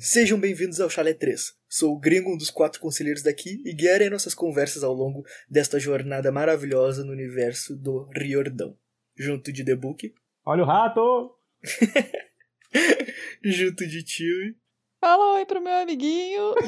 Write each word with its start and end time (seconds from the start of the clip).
Sejam 0.00 0.38
bem-vindos 0.38 0.80
ao 0.80 0.88
Chalé 0.88 1.12
3. 1.12 1.56
Sou 1.68 1.92
o 1.92 1.98
gringo, 1.98 2.32
um 2.32 2.36
dos 2.36 2.50
quatro 2.50 2.80
conselheiros 2.80 3.20
daqui, 3.20 3.60
e 3.64 3.74
guiarei 3.74 4.08
nossas 4.08 4.32
conversas 4.32 4.84
ao 4.84 4.94
longo 4.94 5.24
desta 5.50 5.80
jornada 5.80 6.30
maravilhosa 6.30 7.04
no 7.04 7.10
universo 7.10 7.74
do 7.74 8.08
Riordão. 8.14 8.78
Junto 9.16 9.52
de 9.52 9.64
The 9.64 9.74
Book. 9.74 10.14
Olha 10.44 10.62
o 10.62 10.66
rato! 10.66 11.36
junto 13.42 13.88
de 13.88 14.04
Tio. 14.04 14.54
Fala 15.00 15.34
oi 15.34 15.44
pro 15.44 15.60
meu 15.60 15.74
amiguinho! 15.74 16.54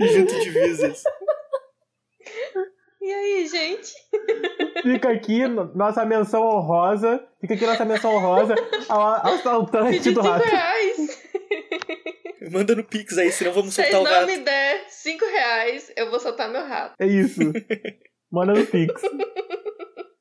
junto 0.00 0.40
de 0.40 0.50
Visas. 0.50 1.04
E 3.16 3.18
aí, 3.18 3.46
gente? 3.46 3.94
Fica 4.82 5.10
aqui 5.10 5.46
nossa 5.74 6.04
menção 6.04 6.42
honrosa. 6.42 7.26
Fica 7.40 7.54
aqui 7.54 7.64
nossa 7.66 7.84
menção 7.84 8.14
honrosa 8.14 8.54
ao 8.88 9.02
assaltante 9.34 10.12
do 10.12 10.20
rato. 10.20 10.44
reais. 10.44 10.96
Manda 12.52 12.74
no 12.74 12.84
Pix 12.84 13.16
aí, 13.16 13.32
senão 13.32 13.52
vamos 13.52 13.74
soltar 13.74 14.00
o 14.00 14.04
rato. 14.04 14.14
Se 14.14 14.20
não 14.20 14.26
me 14.26 14.44
der 14.44 14.84
5 14.88 15.24
reais, 15.24 15.92
eu 15.96 16.10
vou 16.10 16.20
soltar 16.20 16.50
meu 16.50 16.66
rato. 16.66 16.94
É 17.00 17.06
isso. 17.06 17.40
Manda 18.30 18.52
no 18.52 18.66
Pix. 18.66 19.00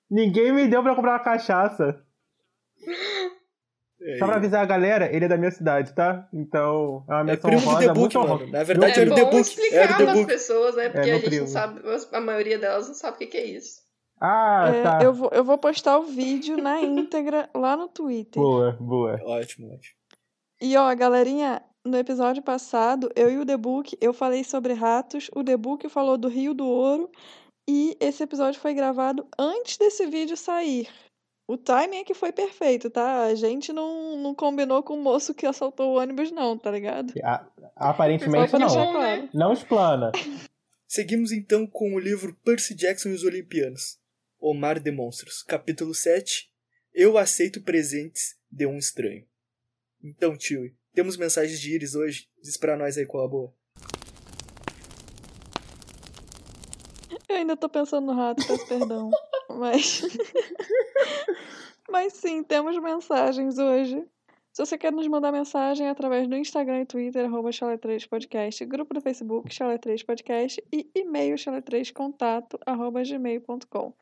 Ninguém 0.10 0.54
me 0.54 0.68
deu 0.68 0.82
pra 0.82 0.96
comprar 0.96 1.12
uma 1.12 1.24
cachaça. 1.24 2.02
É, 4.06 4.18
Só 4.20 4.26
pra 4.28 4.36
avisar 4.36 4.62
a 4.62 4.66
galera, 4.66 5.10
ele 5.16 5.26
é 5.26 5.28
da 5.28 5.38
minha 5.38 5.52
cidade, 5.52 5.94
tá? 5.94 6.28
Então, 6.34 7.04
é 7.10 7.14
uma 7.14 7.24
menção 7.24 7.50
é 7.50 7.56
honrosa 7.56 7.94
muito 7.94 8.20
honrosa. 8.20 8.46
Na 8.48 8.64
verdade, 8.64 9.00
é 9.00 9.02
era 9.04 9.12
o 9.12 9.16
The 9.16 9.24
Book. 9.26 9.38
explicar 9.42 9.76
Era 9.78 9.94
o 9.94 9.98
The 9.98 10.06
Book. 10.06 10.20
as 10.20 10.26
pessoas, 10.28 10.76
né? 10.76 10.90
Porque 10.90 11.10
É, 11.10 11.14
a 11.14 11.16
gente 11.16 11.26
primo. 11.26 11.42
não 11.42 11.48
sabe, 11.48 11.82
a 12.12 12.22
maioria 12.22 12.60
delas 12.60 12.88
não 12.88 12.94
sabe 12.94 13.16
o 13.16 13.18
que, 13.20 13.26
que 13.28 13.38
é 13.38 13.46
isso. 13.46 13.84
Ah, 14.22 14.72
É, 14.74 14.84
tá. 14.84 15.00
eu, 15.04 15.14
vou, 15.14 15.30
eu 15.34 15.44
vou 15.44 15.58
postar 15.58 15.98
o 15.98 16.04
vídeo 16.04 16.56
na 16.58 16.80
íntegra 16.82 17.50
lá 17.56 17.76
no 17.76 17.88
Twitter. 17.88 18.42
Boa, 18.42 18.72
boa. 18.80 19.20
Ótimo, 19.26 19.74
ótimo. 19.74 19.96
E 20.62 20.78
ó, 20.78 20.94
galerinha, 20.96 21.62
no 21.86 21.98
episódio 21.98 22.42
passado, 22.42 23.10
eu 23.16 23.30
e 23.30 23.38
o 23.40 23.46
The 23.46 23.58
Book, 23.58 23.98
eu 24.00 24.14
falei 24.14 24.44
sobre 24.44 24.74
ratos, 24.74 25.30
o 25.36 25.44
The 25.44 25.58
Book 25.58 25.90
falou 25.90 26.18
do 26.18 26.28
Rio 26.30 26.54
do 26.54 26.66
Ouro, 26.66 27.10
e 27.68 27.98
esse 28.00 28.24
episódio 28.24 28.60
foi 28.60 28.74
gravado 28.74 29.28
antes 29.38 29.78
desse 29.78 30.06
vídeo 30.06 30.38
sair. 30.38 30.88
O 31.48 31.58
timing 31.58 31.98
é 31.98 32.04
que 32.04 32.16
foi 32.16 32.32
perfeito, 32.32 32.90
tá? 32.90 33.26
A 33.26 33.36
gente 33.36 33.72
não, 33.72 34.18
não 34.18 34.34
combinou 34.34 34.82
com 34.82 34.96
o 34.96 35.02
moço 35.02 35.34
que 35.34 35.46
assaltou 35.46 35.94
o 35.94 36.00
ônibus, 36.00 36.32
não, 36.32 36.58
tá 36.58 36.72
ligado? 36.72 37.14
A- 37.24 37.46
aparentemente 37.76 38.52
não. 38.54 38.60
Né? 38.60 38.92
claro. 38.92 39.30
Não 39.32 39.54
explana. 39.54 40.12
Seguimos 40.88 41.32
então 41.32 41.68
com 41.68 41.94
o 41.94 42.00
livro 42.00 42.36
Percy 42.44 42.74
Jackson 42.74 43.10
e 43.10 43.14
os 43.14 43.24
Olimpianos. 43.24 44.00
O 44.40 44.54
Mar 44.56 44.80
de 44.80 44.92
Monstros, 44.92 45.44
capítulo 45.44 45.94
7. 45.94 46.50
Eu 46.94 47.18
aceito 47.18 47.62
presentes 47.62 48.36
de 48.50 48.66
um 48.66 48.78
estranho. 48.78 49.26
Então, 50.04 50.36
tio, 50.38 50.74
temos 50.94 51.18
mensagens 51.18 51.60
de 51.60 51.74
Iris 51.76 51.94
hoje? 51.94 52.28
Diz 52.42 52.58
pra 52.58 52.76
nós 52.78 52.98
aí 52.98 53.06
qual 53.06 53.26
a 53.26 53.28
boa. 53.28 53.54
Eu 57.28 57.36
ainda 57.36 57.58
tô 57.58 57.68
pensando 57.68 58.08
no 58.08 58.14
rato, 58.14 58.46
peço 58.48 58.66
perdão. 58.68 59.12
Mas. 59.50 60.02
Mas 61.90 62.14
sim, 62.14 62.44
temos 62.44 62.78
mensagens 62.80 63.58
hoje. 63.58 64.04
Se 64.52 64.66
você 64.66 64.78
quer 64.78 64.92
nos 64.92 65.08
mandar 65.08 65.32
mensagem 65.34 65.88
é 65.88 65.90
através 65.90 66.28
do 66.28 66.36
Instagram 66.38 66.82
e 66.82 66.86
Twitter, 66.86 67.26
arroba 67.26 67.50
chalé3podcast, 67.50 68.66
grupo 68.66 68.94
do 68.94 69.02
Facebook, 69.02 69.50
chalé3podcast 69.50 70.64
e 70.72 70.90
e-mail 70.96 71.36
chalé3contato, 71.36 72.58
arroba 72.66 73.04
gmail.com. 73.04 73.94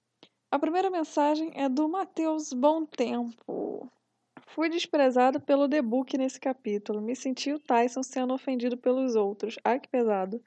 A 0.52 0.60
primeira 0.60 0.92
mensagem 0.92 1.52
é 1.56 1.68
do 1.68 1.90
Matheus 1.90 2.54
Bom 2.54 2.86
Tempo. 2.86 3.92
Fui 4.46 4.70
desprezado 4.70 5.42
pelo 5.42 5.68
debook 5.68 6.16
nesse 6.16 6.40
capítulo. 6.40 7.02
Me 7.02 7.16
senti 7.16 7.52
o 7.52 7.58
Tyson 7.58 8.04
sendo 8.04 8.36
ofendido 8.36 8.78
pelos 8.78 9.16
outros. 9.16 9.56
Ai, 9.64 9.80
que 9.80 9.90
pesado. 9.90 10.40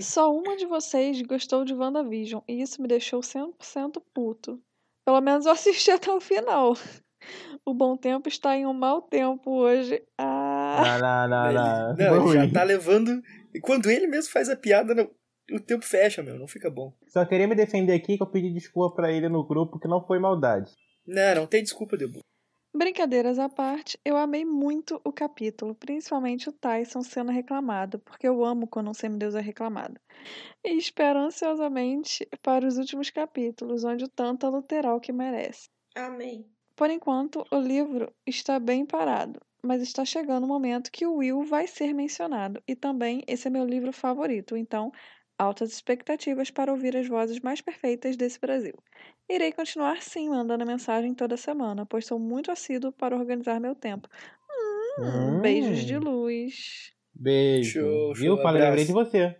Só 0.00 0.32
uma 0.34 0.56
de 0.56 0.66
vocês 0.66 1.20
gostou 1.22 1.64
de 1.64 1.74
WandaVision 1.74 2.42
e 2.48 2.60
isso 2.60 2.80
me 2.82 2.88
deixou 2.88 3.20
100% 3.20 4.02
puto. 4.14 4.60
Pelo 5.04 5.20
menos 5.20 5.46
eu 5.46 5.52
assisti 5.52 5.90
até 5.90 6.10
o 6.12 6.20
final. 6.20 6.74
O 7.64 7.72
bom 7.74 7.96
tempo 7.96 8.28
está 8.28 8.56
em 8.56 8.66
um 8.66 8.72
mau 8.72 9.02
tempo 9.02 9.50
hoje. 9.50 10.02
Ah, 10.18 10.98
Não, 11.00 11.00
não, 11.00 11.28
não, 11.28 11.52
não. 11.52 11.92
Ele- 11.92 12.04
não, 12.04 12.16
ele 12.30 12.46
já 12.46 12.52
tá 12.52 12.62
levando. 12.62 13.22
E 13.54 13.60
quando 13.60 13.90
ele 13.90 14.06
mesmo 14.06 14.30
faz 14.32 14.48
a 14.48 14.56
piada, 14.56 14.94
não- 14.94 15.10
o 15.52 15.60
tempo 15.60 15.84
fecha, 15.84 16.22
meu, 16.22 16.38
não 16.38 16.46
fica 16.46 16.68
bom. 16.70 16.92
Só 17.08 17.24
queria 17.24 17.46
me 17.48 17.54
defender 17.54 17.94
aqui 17.94 18.16
que 18.16 18.22
eu 18.22 18.26
pedi 18.30 18.52
desculpa 18.52 18.96
pra 18.96 19.12
ele 19.12 19.28
no 19.28 19.46
grupo 19.46 19.78
que 19.78 19.88
não 19.88 20.04
foi 20.06 20.18
maldade. 20.18 20.70
Não, 21.06 21.34
não 21.36 21.46
tem 21.46 21.62
desculpa, 21.62 21.96
Debu. 21.96 22.20
Brincadeiras 22.76 23.38
à 23.38 23.48
parte, 23.48 23.98
eu 24.04 24.16
amei 24.16 24.44
muito 24.44 25.00
o 25.04 25.12
capítulo, 25.12 25.74
principalmente 25.74 26.48
o 26.48 26.52
Tyson 26.52 27.02
sendo 27.02 27.32
reclamado, 27.32 27.98
porque 28.00 28.28
eu 28.28 28.44
amo 28.44 28.66
quando 28.68 28.90
um 28.90 28.94
semideus 28.94 29.34
é 29.34 29.40
reclamado. 29.40 30.00
E 30.64 30.76
espero 30.76 31.18
ansiosamente 31.18 32.28
para 32.42 32.66
os 32.66 32.78
últimos 32.78 33.10
capítulos, 33.10 33.84
onde 33.84 34.04
o 34.04 34.08
Tântalo 34.08 34.62
terá 34.62 34.94
o 34.94 35.00
que 35.00 35.12
merece. 35.12 35.68
Amém. 35.94 36.46
Por 36.76 36.90
enquanto, 36.90 37.44
o 37.50 37.58
livro 37.58 38.12
está 38.26 38.60
bem 38.60 38.84
parado, 38.84 39.40
mas 39.62 39.80
está 39.80 40.04
chegando 40.04 40.44
o 40.44 40.48
momento 40.48 40.92
que 40.92 41.06
o 41.06 41.16
Will 41.16 41.42
vai 41.42 41.66
ser 41.66 41.94
mencionado, 41.94 42.62
e 42.68 42.76
também 42.76 43.22
esse 43.26 43.48
é 43.48 43.50
meu 43.50 43.64
livro 43.64 43.92
favorito, 43.92 44.56
então, 44.56 44.92
altas 45.38 45.72
expectativas 45.72 46.50
para 46.50 46.72
ouvir 46.72 46.96
as 46.96 47.06
vozes 47.08 47.40
mais 47.40 47.60
perfeitas 47.60 48.16
desse 48.16 48.38
Brasil. 48.40 48.74
Irei 49.28 49.52
continuar 49.52 50.02
sim 50.02 50.28
mandando 50.30 50.64
mensagem 50.64 51.14
toda 51.14 51.36
semana, 51.36 51.84
pois 51.84 52.06
sou 52.06 52.18
muito 52.18 52.50
assíduo 52.50 52.92
para 52.92 53.16
organizar 53.16 53.60
meu 53.60 53.74
tempo. 53.74 54.08
Hum, 54.50 54.76
Hum. 54.98 55.40
Beijos 55.40 55.80
de 55.84 55.98
luz. 55.98 56.92
Beijo. 57.14 57.80
Show, 57.80 58.14
Viu? 58.14 58.36
lembrei 58.36 58.84
de 58.84 58.92
você. 58.92 59.36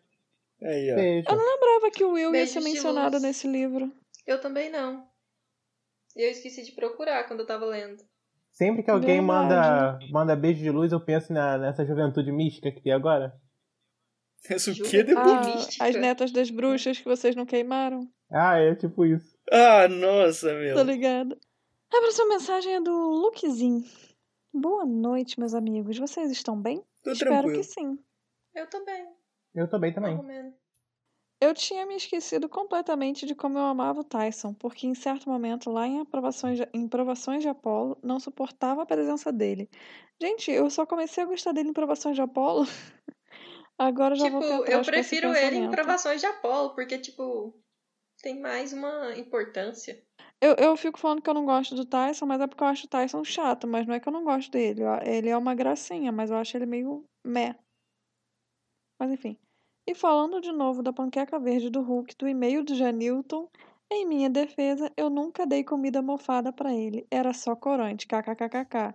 Aí, 0.62 0.92
ó. 0.92 0.96
Beijo. 0.96 1.26
Eu 1.28 1.36
não 1.36 1.54
lembrava 1.54 1.90
que 1.90 2.04
o 2.04 2.12
Will 2.12 2.26
ia 2.26 2.30
Beijos 2.32 2.52
ser 2.52 2.58
de 2.60 2.64
mencionado 2.64 3.18
nesse 3.20 3.46
livro. 3.46 3.92
Eu 4.26 4.40
também 4.40 4.70
não. 4.70 5.06
E 6.16 6.22
eu 6.26 6.30
esqueci 6.30 6.64
de 6.64 6.72
procurar 6.72 7.24
quando 7.24 7.40
eu 7.40 7.46
tava 7.46 7.64
lendo. 7.66 8.02
Sempre 8.50 8.82
que 8.82 8.90
alguém 8.90 9.20
manda, 9.20 9.98
manda 10.10 10.34
beijo 10.34 10.62
de 10.62 10.70
luz, 10.70 10.90
eu 10.90 11.00
penso 11.00 11.30
na, 11.30 11.58
nessa 11.58 11.84
juventude 11.84 12.32
mística 12.32 12.72
que 12.72 12.80
tem 12.80 12.92
agora. 12.92 13.38
Isso 14.50 14.70
o 14.70 14.74
que, 14.74 15.02
Debu? 15.02 15.20
Ah, 15.20 15.86
as 15.86 15.96
netas 15.96 16.30
das 16.30 16.50
bruxas 16.50 16.98
que 16.98 17.04
vocês 17.04 17.34
não 17.34 17.44
queimaram. 17.44 18.08
Ah, 18.30 18.58
é 18.58 18.74
tipo 18.74 19.04
isso. 19.04 19.36
Ah, 19.50 19.88
nossa, 19.88 20.52
meu. 20.54 20.74
Tô 20.76 20.82
ligada. 20.82 21.36
A 21.92 22.00
próxima 22.00 22.28
mensagem 22.28 22.74
é 22.74 22.80
do 22.80 22.92
Lukezinho. 22.92 23.84
Boa 24.52 24.84
noite, 24.84 25.38
meus 25.38 25.54
amigos. 25.54 25.98
Vocês 25.98 26.30
estão 26.30 26.60
bem? 26.60 26.82
Tô 27.02 27.12
Espero 27.12 27.30
tranquilo. 27.30 27.58
que 27.58 27.62
sim. 27.64 27.98
Eu 28.54 28.66
também. 28.68 29.06
Eu 29.54 29.68
também 29.68 29.92
também. 29.92 30.14
Mais 30.14 30.24
ou 30.24 30.26
menos. 30.26 30.54
Eu 31.38 31.52
tinha 31.52 31.84
me 31.84 31.96
esquecido 31.96 32.48
completamente 32.48 33.26
de 33.26 33.34
como 33.34 33.58
eu 33.58 33.64
amava 33.64 34.00
o 34.00 34.04
Tyson, 34.04 34.54
porque 34.54 34.86
em 34.86 34.94
certo 34.94 35.28
momento, 35.28 35.70
lá 35.70 35.86
em 35.86 36.00
aprovações 36.00 36.58
de, 36.58 36.68
em 36.72 36.88
provações 36.88 37.42
de 37.42 37.48
Apolo, 37.48 37.98
não 38.02 38.18
suportava 38.18 38.82
a 38.82 38.86
presença 38.86 39.30
dele. 39.30 39.68
Gente, 40.20 40.50
eu 40.50 40.70
só 40.70 40.86
comecei 40.86 41.22
a 41.22 41.26
gostar 41.26 41.52
dele 41.52 41.68
em 41.68 41.74
provações 41.74 42.16
de 42.16 42.22
Apolo. 42.22 42.66
Agora 43.78 44.14
já 44.14 44.24
tipo, 44.24 44.40
vou 44.40 44.64
eu 44.66 44.82
prefiro 44.82 45.34
ele 45.34 45.56
em 45.56 45.70
provações 45.70 46.20
de 46.20 46.26
Apolo, 46.26 46.74
porque, 46.74 46.98
tipo, 46.98 47.54
tem 48.22 48.40
mais 48.40 48.72
uma 48.72 49.14
importância. 49.16 50.02
Eu, 50.40 50.54
eu 50.54 50.76
fico 50.76 50.98
falando 50.98 51.22
que 51.22 51.28
eu 51.28 51.34
não 51.34 51.44
gosto 51.44 51.74
do 51.74 51.84
Tyson, 51.84 52.26
mas 52.26 52.40
é 52.40 52.46
porque 52.46 52.62
eu 52.62 52.68
acho 52.68 52.86
o 52.86 52.88
Tyson 52.88 53.24
chato, 53.24 53.66
mas 53.66 53.86
não 53.86 53.94
é 53.94 54.00
que 54.00 54.08
eu 54.08 54.12
não 54.12 54.24
gosto 54.24 54.50
dele. 54.50 54.82
Ele 55.04 55.28
é 55.28 55.36
uma 55.36 55.54
gracinha, 55.54 56.10
mas 56.10 56.30
eu 56.30 56.36
acho 56.36 56.56
ele 56.56 56.66
meio 56.66 57.04
meh. 57.24 57.54
Mas 58.98 59.10
enfim. 59.12 59.38
E 59.86 59.94
falando 59.94 60.40
de 60.40 60.52
novo 60.52 60.82
da 60.82 60.92
panqueca 60.92 61.38
verde 61.38 61.70
do 61.70 61.80
Hulk, 61.80 62.16
do 62.16 62.26
e-mail 62.26 62.64
do 62.64 62.74
Janilton, 62.74 63.48
em 63.90 64.04
minha 64.04 64.28
defesa, 64.28 64.92
eu 64.96 65.08
nunca 65.08 65.46
dei 65.46 65.62
comida 65.62 66.02
mofada 66.02 66.52
pra 66.52 66.74
ele. 66.74 67.06
Era 67.10 67.32
só 67.32 67.54
corante, 67.54 68.06
kkkk. 68.06 68.94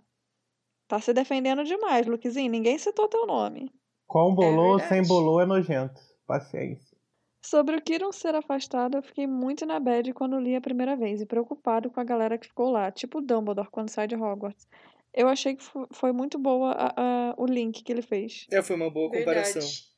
Tá 0.88 1.00
se 1.00 1.14
defendendo 1.14 1.64
demais, 1.64 2.06
Lukezinho. 2.06 2.52
Ninguém 2.52 2.78
citou 2.78 3.08
teu 3.08 3.26
nome. 3.26 3.72
Com 4.12 4.36
bolô, 4.36 4.78
verdade. 4.78 4.90
sem 4.90 5.08
bolô 5.08 5.40
é 5.40 5.46
nojento. 5.46 6.02
Paciência. 6.28 6.98
Sobre 7.44 7.78
o 7.78 7.82
Kiron 7.82 8.12
ser 8.12 8.36
afastado, 8.36 8.98
eu 8.98 9.02
fiquei 9.02 9.26
muito 9.26 9.66
na 9.66 9.80
bad 9.80 10.14
quando 10.14 10.38
li 10.40 10.54
a 10.56 10.60
primeira 10.62 10.96
vez 10.98 11.22
e 11.22 11.26
preocupado 11.26 11.90
com 11.90 12.00
a 12.00 12.04
galera 12.04 12.38
que 12.38 12.48
ficou 12.48 12.70
lá, 12.70 12.92
tipo 12.92 13.20
o 13.20 13.22
Dumbledore 13.22 13.70
quando 13.72 13.90
sai 13.90 14.08
de 14.08 14.16
Hogwarts. 14.16 14.68
Eu 15.14 15.28
achei 15.28 15.56
que 15.56 15.64
fo- 15.64 15.88
foi 15.94 16.12
muito 16.12 16.38
boa 16.38 16.72
a- 16.74 16.94
a- 17.32 17.36
o 17.38 17.46
link 17.46 17.84
que 17.84 17.92
ele 17.92 18.02
fez. 18.02 18.46
É, 18.52 18.62
foi 18.62 18.76
uma 18.76 18.90
boa 18.92 19.10
comparação. 19.10 19.62
Verdade. 19.62 19.92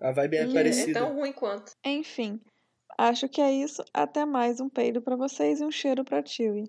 A 0.00 0.12
vibe 0.12 0.36
é 0.36 0.46
Hum, 0.46 0.50
É 0.50 0.54
parecida. 0.54 1.00
tão 1.00 1.14
ruim 1.14 1.32
quanto. 1.32 1.72
Enfim, 1.84 2.40
acho 2.98 3.28
que 3.28 3.40
é 3.42 3.52
isso. 3.52 3.84
Até 3.92 4.24
mais. 4.24 4.58
Um 4.60 4.68
peido 4.70 5.02
pra 5.02 5.16
vocês 5.16 5.60
e 5.60 5.64
um 5.64 5.70
cheiro 5.70 6.02
pra 6.04 6.22
Tiwi. 6.22 6.64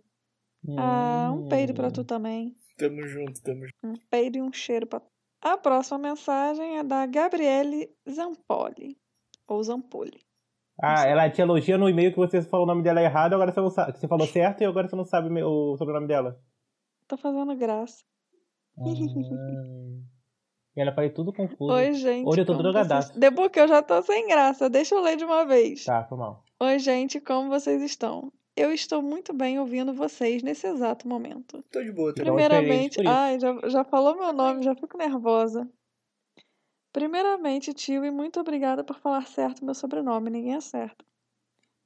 Ah, 0.77 1.31
um 1.33 1.47
peido 1.47 1.73
pra 1.73 1.89
tu 1.89 2.03
também. 2.03 2.53
Tamo 2.77 3.07
junto, 3.07 3.41
tamo 3.41 3.61
junto. 3.65 3.73
Um 3.83 3.93
peido 4.09 4.37
e 4.37 4.41
um 4.41 4.51
cheiro 4.53 4.85
pra 4.85 5.01
A 5.41 5.57
próxima 5.57 5.97
mensagem 5.97 6.77
é 6.77 6.83
da 6.83 7.05
Gabriele 7.05 7.89
Zampoli. 8.09 8.97
Ou 9.47 9.63
Zampoli. 9.63 10.21
Ah, 10.81 11.05
ela 11.07 11.29
te 11.29 11.41
elogia 11.41 11.77
no 11.77 11.89
e-mail 11.89 12.11
que 12.11 12.17
você 12.17 12.41
falou 12.41 12.65
o 12.65 12.67
nome 12.67 12.81
dela 12.83 13.01
errado, 13.01 13.33
agora 13.33 13.51
você 13.51 13.59
não 13.61 13.69
sabe. 13.69 13.97
Você 13.97 14.07
falou 14.07 14.25
certo 14.27 14.61
e 14.61 14.65
agora 14.65 14.87
você 14.87 14.95
não 14.95 15.03
sabe 15.05 15.29
o 15.43 15.75
sobrenome 15.77 16.07
dela. 16.07 16.39
Tô 17.07 17.17
fazendo 17.17 17.55
graça. 17.55 18.03
Ah. 18.77 18.83
E 20.75 20.79
ela 20.81 20.93
falei 20.93 21.09
tudo 21.09 21.33
confuso. 21.33 21.71
Oi, 21.73 21.93
gente. 21.93 22.27
Hoje 22.27 22.41
eu 22.41 22.45
tô 22.45 22.53
drogadaço. 22.55 23.09
vocês- 23.09 23.19
Depois 23.19 23.51
que 23.51 23.59
eu 23.59 23.67
já 23.67 23.81
tô 23.83 24.01
sem 24.03 24.27
graça, 24.27 24.69
deixa 24.69 24.95
eu 24.95 25.01
ler 25.01 25.17
de 25.17 25.25
uma 25.25 25.45
vez. 25.45 25.83
Tá, 25.85 26.05
foi 26.05 26.17
mal. 26.17 26.43
Oi, 26.59 26.79
gente, 26.79 27.19
como 27.19 27.49
vocês 27.49 27.81
estão? 27.81 28.31
Eu 28.55 28.73
estou 28.73 29.01
muito 29.01 29.33
bem 29.33 29.59
ouvindo 29.59 29.93
vocês 29.93 30.43
nesse 30.43 30.67
exato 30.67 31.07
momento. 31.07 31.63
Tô 31.71 31.81
de 31.81 31.91
boa, 31.91 32.13
tá 32.13 32.21
Então, 32.21 32.35
Primeiramente, 32.35 32.99
ai, 33.07 33.39
já, 33.39 33.55
já 33.69 33.83
falou 33.83 34.15
meu 34.17 34.33
nome, 34.33 34.63
já 34.63 34.75
fico 34.75 34.97
nervosa. 34.97 35.69
Primeiramente, 36.91 37.73
tio, 37.73 38.03
e 38.03 38.11
muito 38.11 38.39
obrigada 38.39 38.83
por 38.83 38.99
falar 38.99 39.25
certo 39.25 39.63
meu 39.63 39.73
sobrenome, 39.73 40.29
ninguém 40.29 40.55
acerta. 40.55 41.05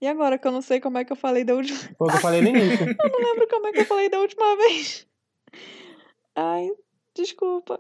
E 0.01 0.07
agora 0.07 0.37
que 0.37 0.47
eu 0.47 0.51
não 0.51 0.61
sei 0.61 0.81
como 0.81 0.97
é 0.97 1.05
que 1.05 1.11
eu 1.11 1.15
falei 1.15 1.43
da 1.43 1.53
última. 1.53 1.77
Que 1.97 2.03
eu 2.03 2.21
falei 2.21 2.41
no 2.41 2.49
início. 2.49 2.85
Eu 2.99 3.09
não 3.11 3.19
lembro 3.19 3.47
como 3.47 3.67
é 3.67 3.71
que 3.71 3.79
eu 3.79 3.85
falei 3.85 4.09
da 4.09 4.19
última 4.19 4.57
vez. 4.57 5.07
Ai, 6.35 6.69
desculpa. 7.13 7.79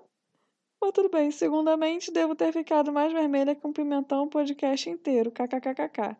Mas 0.81 0.91
tudo 0.91 1.09
bem. 1.09 1.29
Segundamente, 1.31 2.11
devo 2.11 2.35
ter 2.35 2.53
ficado 2.53 2.93
mais 2.93 3.11
vermelha 3.11 3.55
que 3.55 3.67
um 3.67 3.73
pimentão 3.73 4.23
o 4.23 4.29
podcast 4.29 4.89
inteiro. 4.89 5.31
KKKKK. 5.31 6.15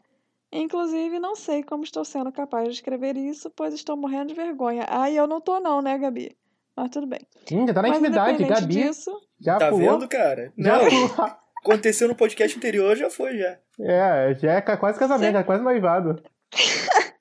Inclusive, 0.58 1.20
não 1.20 1.36
sei 1.36 1.64
como 1.64 1.84
estou 1.84 2.06
sendo 2.06 2.32
capaz 2.32 2.68
de 2.68 2.74
escrever 2.76 3.18
isso, 3.18 3.50
pois 3.50 3.74
estou 3.74 3.98
morrendo 3.98 4.28
de 4.28 4.34
vergonha. 4.36 4.86
Ai, 4.88 5.18
eu 5.18 5.28
não 5.28 5.42
tô 5.42 5.60
não, 5.60 5.82
né, 5.82 5.98
Gabi? 5.98 6.36
Mas 6.76 6.90
tudo 6.90 7.08
bem. 7.08 7.20
Hum, 7.52 7.68
já 7.68 7.74
tá 7.74 7.82
na 7.82 7.88
Mas 7.90 7.98
intimidade, 8.00 8.44
Gabi. 8.46 8.68
disso, 8.68 9.12
Já 9.40 9.58
Tá 9.58 9.70
pulou. 9.70 9.92
vendo, 9.94 10.08
cara? 10.08 10.54
Já 10.58 10.78
Não, 10.78 10.90
pulou. 10.90 11.28
aconteceu 11.62 12.08
no 12.08 12.16
podcast 12.16 12.58
anterior, 12.58 12.96
já 12.96 13.10
foi, 13.10 13.38
já. 13.38 13.60
É, 13.80 14.34
já 14.36 14.54
é 14.54 14.62
quase 14.62 14.98
casamento, 15.00 15.34
Sim. 15.36 15.40
é 15.40 15.44
quase 15.44 15.64
noivado. 15.64 16.22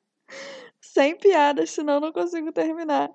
sem 0.80 1.16
piadas, 1.16 1.70
senão 1.70 1.98
não 2.00 2.12
consigo 2.12 2.52
terminar. 2.52 3.10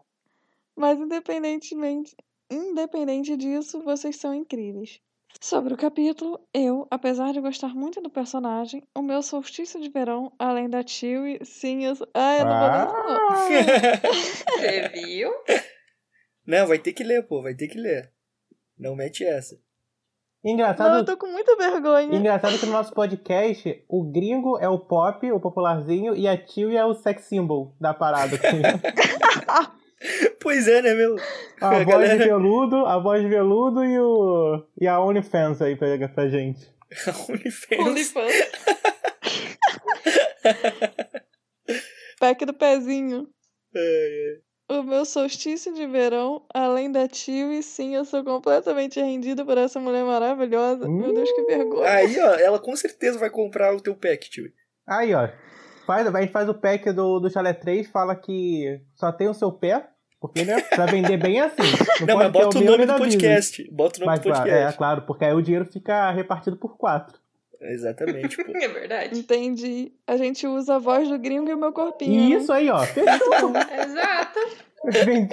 Mas 0.75 0.99
independentemente, 0.99 2.15
independente 2.49 3.35
disso, 3.37 3.81
vocês 3.83 4.15
são 4.17 4.33
incríveis. 4.33 4.99
Sobre 5.39 5.73
o 5.73 5.77
capítulo, 5.77 6.39
eu, 6.53 6.85
apesar 6.91 7.31
de 7.31 7.39
gostar 7.39 7.73
muito 7.73 8.01
do 8.01 8.09
personagem, 8.09 8.83
o 8.95 9.01
meu 9.01 9.21
solstício 9.21 9.79
de 9.79 9.89
verão, 9.89 10.33
além 10.37 10.69
da 10.69 10.85
Chewie, 10.85 11.39
sim, 11.45 11.85
eu. 11.85 11.95
sou- 11.95 12.07
Ah, 12.13 12.37
eu 12.37 12.45
não 12.45 12.59
vou 12.59 12.67
ler 12.69 12.85
não. 12.85 13.29
Ah, 13.29 14.13
Você 14.13 14.89
viu? 14.89 15.31
Não, 16.45 16.67
vai 16.67 16.77
ter 16.79 16.91
que 16.93 17.03
ler, 17.03 17.23
pô, 17.27 17.41
vai 17.41 17.53
ter 17.53 17.67
que 17.67 17.77
ler. 17.79 18.11
Não 18.77 18.95
mete 18.95 19.23
essa. 19.23 19.55
Não, 20.43 20.51
Engraçado, 20.53 20.97
eu 20.97 21.05
tô 21.05 21.15
com 21.17 21.27
muita 21.27 21.55
vergonha. 21.55 22.15
engraçado 22.17 22.57
que 22.57 22.65
no 22.65 22.71
nosso 22.71 22.93
podcast, 22.93 23.83
o 23.87 24.03
gringo 24.03 24.57
é 24.59 24.67
o 24.67 24.79
pop, 24.79 25.29
o 25.31 25.39
popularzinho, 25.39 26.15
e 26.15 26.27
a 26.27 26.37
tio 26.37 26.71
é 26.75 26.83
o 26.85 26.93
sex 26.95 27.23
symbol 27.25 27.75
da 27.79 27.93
parada. 27.93 28.37
Pois 30.41 30.67
é, 30.67 30.81
né, 30.81 30.93
meu? 30.93 31.15
A, 31.61 31.67
A 31.67 31.71
voz 31.83 31.87
galera- 31.87 32.17
de 32.17 32.23
veludo, 32.25 32.85
a 32.85 32.97
voz 32.99 33.21
de 33.21 33.27
veludo 33.27 33.83
e, 33.83 33.99
o, 33.99 34.65
e 34.79 34.87
a 34.87 34.99
OnlyFans 35.01 35.61
aí 35.61 35.75
pra, 35.75 35.87
pra 36.09 36.29
gente. 36.29 36.59
OnlyFans. 37.29 37.79
OnlyFans. 37.85 38.33
Pack 42.19 42.45
do 42.45 42.53
pezinho. 42.53 43.27
É, 43.75 44.35
é. 44.35 44.39
O 44.71 44.83
meu 44.83 45.03
solstício 45.03 45.73
de 45.73 45.87
verão, 45.87 46.45
além 46.53 46.91
da 46.91 47.07
Chewie, 47.11 47.63
sim, 47.63 47.95
eu 47.95 48.05
sou 48.05 48.23
completamente 48.23 48.99
rendido 49.01 49.43
por 49.43 49.57
essa 49.57 49.79
mulher 49.79 50.03
maravilhosa. 50.03 50.87
Meu 50.87 51.11
Deus, 51.11 51.31
que 51.31 51.41
vergonha. 51.43 51.89
Aí, 51.89 52.19
ó, 52.19 52.35
ela 52.35 52.59
com 52.59 52.75
certeza 52.75 53.17
vai 53.17 53.31
comprar 53.31 53.75
o 53.75 53.81
teu 53.81 53.95
pack, 53.95 54.29
tio. 54.29 54.45
Aí, 54.87 55.11
ó. 55.13 55.27
Faz, 55.89 56.05
a 56.05 56.21
gente 56.21 56.31
faz 56.31 56.47
o 56.47 56.53
pack 56.53 56.91
do, 56.91 57.19
do 57.19 57.31
Chalé 57.31 57.51
3, 57.51 57.87
fala 57.89 58.15
que 58.15 58.79
só 58.93 59.11
tem 59.11 59.27
o 59.27 59.33
seu 59.33 59.51
pé, 59.51 59.89
porque, 60.21 60.45
né? 60.45 60.61
Pra 60.61 60.85
vender 60.85 61.17
bem 61.17 61.39
assim. 61.39 61.63
Não, 62.05 62.05
pode 62.05 62.15
mas 62.15 62.31
bota 62.31 62.57
o 62.59 62.61
meu 62.61 62.71
nome 62.73 62.85
do 62.85 62.93
podcast. 62.93 63.71
Bota 63.71 63.97
o 63.97 63.99
nome 64.01 64.11
Mas, 64.11 64.19
do 64.19 64.23
claro, 64.29 64.43
podcast. 64.43 64.75
é, 64.75 64.77
claro, 64.77 65.01
porque 65.07 65.25
aí 65.25 65.33
o 65.33 65.41
dinheiro 65.41 65.65
fica 65.65 66.11
repartido 66.11 66.57
por 66.57 66.77
quatro. 66.77 67.17
Exatamente, 67.59 68.37
pô. 68.37 68.51
É 68.55 68.67
verdade. 68.67 69.17
Entendi. 69.17 69.91
A 70.05 70.15
gente 70.15 70.45
usa 70.45 70.75
a 70.75 70.77
voz 70.77 71.09
do 71.09 71.17
gringo 71.17 71.49
e 71.49 71.55
o 71.55 71.57
meu 71.57 71.73
corpinho. 71.73 72.29
Né? 72.29 72.35
isso 72.35 72.53
aí, 72.53 72.69
ó. 72.69 72.83
Exato. 72.85 74.39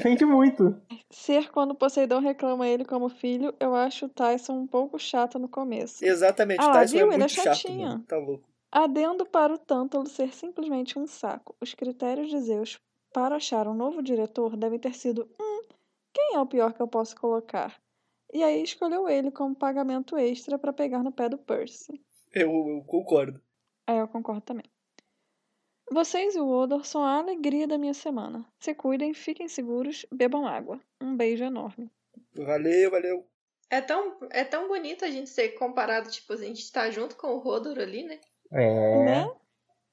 Vende, 0.00 0.24
muito. 0.24 0.74
Ser 1.10 1.50
quando 1.50 1.74
Poseidon 1.74 2.20
reclama 2.20 2.66
ele 2.66 2.86
como 2.86 3.10
filho, 3.10 3.52
eu 3.60 3.74
acho 3.74 4.06
o 4.06 4.08
Tyson 4.08 4.54
um 4.54 4.66
pouco 4.66 4.98
chato 4.98 5.38
no 5.38 5.48
começo. 5.48 6.02
Exatamente, 6.02 6.64
Ah, 6.64 6.72
Tyson 6.72 6.96
viu? 6.96 7.04
é 7.04 7.08
Ele 7.08 7.14
é 7.14 7.18
muito 7.18 7.30
chato, 7.32 7.44
chatinho. 7.44 7.88
mano. 7.88 8.04
Tá 8.08 8.16
louco. 8.16 8.55
Adendo 8.78 9.24
para 9.24 9.54
o 9.54 9.58
Tântalo 9.58 10.06
ser 10.06 10.34
simplesmente 10.34 10.98
um 10.98 11.06
saco. 11.06 11.56
Os 11.58 11.72
critérios 11.72 12.28
de 12.28 12.38
Zeus 12.40 12.78
para 13.10 13.36
achar 13.36 13.66
um 13.66 13.72
novo 13.72 14.02
diretor 14.02 14.54
devem 14.54 14.78
ter 14.78 14.94
sido: 14.94 15.26
hum, 15.40 15.62
quem 16.12 16.34
é 16.34 16.38
o 16.38 16.46
pior 16.46 16.74
que 16.74 16.82
eu 16.82 16.86
posso 16.86 17.16
colocar? 17.16 17.80
E 18.30 18.42
aí 18.42 18.62
escolheu 18.62 19.08
ele 19.08 19.30
como 19.30 19.56
pagamento 19.56 20.18
extra 20.18 20.58
para 20.58 20.74
pegar 20.74 21.02
no 21.02 21.10
pé 21.10 21.26
do 21.26 21.38
Percy. 21.38 22.04
Eu, 22.34 22.50
eu 22.50 22.84
concordo. 22.86 23.40
Aí 23.86 23.96
eu 23.96 24.06
concordo 24.08 24.42
também. 24.42 24.66
Vocês 25.90 26.36
e 26.36 26.38
o 26.38 26.46
Odor 26.46 26.84
são 26.84 27.02
a 27.02 27.16
alegria 27.16 27.66
da 27.66 27.78
minha 27.78 27.94
semana. 27.94 28.44
Se 28.60 28.74
cuidem, 28.74 29.14
fiquem 29.14 29.48
seguros, 29.48 30.04
bebam 30.12 30.46
água. 30.46 30.78
Um 31.00 31.16
beijo 31.16 31.44
enorme. 31.44 31.90
Valeu, 32.34 32.90
valeu. 32.90 33.26
É 33.70 33.80
tão, 33.80 34.18
é 34.30 34.44
tão 34.44 34.68
bonito 34.68 35.02
a 35.02 35.10
gente 35.10 35.30
ser 35.30 35.52
comparado, 35.52 36.10
tipo, 36.10 36.34
a 36.34 36.36
gente 36.36 36.70
tá 36.70 36.90
junto 36.90 37.16
com 37.16 37.28
o 37.28 37.38
Rodor 37.38 37.78
ali, 37.78 38.02
né? 38.02 38.20
É. 38.52 39.04
Né? 39.04 39.30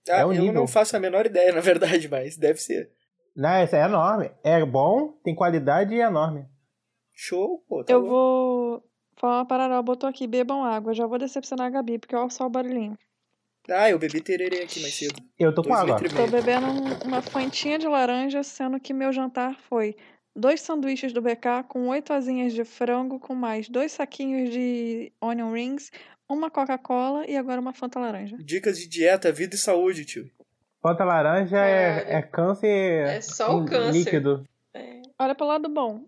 Ah, 0.10 0.20
É 0.20 0.26
o 0.26 0.34
eu 0.34 0.42
nível. 0.42 0.54
não 0.54 0.68
faço 0.68 0.96
a 0.96 1.00
menor 1.00 1.26
ideia, 1.26 1.52
na 1.54 1.62
verdade, 1.62 2.08
mas 2.10 2.36
deve 2.38 2.60
ser. 2.60 2.92
Não, 3.36 3.50
essa 3.50 3.78
é 3.78 3.84
enorme. 3.86 4.30
É 4.44 4.64
bom, 4.66 5.14
tem 5.24 5.34
qualidade 5.34 5.94
e 5.96 6.00
é 6.02 6.04
enorme. 6.06 6.46
Show, 7.14 7.64
pô. 7.68 7.84
Tá 7.84 7.94
Eu 7.94 8.02
bom. 8.02 8.08
vou 8.10 8.84
falar 9.16 9.38
uma 9.40 9.46
parada, 9.46 9.74
ela 9.74 9.84
botou 9.84 10.10
aqui, 10.10 10.28
bebam 10.28 10.64
água. 10.64 10.94
Já 10.94 11.06
vou 11.08 11.18
decepcionar 11.18 11.68
a 11.68 11.70
Gabi, 11.70 11.98
porque 12.00 12.16
olha 12.16 12.30
só 12.30 12.46
o 12.46 12.50
barulhinho. 12.50 12.98
Ah, 13.70 13.90
eu 13.90 13.98
bebi 13.98 14.20
tererê 14.20 14.64
aqui 14.64 14.82
mais 14.82 14.94
cedo. 14.94 15.16
Eu 15.40 15.56
tô 15.56 15.64
com 15.64 15.74
água. 15.74 15.98
Tô 15.98 16.28
bebendo 16.28 16.68
um- 16.68 17.08
uma 17.08 17.22
fantinha 17.22 17.80
de 17.80 17.88
laranja, 17.88 18.44
sendo 18.44 18.78
que 18.80 18.94
meu 18.94 19.14
jantar 19.14 19.56
foi 19.70 19.96
dois 20.36 20.62
sanduíches 20.62 21.14
do 21.14 21.22
BK 21.22 21.64
com 21.68 21.88
oito 21.90 22.12
asinhas 22.14 22.54
de 22.54 22.64
frango, 22.66 23.20
com 23.20 23.36
mais 23.36 23.70
dois 23.70 23.92
saquinhos 23.92 24.50
de 24.52 25.12
onion 25.22 25.52
rings, 25.52 25.92
uma 26.30 26.50
Coca-Cola 26.50 27.26
e 27.30 27.36
agora 27.38 27.60
uma 27.62 27.74
Fanta 27.74 28.00
laranja. 28.00 28.38
Dicas 28.40 28.78
de 28.80 28.88
dieta, 28.88 29.32
vida 29.32 29.56
e 29.56 29.58
saúde, 29.58 30.06
tio. 30.06 30.30
Fanta 30.82 31.04
laranja 31.04 31.58
é, 31.58 31.96
Caralho. 32.02 32.18
é 32.18 32.22
câncer. 32.24 33.08
É 33.08 33.22
só 33.22 33.58
o 33.58 33.66
câncer. 33.66 33.92
Líquido. 34.00 34.44
É. 34.74 35.02
Olha 35.20 35.34
pro 35.36 35.46
lado 35.46 35.70
bom. 35.70 36.06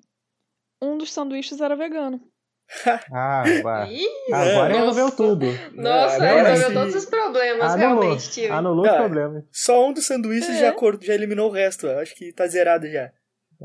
Um 0.82 0.98
dos 0.98 1.14
sanduíches 1.14 1.62
era 1.62 1.76
vegano. 1.76 2.20
Ah, 3.14 3.44
Agora 3.44 4.70
Nossa. 4.70 4.74
resolveu 4.74 5.12
tudo. 5.12 5.46
nossa, 5.76 6.16
agora 6.16 6.50
resolveu 6.50 6.68
sim. 6.68 6.74
todos 6.74 6.96
os 6.96 7.06
problemas, 7.06 7.74
Anulou. 7.74 8.02
realmente, 8.02 8.32
tio. 8.32 8.52
Anulou 8.54 8.86
os 8.86 8.92
Ah. 8.92 8.96
problemas. 8.98 9.44
Só 9.52 9.88
um 9.88 9.94
dos 9.94 10.06
sanduíches 10.08 10.50
É. 10.50 10.60
já, 10.60 10.76
já 11.02 11.14
eliminou 11.14 11.50
o 11.50 11.54
resto. 11.54 11.88
Acho 11.88 12.16
que 12.16 12.34
tá 12.34 12.48
zerado 12.48 12.90
já. 12.90 13.12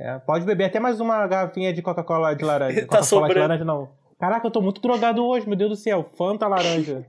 É, 0.02 0.18
pode 0.20 0.46
beber 0.46 0.64
até 0.64 0.80
mais 0.80 0.98
uma 0.98 1.26
garrafinha 1.26 1.74
de 1.74 1.82
Coca-Cola 1.82 2.34
de 2.34 2.42
laranja. 2.42 2.80
Tá 2.88 3.00
Coca-Cola 3.00 3.28
de 3.28 3.38
laranja 3.38 3.64
não. 3.66 3.92
Caraca, 4.18 4.46
eu 4.46 4.50
tô 4.50 4.62
muito 4.62 4.80
drogado 4.80 5.22
hoje, 5.22 5.46
meu 5.46 5.56
Deus 5.56 5.70
do 5.70 5.76
céu. 5.76 6.08
Fanta 6.16 6.48
laranja. 6.48 7.06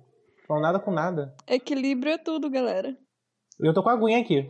Não 0.50 0.60
nada 0.60 0.78
com 0.78 0.92
nada. 0.92 1.34
Equilíbrio 1.48 2.12
é 2.12 2.18
tudo, 2.18 2.50
galera. 2.50 2.94
Eu 3.58 3.74
tô 3.74 3.82
com 3.82 3.90
a 3.90 3.94
aguinha 3.94 4.20
aqui. 4.20 4.46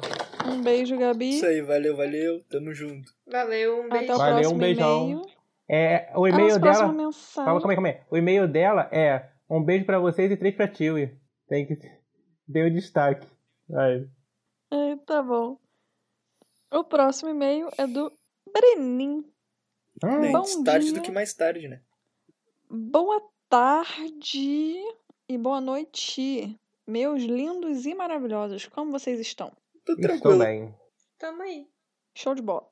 Um 0.48 0.63
beijo, 0.63 0.98
Gabi. 0.98 1.38
Isso 1.38 1.45
aí, 1.45 1.62
valeu, 1.62 1.95
valeu. 1.95 2.43
Tamo 2.50 2.74
junto. 2.74 3.12
Valeu, 3.31 3.81
um 3.81 3.86
Até 3.86 4.00
beijo. 4.00 4.13
o 4.13 4.17
Valeu, 4.17 4.33
um 4.33 4.39
próximo 4.39 4.60
beijão. 4.60 5.03
e-mail. 5.03 5.21
É, 5.69 6.12
o 6.15 6.27
e-mail 6.27 6.48
nossa 6.48 6.60
dela. 6.60 6.91
mensagem. 6.91 7.45
Calma, 7.45 7.60
calma 7.62 7.71
aí, 7.71 7.75
calma 7.75 7.89
aí. 7.89 7.98
O 8.10 8.17
e-mail 8.17 8.48
dela 8.48 8.89
é 8.91 9.29
um 9.48 9.63
beijo 9.63 9.86
pra 9.86 10.00
vocês 10.00 10.31
e 10.31 10.38
três 10.38 10.55
pra 10.55 10.67
Tilly. 10.67 11.15
Tem 11.48 11.67
que. 11.67 11.77
Deu 12.48 12.71
destaque. 12.71 13.27
Aí. 13.71 14.07
É, 14.71 14.95
tá 15.05 15.21
bom. 15.21 15.57
O 16.74 16.83
próximo 16.83 17.29
e-mail 17.29 17.69
é 17.77 17.86
do 17.86 18.12
Brenin. 18.53 19.24
Bom 20.01 20.38
Antes 20.39 20.63
tarde 20.63 20.86
dia. 20.88 20.93
do 20.96 21.01
que 21.01 21.12
mais 21.12 21.34
tarde, 21.34 21.67
né? 21.67 21.81
Boa 22.70 23.22
tarde 23.50 24.77
e 25.27 25.38
boa 25.38 25.60
noite, 25.60 26.58
meus 26.88 27.22
lindos 27.24 27.86
e 27.86 27.93
maravilhosos. 27.93 28.65
Como 28.67 28.91
vocês 28.91 29.20
estão? 29.20 29.51
Tô 29.86 29.93
estou 29.93 29.98
tranquilo. 29.98 30.39
bem. 30.39 30.75
Tamo 31.17 31.41
aí. 31.43 31.67
Show 32.15 32.34
de 32.34 32.41
bola. 32.41 32.71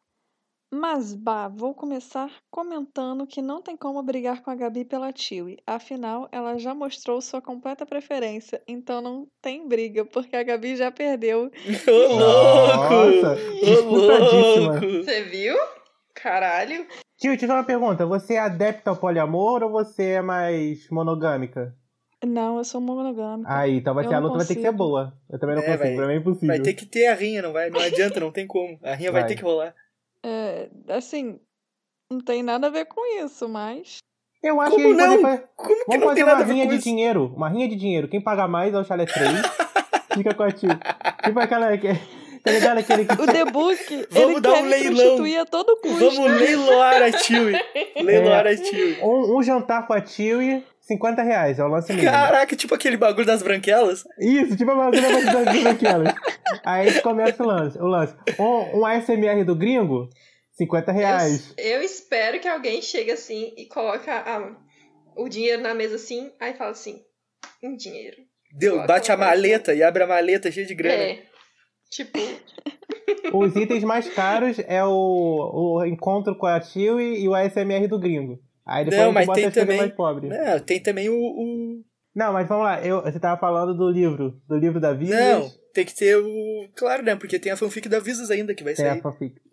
Mas, 0.72 1.16
bah, 1.16 1.48
vou 1.48 1.74
começar 1.74 2.30
comentando 2.52 3.26
que 3.26 3.42
não 3.42 3.60
tem 3.62 3.76
como 3.76 4.04
brigar 4.04 4.44
com 4.44 4.52
a 4.52 4.56
Gabi 4.56 4.86
pela 4.86 5.12
Tiwi. 5.12 5.58
Afinal, 5.66 6.30
ela 6.32 6.60
já 6.60 6.76
mostrou 6.76 7.20
sua 7.22 7.42
completa 7.42 7.88
preferência. 7.88 8.62
Então 8.68 9.02
não 9.02 9.28
tem 9.42 9.68
briga, 9.68 10.06
porque 10.06 10.36
a 10.36 10.44
Gabi 10.44 10.76
já 10.76 10.92
perdeu. 10.92 11.50
Ô, 11.88 12.16
louco! 12.16 12.94
Nossa, 12.94 13.38
Ô, 13.66 13.96
louco! 13.96 14.80
Você 15.04 15.24
viu? 15.24 15.56
Caralho. 16.14 16.86
Tio, 17.18 17.36
te 17.36 17.42
fazer 17.48 17.54
uma 17.54 17.64
pergunta. 17.66 18.06
Você 18.06 18.36
é 18.36 18.40
adepta 18.40 18.92
ao 18.92 18.96
poliamor 18.98 19.64
ou 19.64 19.72
você 19.72 20.04
é 20.12 20.22
mais 20.22 20.88
monogâmica? 20.92 21.76
Não, 22.24 22.58
eu 22.58 22.64
sou 22.64 22.80
monogâmica. 22.80 23.50
Aí, 23.52 23.78
então 23.78 23.96
vai 23.96 24.04
Eu 24.06 24.10
ser 24.10 24.16
a 24.16 24.20
luta 24.20 24.38
vai 24.38 24.46
ter 24.46 24.56
que 24.56 24.62
ser 24.62 24.72
boa. 24.72 25.14
Eu 25.30 25.40
também 25.40 25.56
não 25.56 25.64
É, 25.64 25.66
consigo, 25.66 25.84
vai- 25.84 25.96
pra 25.96 26.08
mim 26.08 26.14
é 26.14 26.18
impossível. 26.18 26.48
Vai 26.50 26.60
ter 26.60 26.74
que 26.74 26.86
ter 26.86 27.08
a 27.08 27.16
rinha, 27.16 27.42
não 27.42 27.54
vai? 27.54 27.70
Não 27.70 27.80
adianta, 27.80 28.20
não 28.20 28.32
tem 28.32 28.46
como. 28.46 28.78
A 28.84 28.94
rinha 28.94 29.12
vai, 29.12 29.22
Vai. 29.22 29.30
ter 29.30 29.36
que 29.36 29.44
rolar. 29.44 29.74
É, 30.26 30.70
assim, 30.90 31.40
Não 32.12 32.20
tem 32.22 32.42
nada 32.42 32.68
a 32.68 32.70
ver 32.72 32.86
com 32.86 33.06
isso, 33.24 33.48
mas. 33.48 33.98
Eu 34.42 34.60
acho 34.62 34.72
Como 34.72 34.88
que 34.88 34.94
não? 34.94 35.22
fazer- 35.22 35.50
Como 35.56 35.68
que 35.76 35.86
Vamos 35.86 36.00
não 36.00 36.08
fazer 36.08 36.16
tem 36.16 36.24
uma 36.34 36.44
rinha 36.44 36.68
de 36.68 36.76
isso? 36.76 36.84
dinheiro. 36.84 37.34
Uma 37.36 37.50
rinha 37.50 37.68
de 37.70 37.76
dinheiro. 37.76 38.08
Quem 38.08 38.22
paga 38.22 38.48
mais 38.48 38.74
é 38.74 38.78
o 38.80 38.84
Chalé 38.84 39.06
3. 39.06 39.30
Fica 40.14 40.34
com 40.34 40.44
a 40.44 40.52
tio. 40.52 40.70
Tipo 41.24 41.40
aquela. 41.40 41.68
Tá 42.44 42.52
ligado 42.52 42.78
aquele 42.80 43.06
que. 43.06 43.14
O 43.14 43.26
The 43.26 43.46
Book, 43.46 44.08
Vamos 44.12 44.32
ele 44.32 44.42
dar 44.42 44.54
um 44.54 44.66
leilão. 44.66 45.42
a 45.42 45.46
todo 45.46 45.78
custo. 45.82 45.98
Vamos 46.12 46.40
leiloar 46.40 47.02
a 47.04 47.12
Chewie. 47.12 47.60
Leiloar 48.02 48.48
É. 48.48 48.52
a 48.52 48.58
Chewie. 48.58 48.98
Um, 49.02 49.38
um 49.38 49.44
jantar 49.44 49.86
com 49.88 49.94
a 49.94 49.98
e 50.00 50.64
50 50.82 51.22
reais. 51.22 51.60
É 51.60 51.64
o 51.64 51.68
lance 51.68 51.92
mínimo. 51.94 52.12
Caraca, 52.12 52.56
tipo 52.56 52.74
aquele 52.74 52.98
bagulho 52.98 53.26
das 53.26 53.44
branquelas. 53.44 54.04
Isso, 54.20 54.56
tipo 54.58 54.72
a 54.72 54.76
bagulha 54.76 55.02
das 55.02 55.26
daquelas. 55.64 56.14
Aí 56.66 57.02
começa 57.02 57.44
o 57.44 57.46
lance. 57.46 57.78
O 57.78 57.86
lance. 57.86 58.16
Um, 58.40 58.80
um 58.80 58.86
ASMR 58.86 59.44
do 59.44 59.56
gringo, 59.56 60.10
50 60.54 60.92
reais. 60.92 61.54
Eu, 61.58 61.66
eu 61.78 61.82
espero 61.84 62.40
que 62.40 62.48
alguém 62.48 62.82
chegue 62.82 63.12
assim 63.12 63.54
e 63.58 63.66
coloca 63.68 64.12
a- 64.14 64.56
o 65.16 65.28
dinheiro 65.30 65.62
na 65.62 65.74
mesa 65.74 65.96
assim, 65.96 66.32
aí 66.40 66.54
fala 66.54 66.72
assim, 66.72 67.02
um 67.64 67.76
dinheiro. 67.76 68.18
Deu, 68.58 68.84
bate 68.88 69.12
a 69.12 69.18
maleta 69.18 69.76
e 69.76 69.84
abre 69.84 70.02
a 70.02 70.08
maleta 70.08 70.52
cheia 70.52 70.66
de 70.66 70.74
grana. 70.74 70.96
É. 70.96 71.20
Tipo, 71.90 72.18
Os 73.34 73.56
itens 73.56 73.84
mais 73.84 74.08
caros 74.14 74.58
é 74.68 74.84
o, 74.84 75.78
o 75.78 75.86
encontro 75.86 76.36
com 76.36 76.46
a 76.46 76.60
tio 76.60 77.00
e, 77.00 77.24
e 77.24 77.28
o 77.28 77.34
ASMR 77.36 77.88
do 77.88 78.00
gringo. 78.00 78.40
Aí 78.66 78.86
depois 78.86 79.02
Não, 79.02 79.10
a 79.10 79.14
mas 79.14 79.26
bota 79.26 79.42
tem 79.42 79.52
também- 79.52 79.78
mais 79.78 79.94
pobres. 79.94 80.30
Não, 80.30 80.60
tem 80.60 80.80
também 80.82 81.10
o. 81.10 81.16
o- 81.16 81.84
Não, 82.16 82.32
mas 82.34 82.48
vamos 82.48 82.64
lá. 82.66 82.86
Eu, 82.86 83.02
você 83.02 83.20
tava 83.20 83.40
falando 83.40 83.74
do 83.76 83.90
livro. 83.90 84.40
Do 84.48 84.58
livro 84.58 84.80
da 84.80 84.94
Visas. 84.94 85.18
Não, 85.20 85.50
tem 85.74 85.86
que 85.86 85.96
ter 85.96 86.16
o. 86.18 86.70
Claro, 86.76 87.04
né? 87.04 87.16
Porque 87.16 87.40
tem 87.40 87.52
a 87.52 87.58
fanfic 87.58 87.90
da 87.90 88.00
Visas 88.00 88.30
ainda 88.30 88.54
que 88.54 88.64
vai 88.64 88.74
Tem 88.76 88.86
a 88.86 88.90
sair. 88.92 89.02
fanfic. 89.02 89.34
Né, 89.34 89.40
fanfic. 89.40 89.49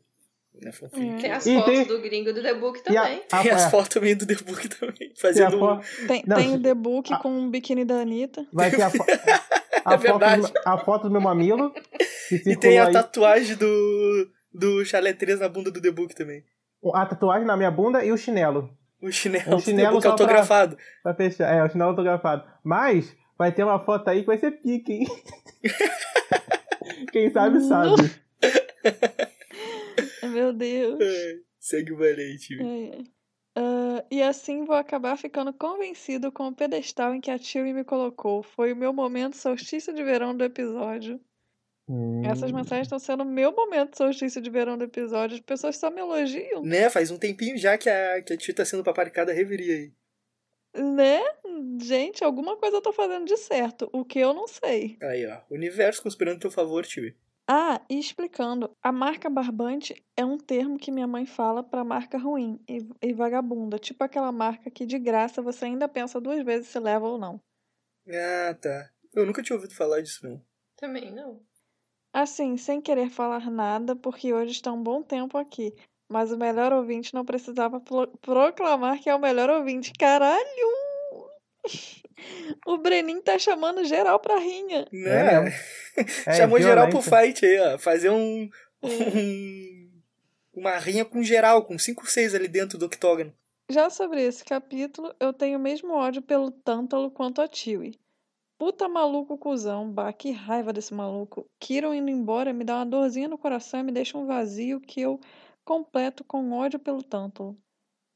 Hum. 0.95 1.19
tem 1.19 1.33
as 1.33 1.45
fotos 1.45 1.65
tem- 1.75 1.85
do 1.87 2.01
gringo 2.01 2.33
do 2.33 2.43
The 2.43 2.55
Book 2.55 2.79
a, 2.81 2.83
também. 2.83 3.23
a, 3.33 3.43
Tem 3.43 3.51
as 3.53 3.65
a- 3.65 3.71
fotos 3.71 3.89
também 3.89 4.17
do 4.17 4.27
The 4.27 4.35
Book 4.35 4.69
também. 4.71 4.95
tem 4.97 5.13
a 5.17 5.21
Fazendo. 5.21 5.59
fo- 5.59 6.07
Tem, 6.07 6.25
Não, 6.27 6.37
tem 6.37 6.49
se- 6.51 6.55
o 6.57 6.63
The 6.63 6.75
Book 6.75 7.13
Ah. 7.13 7.19
com 7.19 7.47
o 7.47 7.51
biquíni 7.51 7.85
da 7.85 7.97
Anitta. 8.01 8.47
vai 8.53 8.71
ter 8.71 8.83
a, 8.83 8.91
fo- 8.91 9.05
a, 9.85 9.95
É 9.95 9.99
foto 9.99 10.19
do, 10.53 10.59
a 10.65 10.79
foto 10.79 11.03
do 11.05 11.11
meu 11.11 11.21
mamilo. 11.21 11.73
E 12.45 12.57
tem 12.57 12.79
a 12.79 12.87
aí. 12.87 12.93
tatuagem 12.93 13.55
do. 13.57 14.29
Do 14.53 14.83
3 14.85 15.39
na 15.39 15.49
bunda 15.49 15.71
do 15.71 15.81
The 15.81 15.91
Book 15.93 16.15
também. 16.15 16.43
A 16.95 17.05
tatuagem 17.07 17.47
na 17.47 17.57
minha 17.57 17.71
bunda 17.71 18.05
e 18.05 18.11
o 18.11 18.17
chinelo. 18.17 18.69
O 19.03 19.13
chinelo, 19.13 19.45
Um 19.47 19.51
do 19.51 19.57
The 19.59 19.63
chinelo 19.63 19.91
Book 19.93 20.03
só 20.03 20.09
pra- 20.17 20.25
autografado. 20.25 20.77
Pra 21.03 21.15
fechar. 21.15 21.55
É, 21.55 21.63
o 21.63 21.69
chinelo 21.71 21.91
autografado. 21.91 22.43
Mas 22.65 23.15
vai 23.39 23.53
ter 23.53 23.63
uma 23.63 23.79
foto 23.79 24.09
aí 24.09 24.21
que 24.21 24.27
vai 24.27 24.39
ser 24.39 24.51
pique, 24.63 24.93
hein? 24.93 25.07
Quem 27.13 27.31
sabe, 27.31 27.61
sabe. 27.61 28.11
Meu 30.33 30.53
Deus. 30.53 30.99
Ai, 31.01 31.41
Segue 31.59 31.93
o 31.93 31.97
valente. 31.97 32.55
É, 32.61 32.99
é. 33.01 33.05
Ah, 33.59 34.05
e 34.11 34.23
assim 34.23 34.65
vou 34.65 34.77
acabar 34.77 35.17
ficando 35.17 35.53
convencido 35.53 36.31
com 36.31 36.49
o 36.49 36.55
pedestal 36.55 37.15
em 37.15 37.21
que 37.21 37.31
a 37.31 37.39
Tilly 37.39 37.73
me 37.73 37.85
colocou. 37.85 38.43
Foi 38.43 38.73
o 38.73 38.77
meu 38.77 38.93
momento 38.93 39.37
solstício 39.37 39.95
de 39.95 40.05
verão 40.05 40.37
do 40.37 40.45
episódio. 40.45 41.19
Essas 42.25 42.51
mensagens 42.51 42.87
estão 42.87 42.99
sendo 42.99 43.23
o 43.23 43.27
meu 43.27 43.53
momento 43.53 43.97
solstício 43.97 44.43
de 44.43 44.51
verão 44.51 44.77
do 44.77 44.85
episódio. 44.85 45.37
As 45.37 45.41
pessoas 45.41 45.77
só 45.77 45.89
me 45.89 46.01
elogiam, 46.01 46.63
Né? 46.63 46.91
Faz 46.91 47.13
um 47.13 47.19
tempinho 47.19 47.57
já 47.57 47.79
que 47.79 47.89
a, 47.89 48.21
que 48.23 48.33
a 48.33 48.37
tia 48.37 48.55
tá 48.55 48.65
sendo 48.65 48.83
paparicada 48.83 49.33
reveria 49.33 49.75
aí. 49.75 49.93
né? 50.75 51.21
Gente, 51.81 52.25
alguma 52.25 52.57
coisa 52.57 52.77
eu 52.77 52.83
tô 52.83 52.93
fazendo 52.93 53.25
de 53.25 53.37
certo. 53.37 53.89
O 53.93 54.05
que 54.05 54.19
eu 54.19 54.35
não 54.35 54.49
sei. 54.49 54.99
Aí, 55.01 55.25
ó. 55.27 55.41
Universo 55.49 56.03
conspirando 56.03 56.41
teu 56.41 56.51
favor, 56.51 56.85
tio. 56.85 57.15
Ah, 57.49 57.81
e 57.89 57.99
explicando, 57.99 58.77
a 58.83 58.91
marca 58.91 59.31
barbante 59.31 59.95
é 60.17 60.25
um 60.25 60.37
termo 60.37 60.79
que 60.79 60.91
minha 60.91 61.07
mãe 61.07 61.25
fala 61.27 61.63
pra 61.63 61.85
marca 61.85 62.19
ruim 62.19 62.61
e, 62.69 62.79
e 63.01 63.13
vagabunda. 63.13 63.79
Tipo 63.79 64.03
aquela 64.03 64.33
marca 64.33 64.69
que 64.71 64.85
de 64.85 64.99
graça 64.99 65.41
você 65.41 65.67
ainda 65.67 65.89
pensa 65.89 66.21
duas 66.21 66.45
vezes 66.45 66.69
se 66.69 66.79
leva 66.81 67.07
ou 67.07 67.19
não. 67.19 67.41
Ah, 68.09 68.55
tá. 68.61 68.91
Eu 69.15 69.25
nunca 69.25 69.43
tinha 69.43 69.57
ouvido 69.57 69.75
falar 69.75 70.01
disso, 70.01 70.27
não. 70.29 70.43
Também 70.77 71.13
não. 71.13 71.41
Assim, 72.13 72.57
sem 72.57 72.81
querer 72.81 73.11
falar 73.11 73.49
nada, 73.51 73.95
porque 73.95 74.33
hoje 74.33 74.53
está 74.53 74.73
um 74.73 74.83
bom 74.83 75.03
tempo 75.03 75.39
aqui. 75.39 75.73
Mas 76.09 76.33
o 76.33 76.37
melhor 76.37 76.73
ouvinte 76.73 77.15
não 77.15 77.25
precisava 77.25 77.81
pro- 77.81 78.09
proclamar 78.19 79.01
que 79.01 79.09
é 79.11 79.15
o 79.15 79.21
melhor 79.21 79.51
ouvinte. 79.51 79.93
Caralho! 79.99 80.86
O 82.67 82.79
Brenin 82.79 83.21
tá 83.21 83.39
chamando 83.39 83.85
geral 83.85 84.19
pra 84.19 84.39
rinha. 84.39 84.87
Né? 84.91 85.53
É, 85.97 86.33
Chamou 86.35 86.61
geral 86.61 86.89
pro 86.89 87.03
fight 87.03 87.45
aí, 87.45 87.61
ó. 87.61 87.79
Fazer 87.79 88.09
um. 88.09 88.49
um 88.83 89.87
uma 90.57 90.79
rinha 90.79 91.05
com 91.05 91.23
geral, 91.23 91.63
com 91.63 91.79
5, 91.79 92.07
6 92.07 92.35
ali 92.35 92.49
dentro 92.49 92.79
do 92.79 92.87
octógono. 92.87 93.33
Já 93.71 93.91
sobre 93.91 94.23
esse 94.23 94.45
capítulo, 94.45 95.15
eu 95.21 95.33
tenho 95.33 95.59
o 95.59 95.63
mesmo 95.63 95.93
ódio 95.93 96.23
pelo 96.23 96.51
Tântalo 96.51 97.11
quanto 97.11 97.43
a 97.43 97.49
Tiwi. 97.49 97.99
Puta 98.59 98.89
maluco 98.89 99.37
cuzão, 99.37 99.91
bah, 99.91 100.13
que 100.13 100.31
raiva 100.31 100.73
desse 100.73 100.95
maluco. 100.95 101.47
Kiron 101.61 101.93
indo 101.93 102.11
embora 102.11 102.55
me 102.55 102.65
dá 102.65 102.77
uma 102.77 102.87
dorzinha 102.87 103.29
no 103.29 103.37
coração 103.37 103.81
e 103.81 103.83
me 103.83 103.93
deixa 103.93 104.17
um 104.17 104.25
vazio 104.25 104.81
que 104.81 105.01
eu 105.01 105.21
completo 105.63 106.25
com 106.25 106.53
ódio 106.53 106.79
pelo 106.79 107.03
Tântalo. 107.03 107.59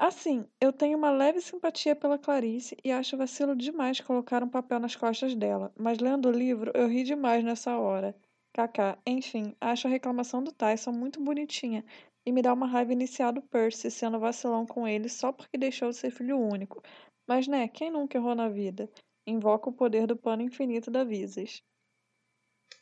Assim, 0.02 0.48
eu 0.58 0.72
tenho 0.72 0.96
uma 0.96 1.10
leve 1.10 1.42
simpatia 1.42 1.94
pela 1.94 2.18
Clarice 2.18 2.74
e 2.82 2.90
acho 2.90 3.18
vacilo 3.18 3.54
demais 3.54 4.00
colocar 4.00 4.42
um 4.42 4.48
papel 4.48 4.80
nas 4.80 4.96
costas 4.96 5.34
dela, 5.34 5.70
mas 5.76 5.98
lendo 5.98 6.30
o 6.30 6.32
livro 6.32 6.72
eu 6.74 6.88
ri 6.88 7.04
demais 7.04 7.44
nessa 7.44 7.76
hora. 7.76 8.16
KK, 8.54 8.98
enfim, 9.06 9.54
acho 9.60 9.86
a 9.86 9.90
reclamação 9.90 10.42
do 10.42 10.52
Tyson 10.52 10.90
muito 10.90 11.20
bonitinha 11.22 11.84
e 12.24 12.32
me 12.32 12.40
dá 12.40 12.54
uma 12.54 12.66
raiva 12.66 12.94
inicial 12.94 13.30
do 13.30 13.42
Percy 13.42 13.90
sendo 13.90 14.18
vacilão 14.18 14.64
com 14.64 14.88
ele 14.88 15.06
só 15.06 15.32
porque 15.32 15.58
deixou 15.58 15.90
de 15.90 15.96
ser 15.96 16.10
filho 16.10 16.38
único. 16.38 16.80
Mas 17.28 17.46
né, 17.46 17.68
quem 17.68 17.90
nunca 17.90 18.16
errou 18.16 18.34
na 18.34 18.48
vida? 18.48 18.90
Invoca 19.26 19.68
o 19.68 19.72
poder 19.74 20.06
do 20.06 20.16
pano 20.16 20.40
infinito 20.40 20.90
da 20.90 21.04
Visas. 21.04 21.62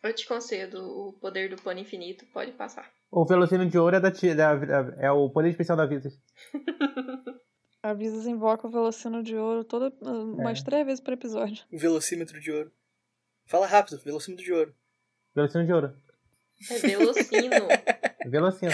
Eu 0.04 0.14
te 0.14 0.24
concedo 0.24 1.08
o 1.08 1.12
poder 1.14 1.50
do 1.50 1.60
pano 1.60 1.80
infinito, 1.80 2.24
pode 2.26 2.52
passar. 2.52 2.94
O 3.10 3.24
velocino 3.24 3.64
de 3.66 3.78
ouro 3.78 3.96
é, 3.96 4.00
da, 4.00 4.10
da- 4.10 4.54
da- 4.82 4.96
é 4.98 5.10
o 5.10 5.30
poder 5.30 5.48
especial 5.50 5.76
da 5.76 5.86
Visas. 5.86 6.20
A 7.82 7.92
Visas 7.94 8.26
invoca 8.26 8.66
o 8.66 8.70
Velocino 8.70 9.22
de 9.22 9.34
Ouro 9.34 9.64
toda, 9.64 9.90
umas 10.02 10.60
É. 10.60 10.64
três 10.64 10.84
vezes 10.86 11.00
por 11.00 11.14
episódio. 11.14 11.64
Velocímetro 11.72 12.38
de 12.40 12.52
ouro. 12.52 12.70
Fala 13.46 13.66
rápido, 13.66 13.98
velocímetro 14.04 14.44
de 14.44 14.52
ouro. 14.52 14.74
Velocino 15.34 15.64
de 15.64 15.72
ouro. 15.72 15.94
É 16.70 16.78
velocino. 16.78 17.50
Velocino. 18.26 18.72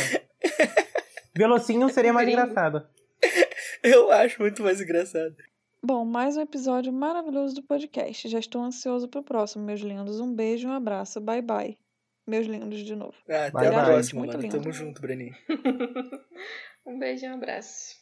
Velocino 1.37 1.89
seria 1.91 2.13
mais 2.13 2.27
Gringo. 2.27 2.43
engraçado. 2.43 2.89
Eu 3.85 4.11
acho 4.11 4.41
muito 4.41 4.63
mais 4.63 4.81
engraçado. 4.81 5.37
Bom, 5.85 6.05
mais 6.05 6.37
um 6.37 6.41
episódio 6.41 6.93
maravilhoso 6.93 7.55
do 7.55 7.63
podcast. 7.63 8.27
Já 8.29 8.39
estou 8.39 8.63
ansioso 8.63 9.07
pro 9.07 9.23
próximo, 9.23 9.65
meus 9.65 9.81
lindos. 9.81 10.19
Um 10.19 10.35
beijo 10.35 10.67
e 10.67 10.71
um 10.71 10.75
abraço. 10.75 11.21
Bye 11.21 11.43
bye. 11.43 11.79
Meus 12.27 12.47
lindos 12.47 12.81
de 12.81 12.97
novo. 12.97 13.15
Ah, 13.29 13.47
até 13.47 13.67
a 13.69 13.85
próxima, 13.85 14.21
Muito 14.21 14.33
mano. 14.33 14.43
lindo. 14.43 14.57
Tamo 14.57 14.73
junto, 14.73 15.01
Breninho. 15.01 15.35
um 16.87 16.99
beijo 16.99 17.27
e 17.27 17.29
um 17.29 17.35
abraço. 17.35 17.97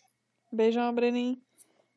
Beijão, 0.53 0.95
Brenin. 0.95 1.43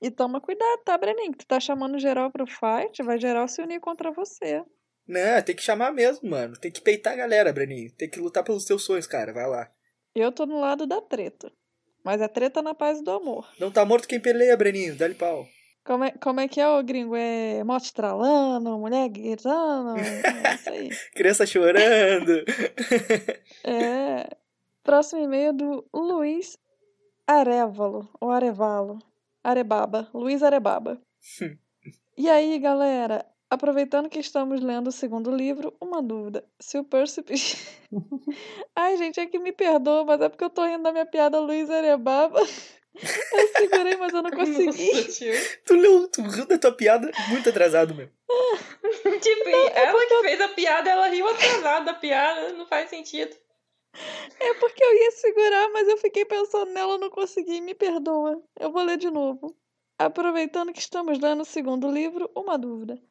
E 0.01 0.09
toma 0.09 0.41
cuidado, 0.41 0.81
tá, 0.83 0.97
Brenin? 0.97 1.31
Que 1.31 1.39
tu 1.39 1.47
tá 1.47 1.59
chamando 1.59 1.99
geral 1.99 2.31
pro 2.31 2.45
fight, 2.47 3.01
vai 3.03 3.19
geral 3.19 3.47
se 3.47 3.61
unir 3.61 3.79
contra 3.79 4.11
você. 4.11 4.63
Não, 5.07 5.41
tem 5.43 5.55
que 5.55 5.61
chamar 5.61 5.91
mesmo, 5.91 6.29
mano. 6.29 6.57
Tem 6.57 6.71
que 6.71 6.81
peitar 6.81 7.13
a 7.13 7.17
galera, 7.17 7.53
Breninho. 7.53 7.91
Tem 7.91 8.09
que 8.09 8.19
lutar 8.19 8.43
pelos 8.43 8.65
teus 8.65 8.83
sonhos, 8.83 9.05
cara. 9.05 9.31
Vai 9.31 9.47
lá. 9.47 9.71
Eu 10.15 10.31
tô 10.31 10.45
no 10.45 10.59
lado 10.59 10.87
da 10.87 11.01
treta. 11.01 11.51
Mas 12.03 12.21
é 12.21 12.27
treta 12.27 12.61
na 12.61 12.73
paz 12.73 12.99
e 12.99 13.03
do 13.03 13.11
amor. 13.11 13.47
Não 13.59 13.71
tá 13.71 13.85
morto 13.85 14.07
quem 14.07 14.19
peleia, 14.19 14.57
Breninho. 14.57 14.95
Dá-lhe 14.95 15.15
pau. 15.15 15.47
Como 15.85 16.03
é, 16.03 16.11
como 16.11 16.39
é 16.39 16.47
que 16.47 16.59
é, 16.59 16.67
ô 16.67 16.81
gringo? 16.81 17.15
É 17.15 17.63
moto 17.63 17.83
estralando, 17.83 18.77
mulher 18.79 19.07
gritando? 19.07 19.95
É 19.99 20.55
isso 20.55 20.69
aí. 20.69 20.89
Criança 21.13 21.45
chorando. 21.45 22.43
É. 23.63 24.35
Próximo 24.83 25.21
e-mail 25.21 25.53
do 25.53 25.85
Luiz 25.93 26.57
Arevalo, 27.27 28.09
ou 28.19 28.31
Arevalo. 28.31 28.97
Arebaba. 29.43 30.09
Luiz 30.11 30.41
Arebaba. 30.41 30.99
e 32.17 32.29
aí, 32.29 32.57
galera? 32.57 33.23
Aproveitando 33.47 34.09
que 34.09 34.19
estamos 34.19 34.61
lendo 34.61 34.87
o 34.87 34.91
segundo 34.91 35.29
livro, 35.29 35.71
uma 35.79 36.01
dúvida. 36.01 36.43
Se 36.59 36.79
o 36.79 36.83
Percy. 36.83 37.23
Ai, 38.75 38.97
gente, 38.97 39.19
é 39.19 39.27
que 39.27 39.37
me 39.37 39.51
perdoa, 39.51 40.03
mas 40.03 40.19
é 40.19 40.29
porque 40.29 40.43
eu 40.43 40.49
tô 40.49 40.65
rindo 40.65 40.81
da 40.81 40.91
minha 40.91 41.05
piada 41.05 41.39
Luiz 41.39 41.69
Arebaba. 41.69 42.39
Eu 43.01 43.47
segurei, 43.57 43.95
mas 43.97 44.13
eu 44.13 44.21
não 44.23 44.31
consegui. 44.31 44.93
Nossa, 44.93 45.11
tio. 45.11 45.33
Tu 45.65 45.73
leu, 45.75 46.07
tu 46.07 46.21
riu 46.21 46.45
da 46.45 46.57
tua 46.57 46.71
piada 46.71 47.11
muito 47.29 47.49
atrasado, 47.49 47.93
meu. 47.93 48.09
Tipo, 49.21 49.49
ela 49.49 50.05
que 50.05 50.21
fez 50.21 50.41
a 50.41 50.47
piada, 50.49 50.89
ela 50.89 51.07
riu 51.07 51.27
atrasada 51.27 51.85
da 51.85 51.93
piada, 51.93 52.53
não 52.53 52.65
faz 52.65 52.89
sentido. 52.89 53.35
É 54.39 54.53
porque 54.55 54.83
eu 54.83 54.93
ia 54.93 55.11
segurar, 55.11 55.69
mas 55.69 55.87
eu 55.87 55.97
fiquei 55.97 56.25
pensando 56.25 56.71
nela, 56.71 56.97
não 56.97 57.09
consegui, 57.09 57.61
me 57.61 57.73
perdoa. 57.73 58.41
Eu 58.59 58.71
vou 58.71 58.83
ler 58.83 58.97
de 58.97 59.09
novo. 59.09 59.55
Aproveitando 59.97 60.73
que 60.73 60.79
estamos 60.79 61.19
lendo 61.19 61.41
o 61.41 61.45
segundo 61.45 61.89
livro, 61.89 62.29
uma 62.35 62.57
dúvida. 62.57 63.01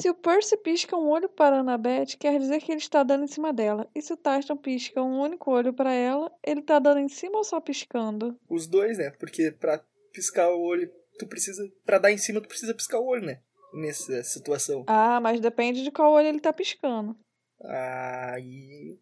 Se 0.00 0.10
o 0.10 0.14
Percy 0.14 0.56
pisca 0.56 0.96
um 0.96 1.08
olho 1.08 1.28
para 1.28 1.56
a 1.56 1.60
Annabeth, 1.60 2.16
quer 2.18 2.38
dizer 2.38 2.60
que 2.60 2.72
ele 2.72 2.80
está 2.80 3.02
dando 3.04 3.24
em 3.24 3.28
cima 3.28 3.52
dela. 3.52 3.88
E 3.94 4.02
se 4.02 4.12
o 4.12 4.16
Tyson 4.16 4.56
pisca 4.56 5.00
um 5.02 5.20
único 5.20 5.50
olho 5.52 5.72
para 5.72 5.92
ela, 5.92 6.32
ele 6.42 6.60
está 6.60 6.78
dando 6.80 6.98
em 6.98 7.08
cima 7.08 7.38
ou 7.38 7.44
só 7.44 7.60
piscando? 7.60 8.38
Os 8.48 8.66
dois, 8.66 8.98
né? 8.98 9.10
Porque 9.10 9.52
pra 9.52 9.84
piscar 10.12 10.50
o 10.50 10.60
olho, 10.60 10.90
tu 11.18 11.26
precisa. 11.28 11.62
Pra 11.84 11.98
dar 11.98 12.10
em 12.10 12.18
cima, 12.18 12.40
tu 12.40 12.48
precisa 12.48 12.74
piscar 12.74 12.98
o 12.98 13.06
olho, 13.06 13.24
né? 13.24 13.40
Nessa 13.72 14.22
situação. 14.24 14.84
Ah, 14.88 15.20
mas 15.20 15.40
depende 15.40 15.82
de 15.84 15.90
qual 15.90 16.12
olho 16.12 16.26
ele 16.26 16.40
tá 16.40 16.52
piscando. 16.52 17.16
Aí. 17.62 18.98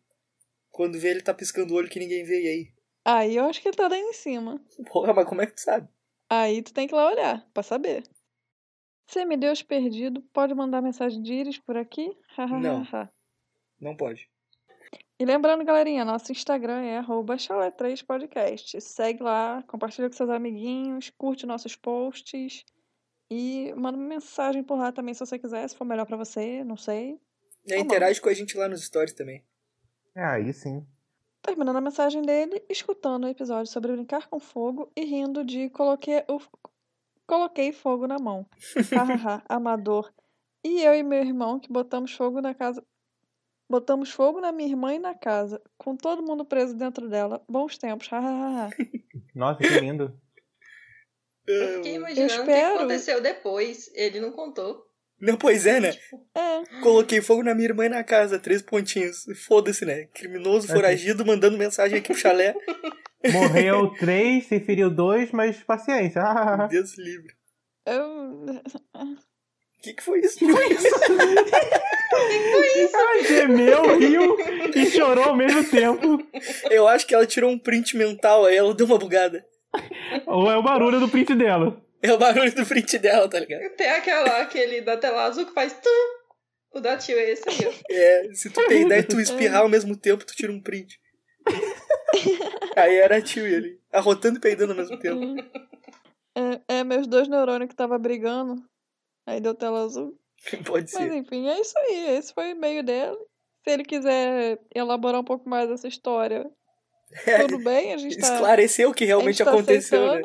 Quando 0.71 0.99
vê, 0.99 1.09
ele 1.09 1.23
tá 1.23 1.33
piscando 1.33 1.73
o 1.73 1.77
olho 1.77 1.89
que 1.89 1.99
ninguém 1.99 2.25
vê, 2.25 2.43
e 2.43 2.49
aí? 2.49 2.69
Aí 3.05 3.37
eu 3.37 3.45
acho 3.45 3.61
que 3.61 3.69
ele 3.69 3.77
tá 3.77 3.89
dando 3.89 4.05
em 4.05 4.13
cima. 4.13 4.63
Porra, 4.91 5.13
mas 5.13 5.27
como 5.27 5.43
é 5.43 5.47
que 5.47 5.55
tu 5.55 5.61
sabe? 5.61 5.89
Aí 6.31 6.63
tu 6.63 6.73
tem 6.73 6.87
que 6.87 6.95
ir 6.95 6.97
lá 6.97 7.11
olhar, 7.11 7.47
pra 7.53 7.63
saber. 7.63 8.03
Semideus 9.07 9.63
perdido, 9.63 10.23
pode 10.33 10.55
mandar 10.55 10.81
mensagem 10.81 11.23
de 11.23 11.33
íris 11.33 11.59
por 11.59 11.77
aqui? 11.77 12.17
Não. 12.61 12.87
Não 13.81 13.97
pode. 13.97 14.31
E 15.19 15.25
lembrando, 15.25 15.65
galerinha, 15.65 16.05
nosso 16.05 16.33
Instagram 16.33 16.83
é 16.83 16.99
arroba 16.99 17.37
chalé3podcast. 17.37 18.81
Segue 18.81 19.23
lá, 19.23 19.63
compartilha 19.67 20.09
com 20.09 20.17
seus 20.17 20.31
amiguinhos, 20.31 21.11
curte 21.11 21.47
nossos 21.47 21.77
posts 21.77 22.65
e 23.31 23.73
manda 23.75 23.97
uma 23.97 24.07
mensagem 24.07 24.63
por 24.63 24.77
lá 24.79 24.93
também 24.93 25.15
se 25.15 25.21
você 25.21 25.39
quiser, 25.39 25.67
se 25.69 25.77
for 25.77 25.85
melhor 25.85 26.07
pra 26.07 26.17
você, 26.17 26.63
não 26.65 26.77
sei. 26.77 27.19
E 27.67 27.75
bom. 27.75 27.81
interage 27.81 28.21
com 28.21 28.29
a 28.29 28.35
gente 28.35 28.57
lá 28.57 28.69
nos 28.69 28.85
stories 28.85 29.15
também. 29.15 29.45
É, 30.15 30.25
aí 30.25 30.53
sim. 30.53 30.87
Terminando 31.41 31.77
a 31.77 31.81
mensagem 31.81 32.23
dele, 32.23 32.63
escutando 32.69 33.25
o 33.25 33.29
episódio 33.29 33.73
sobre 33.73 33.93
brincar 33.93 34.29
com 34.29 34.39
fogo 34.39 34.91
e 34.95 35.05
rindo 35.05 35.43
de 35.45 35.71
coloquei, 35.71 36.25
o, 36.29 36.39
coloquei 37.27 37.73
fogo 37.73 38.07
na 38.07 38.19
mão. 38.19 38.47
Hahaha, 38.95 39.43
amador. 39.49 40.13
E 40.65 40.83
eu 40.83 40.95
e 40.95 41.03
meu 41.03 41.21
irmão 41.21 41.59
que 41.59 41.73
botamos 41.73 42.13
fogo 42.13 42.41
na 42.41 42.55
casa. 42.55 42.85
Botamos 43.69 44.11
fogo 44.11 44.41
na 44.41 44.53
minha 44.53 44.69
irmã 44.69 44.95
e 44.95 44.99
na 44.99 45.15
casa, 45.15 45.61
com 45.79 45.97
todo 45.97 46.23
mundo 46.23 46.45
preso 46.45 46.77
dentro 46.77 47.09
dela. 47.09 47.43
Bons 47.49 47.79
tempos, 47.79 48.07
hahaha. 48.09 48.71
Nossa, 49.35 49.59
que 49.59 49.81
lindo. 49.81 50.15
Eu 51.47 51.77
fiquei 51.77 51.95
imaginando 51.95 52.33
o 52.33 52.37
que 52.37 52.41
espero. 52.41 52.75
aconteceu 52.77 53.21
depois. 53.21 53.91
Ele 53.95 54.21
não 54.21 54.31
contou. 54.31 54.87
Não, 55.21 55.37
pois 55.37 55.67
é, 55.67 55.81
né? 55.81 55.95
É, 56.35 56.81
Coloquei 56.83 57.21
fogo 57.21 57.43
na 57.45 57.55
minha 57.55 57.69
irmã 57.69 57.87
e 57.87 57.89
na 57.89 58.03
casa, 58.03 58.39
três 58.39 58.61
pontinhos. 58.61 59.25
Foda-se, 59.47 59.85
né? 59.85 60.07
Criminoso, 60.13 60.67
foragido, 60.67 61.25
mandando 61.25 61.57
mensagem 61.57 61.99
aqui 61.99 62.13
pro 62.13 62.21
chalé. 62.21 62.55
Morreu 63.31 63.91
três, 63.99 64.47
se 64.47 64.59
feriu 64.61 64.91
dois, 64.91 65.31
mas 65.31 65.63
paciência. 65.63 66.23
Deus 66.71 66.97
livre. 66.99 67.33
eu. 67.87 68.03
O 68.45 69.83
que, 69.83 69.95
que 69.95 70.03
foi 70.03 70.21
isso? 70.21 70.39
Que 72.13 72.53
foi 72.53 72.85
isso? 72.85 72.97
Ela 72.97 73.23
gemeu, 73.25 73.99
riu 73.99 74.37
e 74.75 74.87
chorou 74.87 75.25
ao 75.25 75.37
mesmo 75.37 75.65
tempo. 75.65 76.23
Eu 76.71 76.87
acho 76.87 77.07
que 77.07 77.15
ela 77.15 77.27
tirou 77.27 77.51
um 77.51 77.59
print 77.59 77.97
mental, 77.97 78.45
aí 78.45 78.57
ela 78.57 78.75
deu 78.75 78.87
uma 78.87 78.99
bugada. 78.99 79.45
Ou 80.27 80.51
é 80.51 80.57
o 80.57 80.63
barulho 80.63 81.01
do 81.01 81.09
print 81.09 81.35
dela. 81.35 81.83
É 82.03 82.13
o 82.13 82.19
barulho 82.19 82.55
do 82.55 82.67
print 82.67 82.99
dela, 82.99 83.29
tá 83.29 83.41
ligado? 83.41 83.71
Tem 83.77 83.89
aquela, 83.89 84.43
aquele 84.43 84.83
da 84.83 84.97
tela 84.97 85.25
azul 85.25 85.47
que 85.47 85.55
faz 85.55 85.73
tum. 85.73 85.91
O 86.75 86.81
da 86.81 86.97
tio 86.97 87.19
é 87.19 87.31
esse 87.31 87.49
aí, 87.49 87.67
ó. 87.67 87.73
É, 87.91 88.29
se 88.35 88.51
tu 88.51 88.67
peidar 88.67 88.99
e 88.99 89.03
tu 89.03 89.21
espirrar 89.21 89.63
ao 89.63 89.69
mesmo 89.69 89.97
tempo, 89.97 90.25
tu 90.25 90.35
tira 90.35 90.53
um 90.53 90.61
print. 90.61 90.99
Aí 92.77 92.97
era 92.97 93.17
a 93.19 93.23
tio 93.23 93.45
ali, 93.45 93.79
arrotando 93.93 94.39
e 94.39 94.41
peidando 94.41 94.73
ao 94.73 94.79
mesmo 94.79 94.99
tempo. 94.99 95.21
É, 96.69 96.79
é 96.79 96.85
meus 96.85 97.07
dois 97.07 97.29
neurônios 97.29 97.69
que 97.69 97.77
tava 97.77 97.99
brigando. 97.99 98.63
Aí 99.27 99.41
deu 99.41 99.55
tela 99.55 99.85
azul. 99.85 100.19
Pode 100.67 100.91
Mas 100.95 101.09
ser. 101.09 101.13
enfim, 101.15 101.49
é 101.49 101.61
isso 101.61 101.79
aí. 101.79 102.17
Esse 102.17 102.33
foi 102.35 102.49
o 102.49 102.51
e-mail 102.57 102.83
dele. 102.83 103.17
Se 103.65 103.71
ele 103.71 103.85
quiser 103.85 104.59
elaborar 104.75 105.21
um 105.21 105.25
pouco 105.25 105.49
mais 105.49 105.71
essa 105.71 105.87
história, 105.87 106.51
É, 107.27 107.39
tudo 107.47 107.63
bem, 107.63 107.93
a 107.93 107.97
gente 107.97 108.19
tá. 108.19 108.33
esclareceu 108.35 108.91
o 108.91 108.95
que 108.95 109.05
realmente 109.05 109.43
tá 109.45 109.51
aconteceu, 109.51 110.15
né? 110.15 110.23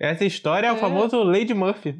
Essa 0.00 0.24
história 0.24 0.66
é 0.66 0.72
o 0.72 0.76
É. 0.76 0.78
famoso 0.78 1.22
Lady 1.22 1.54
Murphy. 1.54 1.96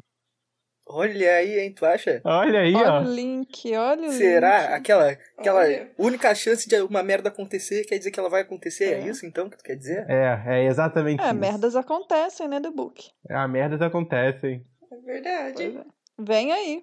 Olha 0.90 1.36
aí, 1.36 1.58
hein, 1.60 1.72
tu 1.74 1.84
acha? 1.84 2.20
Olha 2.24 2.60
aí, 2.60 2.74
Olha 2.74 2.92
ó. 2.94 3.00
o 3.02 3.04
link, 3.14 3.76
olha 3.76 4.08
o 4.08 4.12
Será? 4.12 4.60
link. 4.62 4.72
Aquela, 4.72 5.18
aquela 5.36 5.60
Olha. 5.60 5.90
única 5.98 6.34
chance 6.34 6.66
de 6.66 6.80
uma 6.80 7.02
merda 7.02 7.28
acontecer 7.28 7.84
quer 7.84 7.98
dizer 7.98 8.10
que 8.10 8.18
ela 8.18 8.30
vai 8.30 8.40
acontecer? 8.40 8.84
É, 8.94 9.00
É. 9.00 9.06
isso 9.08 9.26
então 9.26 9.50
que 9.50 9.58
tu 9.58 9.64
quer 9.64 9.76
dizer? 9.76 10.06
É, 10.08 10.42
é 10.46 10.64
exatamente 10.64 11.20
É, 11.22 11.26
isso. 11.26 11.34
merdas 11.34 11.76
acontecem, 11.76 12.48
né, 12.48 12.58
The 12.60 12.70
Book? 12.70 13.10
A 13.28 13.46
merdas 13.46 13.82
acontecem. 13.82 14.64
É 14.90 14.96
verdade. 14.96 15.76
É. 15.78 15.84
Vem 16.18 16.52
aí. 16.52 16.82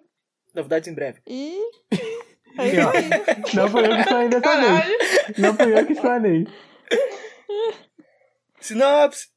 Novidades 0.53 0.87
em 0.87 0.93
breve. 0.93 1.19
E. 1.27 1.57
É 2.57 2.67
isso 2.67 2.87
aí. 2.87 3.09
Não 3.53 3.67
foi 3.69 3.83
eu 3.85 3.89
que 3.89 3.99
explanei 3.99 4.29
dessa 4.29 4.55
vez. 4.61 5.37
Não 5.37 5.53
fui 5.55 5.77
eu 5.77 5.85
que 5.85 5.91
explanei. 5.91 6.47
Sinopse! 8.61 9.27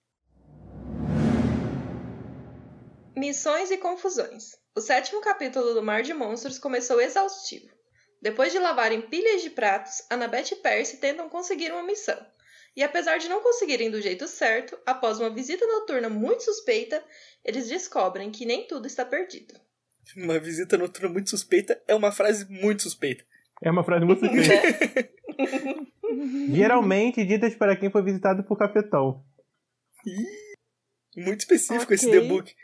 Missões 3.18 3.72
e 3.72 3.76
confusões. 3.76 4.52
O 4.76 4.80
sétimo 4.80 5.20
capítulo 5.20 5.74
do 5.74 5.82
Mar 5.82 6.02
de 6.02 6.14
Monstros 6.14 6.56
começou 6.56 7.00
exaustivo. 7.00 7.66
Depois 8.22 8.52
de 8.52 8.60
lavarem 8.60 9.02
pilhas 9.02 9.42
de 9.42 9.50
pratos, 9.50 10.04
Annabeth 10.08 10.52
e 10.52 10.56
Percy 10.56 10.98
tentam 10.98 11.28
conseguir 11.28 11.72
uma 11.72 11.82
missão. 11.82 12.16
E 12.76 12.82
apesar 12.84 13.18
de 13.18 13.28
não 13.28 13.42
conseguirem 13.42 13.90
do 13.90 14.00
jeito 14.00 14.28
certo, 14.28 14.78
após 14.86 15.18
uma 15.18 15.30
visita 15.30 15.66
noturna 15.66 16.08
muito 16.08 16.44
suspeita, 16.44 17.02
eles 17.44 17.68
descobrem 17.68 18.30
que 18.30 18.46
nem 18.46 18.68
tudo 18.68 18.86
está 18.86 19.04
perdido. 19.04 19.52
Uma 20.16 20.38
visita 20.38 20.78
noturna 20.78 21.08
muito 21.08 21.30
suspeita 21.30 21.82
é 21.88 21.96
uma 21.96 22.12
frase 22.12 22.48
muito 22.48 22.84
suspeita. 22.84 23.24
É 23.60 23.68
uma 23.68 23.82
frase 23.82 24.04
muito 24.04 24.20
suspeita. 24.24 25.10
Geralmente 26.54 27.24
ditas 27.24 27.56
para 27.56 27.76
quem 27.76 27.90
foi 27.90 28.04
visitado 28.04 28.44
por 28.44 28.56
cafetão. 28.56 29.24
Muito 31.16 31.40
específico 31.40 31.92
esse 31.92 32.06
Ok. 32.06 32.54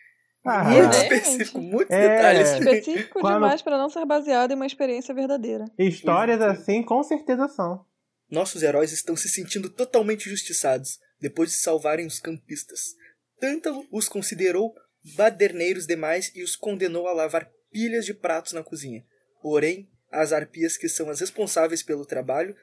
Ah, 0.44 0.64
muito 0.64 0.88
né? 0.96 1.02
específico, 1.02 1.58
muitos 1.60 1.90
É. 1.96 2.08
detalhes. 2.16 2.48
Específico 2.52 3.20
Quando- 3.20 3.34
demais 3.34 3.62
pra 3.62 3.78
não 3.78 3.88
ser 3.88 4.04
baseado 4.04 4.50
em 4.52 4.54
uma 4.54 4.66
experiência 4.66 5.14
verdadeira. 5.14 5.64
histórias 5.78 6.40
assim 6.40 6.82
com 6.82 7.02
certeza 7.02 7.48
são. 7.48 7.84
Nossos 8.30 8.62
heróis 8.62 8.92
estão 8.92 9.16
se 9.16 9.28
sentindo 9.28 9.70
totalmente 9.70 10.28
justiçados 10.28 10.98
depois 11.20 11.50
de 11.50 11.56
salvarem 11.56 12.06
os 12.06 12.18
campistas. 12.20 12.94
Tântalo 13.40 13.86
os 13.92 14.08
considerou 14.08 14.74
baderneiros 15.16 15.86
demais 15.86 16.30
e 16.34 16.42
os 16.42 16.56
condenou 16.56 17.06
a 17.08 17.12
lavar 17.12 17.48
pilhas 17.70 18.04
de 18.04 18.14
pratos 18.14 18.52
na 18.52 18.62
cozinha. 18.62 19.04
Porém, 19.42 19.88
as 20.10 20.32
arpias 20.32 20.76
que 20.76 20.88
são 20.88 21.08
as 21.10 21.20
responsáveis 21.20 21.82
pelo 21.82 22.06
trabalho 22.06 22.54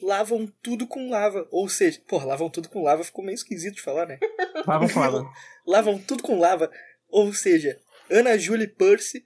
lavam 0.00 0.46
tudo 0.62 0.86
com 0.86 1.10
lava. 1.10 1.46
Ou 1.50 1.68
seja, 1.68 2.00
pô, 2.06 2.18
lavam 2.24 2.48
tudo 2.48 2.68
com 2.68 2.82
lava 2.82 3.02
ficou 3.02 3.24
meio 3.24 3.34
esquisito 3.34 3.76
de 3.76 3.82
falar, 3.82 4.06
né? 4.06 4.18
Vamos 4.64 4.92
falar. 4.92 5.24
lavam 5.66 5.98
tudo 5.98 6.22
com 6.22 6.38
lava. 6.38 6.70
Ou 7.08 7.32
seja, 7.32 7.80
Ana 8.10 8.36
Júlia 8.38 8.64
e 8.64 8.68
Percy. 8.68 9.24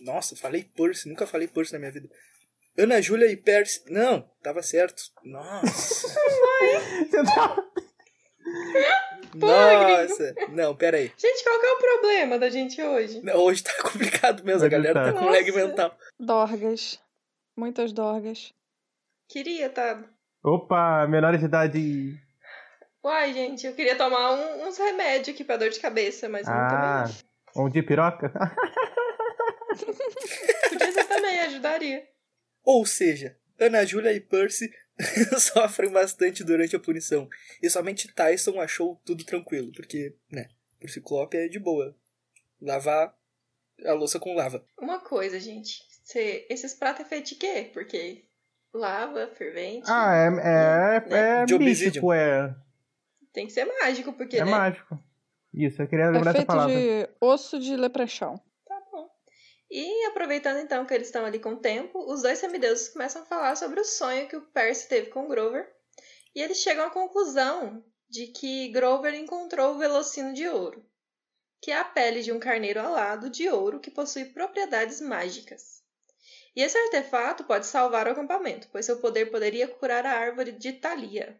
Nossa, 0.00 0.36
falei 0.36 0.64
Percy, 0.64 1.08
nunca 1.08 1.26
falei 1.26 1.48
Percy 1.48 1.72
na 1.72 1.78
minha 1.78 1.92
vida. 1.92 2.08
Ana 2.76 3.00
Júlia 3.02 3.26
e 3.30 3.36
Percy. 3.36 3.82
Não, 3.90 4.22
tava 4.42 4.62
certo. 4.62 5.02
Nossa. 5.24 6.08
Você 7.10 7.22
Nossa. 9.34 10.34
Não, 10.50 10.74
pera 10.74 10.96
aí. 10.96 11.12
Gente, 11.16 11.44
qual 11.44 11.60
que 11.60 11.66
é 11.66 11.72
o 11.72 11.78
problema 11.78 12.38
da 12.38 12.48
gente 12.48 12.80
hoje? 12.80 13.20
Não, 13.22 13.36
hoje 13.36 13.62
tá 13.62 13.72
complicado 13.82 14.44
mesmo, 14.44 14.64
a 14.64 14.68
galera 14.68 14.94
tá 14.94 15.12
tá. 15.12 15.18
com 15.18 15.26
lag 15.26 15.46
Nossa. 15.46 15.66
mental. 15.66 15.98
Dorgas. 16.18 17.00
Muitas 17.56 17.92
dorgas. 17.92 18.54
Queria, 19.28 19.68
tá? 19.68 20.02
Opa, 20.42 21.06
menores 21.06 21.40
de 21.40 21.46
idade. 21.46 22.27
Uai, 23.04 23.32
gente, 23.32 23.66
eu 23.66 23.74
queria 23.74 23.96
tomar 23.96 24.32
um- 24.32 24.66
uns 24.68 24.76
remédios 24.76 25.34
aqui 25.34 25.44
pra 25.44 25.56
dor 25.56 25.70
de 25.70 25.80
cabeça, 25.80 26.28
mas 26.28 26.46
não 26.46 26.52
Ah, 26.54 27.04
tomei. 27.04 27.66
um 27.66 27.70
de 27.70 27.82
piroca? 27.82 28.32
Podia 30.68 30.92
ser 30.92 31.04
também, 31.04 31.40
ajudaria. 31.40 32.06
Ou 32.64 32.84
seja, 32.84 33.36
Ana 33.58 33.84
Júlia 33.86 34.12
e 34.12 34.20
Percy 34.20 34.70
sofrem 35.38 35.90
bastante 35.90 36.44
durante 36.44 36.76
a 36.76 36.80
punição. 36.80 37.28
E 37.62 37.70
somente 37.70 38.12
Tyson 38.12 38.60
achou 38.60 39.00
tudo 39.04 39.24
tranquilo, 39.24 39.72
porque, 39.72 40.14
né, 40.30 40.48
pro 40.78 40.88
Ciclope 40.88 41.36
é 41.36 41.48
de 41.48 41.58
boa. 41.58 41.94
Lavar 42.60 43.14
a 43.86 43.92
louça 43.92 44.18
com 44.18 44.34
lava. 44.34 44.64
Uma 44.78 45.00
coisa, 45.00 45.38
gente. 45.38 45.82
Cê- 46.04 46.46
esses 46.50 46.74
pratos 46.74 47.06
é 47.06 47.08
feito 47.08 47.28
de 47.28 47.34
quê? 47.36 47.70
Porque 47.72 48.24
lava, 48.74 49.28
fervente. 49.36 49.86
Ah, 49.88 50.14
é, 50.16 51.08
é, 51.08 51.42
é 51.42 51.44
De 51.44 51.54
obsidian. 51.54 51.86
místico, 51.86 52.12
é, 52.12 52.54
Tem 53.32 53.46
que 53.46 53.52
ser 53.52 53.64
mágico, 53.64 54.12
porque, 54.12 54.38
é 54.38 54.44
né? 54.44 54.50
mágico. 54.50 54.98
Isso, 55.52 55.80
eu 55.82 55.88
queria 55.88 56.06
É 56.06 56.10
lembrar 56.10 56.32
essa 56.32 56.38
feito 56.38 56.46
palavra. 56.46 56.74
de 56.74 57.08
osso 57.20 57.58
de 57.58 57.76
leprechão. 57.76 58.40
Tá 58.66 58.80
bom. 58.92 59.08
E 59.70 60.06
aproveitando 60.06 60.58
então 60.58 60.84
que 60.86 60.94
eles 60.94 61.08
estão 61.08 61.24
ali 61.24 61.38
com 61.38 61.50
o 61.54 61.60
tempo, 61.60 61.98
os 62.12 62.22
dois 62.22 62.38
semideuses 62.38 62.88
começam 62.90 63.22
a 63.22 63.26
falar 63.26 63.56
sobre 63.56 63.80
o 63.80 63.84
sonho 63.84 64.28
que 64.28 64.36
o 64.36 64.42
Percy 64.42 64.88
teve 64.88 65.08
com 65.10 65.28
Grover. 65.28 65.68
E 66.34 66.40
eles 66.42 66.58
chegam 66.58 66.86
à 66.86 66.90
conclusão 66.90 67.82
de 68.08 68.26
que 68.28 68.68
Grover 68.68 69.14
encontrou 69.14 69.74
o 69.74 69.78
Velocino 69.78 70.32
de 70.32 70.46
Ouro. 70.48 70.84
que 71.60 71.72
é 71.72 71.76
a 71.76 71.84
pele 71.84 72.22
de 72.22 72.30
um 72.30 72.38
carneiro 72.38 72.78
alado 72.78 73.28
de 73.28 73.48
ouro 73.48 73.80
que 73.80 73.90
possui 73.90 74.26
propriedades 74.26 75.00
mágicas. 75.00 75.82
E 76.54 76.62
esse 76.62 76.78
artefato 76.78 77.42
pode 77.44 77.66
salvar 77.66 78.06
o 78.06 78.10
acampamento, 78.12 78.68
pois 78.70 78.86
seu 78.86 79.00
poder 79.00 79.26
poderia 79.26 79.66
curar 79.66 80.06
a 80.06 80.12
árvore 80.12 80.52
de 80.52 80.72
Thalia. 80.74 81.36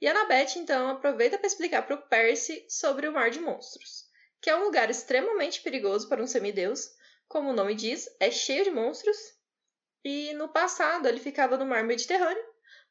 E 0.00 0.08
a 0.08 0.12
Annabeth 0.12 0.56
então 0.56 0.88
aproveita 0.88 1.36
para 1.36 1.46
explicar 1.46 1.82
para 1.82 1.96
o 1.96 2.02
Percy 2.02 2.64
sobre 2.68 3.06
o 3.06 3.12
Mar 3.12 3.30
de 3.30 3.38
Monstros, 3.38 4.04
que 4.40 4.48
é 4.48 4.56
um 4.56 4.64
lugar 4.64 4.88
extremamente 4.88 5.60
perigoso 5.60 6.08
para 6.08 6.22
um 6.22 6.26
semideus, 6.26 6.88
como 7.28 7.50
o 7.50 7.52
nome 7.52 7.74
diz, 7.74 8.08
é 8.18 8.30
cheio 8.30 8.64
de 8.64 8.70
monstros. 8.70 9.16
E 10.02 10.32
no 10.34 10.48
passado 10.48 11.06
ele 11.06 11.20
ficava 11.20 11.56
no 11.58 11.66
Mar 11.66 11.84
Mediterrâneo, 11.84 12.42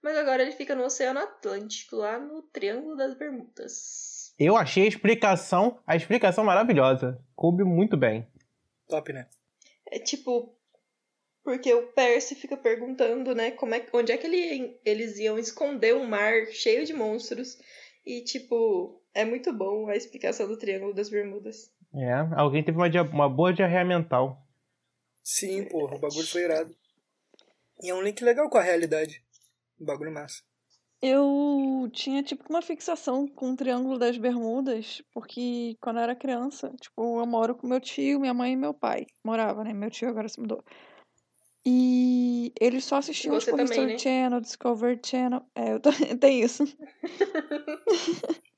mas 0.01 0.15
agora 0.17 0.43
ele 0.43 0.51
fica 0.51 0.75
no 0.75 0.85
Oceano 0.85 1.19
Atlântico, 1.19 1.95
lá 1.95 2.19
no 2.19 2.43
Triângulo 2.43 2.95
das 2.95 3.15
Bermudas. 3.15 4.33
Eu 4.37 4.55
achei 4.55 4.83
a 4.83 4.87
explicação, 4.87 5.81
a 5.85 5.95
explicação 5.95 6.43
maravilhosa. 6.43 7.21
Coube 7.35 7.63
muito 7.63 7.97
bem. 7.97 8.31
Top, 8.87 9.11
né? 9.11 9.27
É 9.87 9.99
tipo, 9.99 10.55
porque 11.43 11.73
o 11.73 11.87
Percy 11.93 12.35
fica 12.35 12.57
perguntando, 12.57 13.33
né, 13.33 13.51
como 13.51 13.73
é, 13.73 13.85
onde 13.93 14.11
é 14.11 14.17
que 14.17 14.27
ele, 14.27 14.79
eles 14.85 15.17
iam 15.17 15.37
esconder 15.37 15.95
um 15.95 16.05
mar 16.05 16.47
cheio 16.47 16.85
de 16.85 16.93
monstros. 16.93 17.57
E, 18.05 18.23
tipo, 18.23 19.01
é 19.13 19.25
muito 19.25 19.53
bom 19.53 19.87
a 19.87 19.95
explicação 19.95 20.47
do 20.47 20.57
Triângulo 20.57 20.93
das 20.93 21.09
Bermudas. 21.09 21.71
É, 21.93 22.13
alguém 22.35 22.63
teve 22.63 22.77
uma, 22.77 22.87
uma 23.11 23.29
boa 23.29 23.53
diarreia 23.53 23.85
mental. 23.85 24.45
Sim, 25.23 25.65
porra, 25.65 25.95
o 25.95 25.99
bagulho 25.99 26.27
foi 26.27 26.43
irado. 26.43 26.75
E 27.81 27.89
é 27.89 27.95
um 27.95 28.01
link 28.01 28.21
legal 28.23 28.49
com 28.49 28.57
a 28.57 28.63
realidade. 28.63 29.23
Um 29.79 29.85
bagulho 29.85 30.11
massa. 30.11 30.43
Eu 31.01 31.89
tinha, 31.93 32.21
tipo, 32.21 32.43
uma 32.49 32.61
fixação 32.61 33.25
com 33.25 33.51
o 33.51 33.55
Triângulo 33.55 33.97
das 33.97 34.17
Bermudas, 34.17 35.01
porque 35.13 35.77
quando 35.79 35.97
eu 35.97 36.03
era 36.03 36.15
criança, 36.15 36.73
tipo, 36.81 37.21
eu 37.21 37.25
moro 37.25 37.55
com 37.55 37.67
meu 37.67 37.79
tio, 37.79 38.19
minha 38.19 38.33
mãe 38.33 38.51
e 38.51 38.57
meu 38.57 38.73
pai. 38.73 39.07
Morava, 39.23 39.63
né? 39.63 39.71
Meu 39.71 39.89
tio 39.89 40.09
agora 40.09 40.27
se 40.27 40.41
mudou. 40.41 40.61
E 41.71 42.51
eles 42.59 42.83
só 42.83 42.95
assistiam, 42.95 43.35
você 43.35 43.51
tipo, 43.51 43.57
também, 43.57 43.69
History 43.69 43.91
né? 43.91 43.97
Channel, 43.99 44.41
Discovery 44.41 44.99
Channel. 45.05 45.45
É, 45.53 45.73
eu 45.73 45.79
também 45.79 46.17
tem 46.17 46.41
isso. 46.41 46.63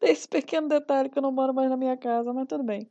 Tem 0.00 0.10
esse 0.12 0.28
pequeno 0.28 0.68
detalhe 0.68 1.08
que 1.08 1.18
eu 1.18 1.22
não 1.22 1.32
moro 1.32 1.52
mais 1.54 1.68
na 1.70 1.76
minha 1.76 1.96
casa, 1.96 2.32
mas 2.32 2.46
tudo 2.46 2.64
bem. 2.64 2.88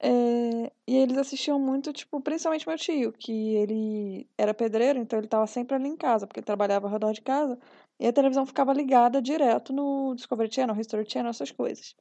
É, 0.00 0.72
e 0.86 0.96
eles 0.96 1.16
assistiam 1.16 1.58
muito, 1.58 1.92
tipo, 1.92 2.20
principalmente 2.20 2.66
meu 2.66 2.76
tio, 2.76 3.12
que 3.12 3.54
ele 3.56 4.28
era 4.36 4.52
pedreiro, 4.52 4.98
então 4.98 5.18
ele 5.18 5.28
tava 5.28 5.46
sempre 5.46 5.76
ali 5.76 5.88
em 5.88 5.96
casa, 5.96 6.26
porque 6.26 6.40
ele 6.40 6.46
trabalhava 6.46 6.86
ao 6.86 6.92
redor 6.92 7.12
de 7.12 7.22
casa, 7.22 7.58
e 7.98 8.06
a 8.06 8.12
televisão 8.12 8.44
ficava 8.44 8.72
ligada 8.72 9.22
direto 9.22 9.72
no 9.72 10.14
Discovery 10.14 10.52
Channel, 10.52 10.78
History 10.78 11.08
Channel, 11.08 11.30
essas 11.30 11.50
coisas. 11.50 11.94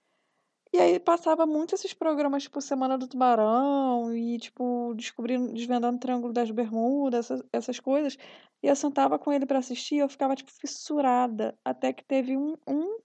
E 0.74 0.80
aí 0.80 1.00
passava 1.00 1.46
muito 1.46 1.76
esses 1.76 1.94
programas, 1.94 2.44
tipo, 2.44 2.60
Semana 2.60 2.98
do 2.98 3.08
Tubarão, 3.08 4.12
e, 4.12 4.40
tipo, 4.40 4.96
descobrindo, 4.96 5.54
desvendando 5.54 5.98
o 5.98 6.00
Triângulo 6.00 6.34
das 6.34 6.50
Bermudas, 6.50 7.30
essas, 7.30 7.44
essas 7.54 7.80
coisas. 7.80 8.18
E 8.64 8.68
eu 8.68 8.76
sentava 8.76 9.20
com 9.20 9.32
ele 9.32 9.46
pra 9.46 9.60
assistir, 9.60 9.96
e 9.96 10.00
eu 10.00 10.10
ficava, 10.10 10.36
tipo, 10.36 10.52
fissurada. 10.52 11.56
Até 11.64 11.94
que 11.94 12.04
teve 12.04 12.36
um, 12.36 12.58
um, 12.68 12.98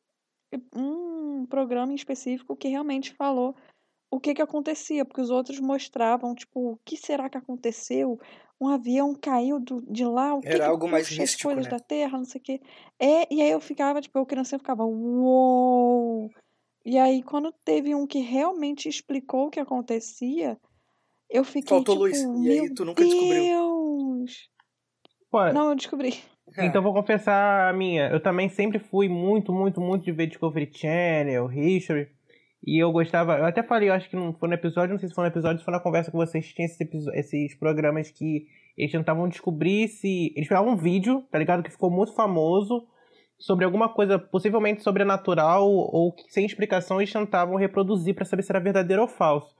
um 0.74 1.46
programa 1.46 1.92
em 1.92 1.96
específico 1.96 2.56
que 2.56 2.68
realmente 2.68 3.12
falou 3.12 3.54
o 4.10 4.18
que 4.18 4.32
que 4.32 4.40
acontecia, 4.40 5.04
porque 5.04 5.20
os 5.20 5.28
outros 5.28 5.60
mostravam, 5.60 6.34
tipo, 6.34 6.72
o 6.72 6.78
que 6.86 6.96
será 6.96 7.28
que 7.28 7.36
aconteceu? 7.36 8.18
Um 8.58 8.68
avião 8.68 9.14
caiu 9.14 9.60
do, 9.60 9.82
de 9.82 10.06
lá, 10.06 10.34
o 10.34 10.40
que 10.40 10.48
Era 10.48 10.64
que 10.64 10.70
algo 10.70 10.88
mais 10.88 11.10
místico, 11.10 11.44
coisas 11.44 11.66
né? 11.66 11.70
da 11.70 11.78
Terra, 11.78 12.16
não 12.16 12.24
sei 12.24 12.40
o 12.40 12.44
quê. 12.44 12.60
É, 12.98 13.32
e 13.32 13.42
aí 13.42 13.50
eu 13.50 13.60
ficava, 13.60 14.00
tipo, 14.00 14.18
eu 14.18 14.24
criança 14.24 14.54
eu 14.54 14.58
ficava, 14.58 14.84
uou! 14.86 16.30
E 16.88 16.96
aí, 16.96 17.22
quando 17.22 17.52
teve 17.66 17.94
um 17.94 18.06
que 18.06 18.20
realmente 18.20 18.88
explicou 18.88 19.48
o 19.48 19.50
que 19.50 19.60
acontecia, 19.60 20.56
eu 21.28 21.44
fiquei, 21.44 21.68
Faltou 21.68 21.94
tipo, 21.94 22.04
luz. 22.06 22.18
E 22.18 22.50
aí 22.50 22.62
meu 22.62 22.74
tu 22.74 22.82
nunca 22.86 23.04
descobriu. 23.04 23.42
Deus! 23.42 24.48
Pô, 25.30 25.52
Não, 25.52 25.68
eu 25.68 25.76
descobri. 25.76 26.14
então 26.56 26.82
vou 26.82 26.94
confessar 26.94 27.68
a 27.68 27.74
minha. 27.74 28.08
Eu 28.08 28.22
também 28.22 28.48
sempre 28.48 28.78
fui 28.78 29.06
muito, 29.06 29.52
muito, 29.52 29.82
muito 29.82 30.02
de 30.02 30.12
ver 30.12 30.28
Discovery 30.28 30.70
Channel, 30.72 31.52
History. 31.52 32.08
E 32.66 32.82
eu 32.82 32.90
gostava. 32.90 33.36
Eu 33.36 33.44
até 33.44 33.62
falei, 33.62 33.90
eu 33.90 33.92
acho 33.92 34.08
que 34.08 34.16
não 34.16 34.32
foi 34.32 34.48
no 34.48 34.54
episódio, 34.54 34.94
não 34.94 34.98
sei 34.98 35.10
se 35.10 35.14
foi 35.14 35.24
no 35.24 35.30
episódio, 35.30 35.58
se 35.58 35.66
foi 35.66 35.74
na 35.74 35.80
conversa 35.80 36.10
com 36.10 36.16
vocês, 36.16 36.54
tinha 36.54 36.64
esses, 36.64 36.80
esses 37.12 37.54
programas 37.58 38.10
que 38.10 38.46
eles 38.78 38.90
tentavam 38.90 39.28
descobrir 39.28 39.88
se. 39.88 40.32
Eles 40.34 40.48
pegavam 40.48 40.72
um 40.72 40.76
vídeo, 40.76 41.22
tá 41.30 41.38
ligado? 41.38 41.62
Que 41.62 41.70
ficou 41.70 41.90
muito 41.90 42.14
famoso 42.14 42.88
sobre 43.38 43.64
alguma 43.64 43.88
coisa 43.88 44.18
possivelmente 44.18 44.82
sobrenatural 44.82 45.68
ou 45.68 46.12
que 46.12 46.32
sem 46.32 46.44
explicação 46.44 47.00
eles 47.00 47.12
tentavam 47.12 47.56
reproduzir 47.56 48.14
pra 48.14 48.24
saber 48.24 48.42
se 48.42 48.50
era 48.52 48.60
verdadeiro 48.60 49.02
ou 49.02 49.08
falso. 49.08 49.54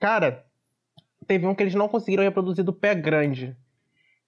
Cara, 0.00 0.44
teve 1.26 1.46
um 1.46 1.54
que 1.54 1.62
eles 1.62 1.74
não 1.74 1.88
conseguiram 1.88 2.24
reproduzir 2.24 2.64
do 2.64 2.72
pé 2.72 2.94
grande. 2.94 3.56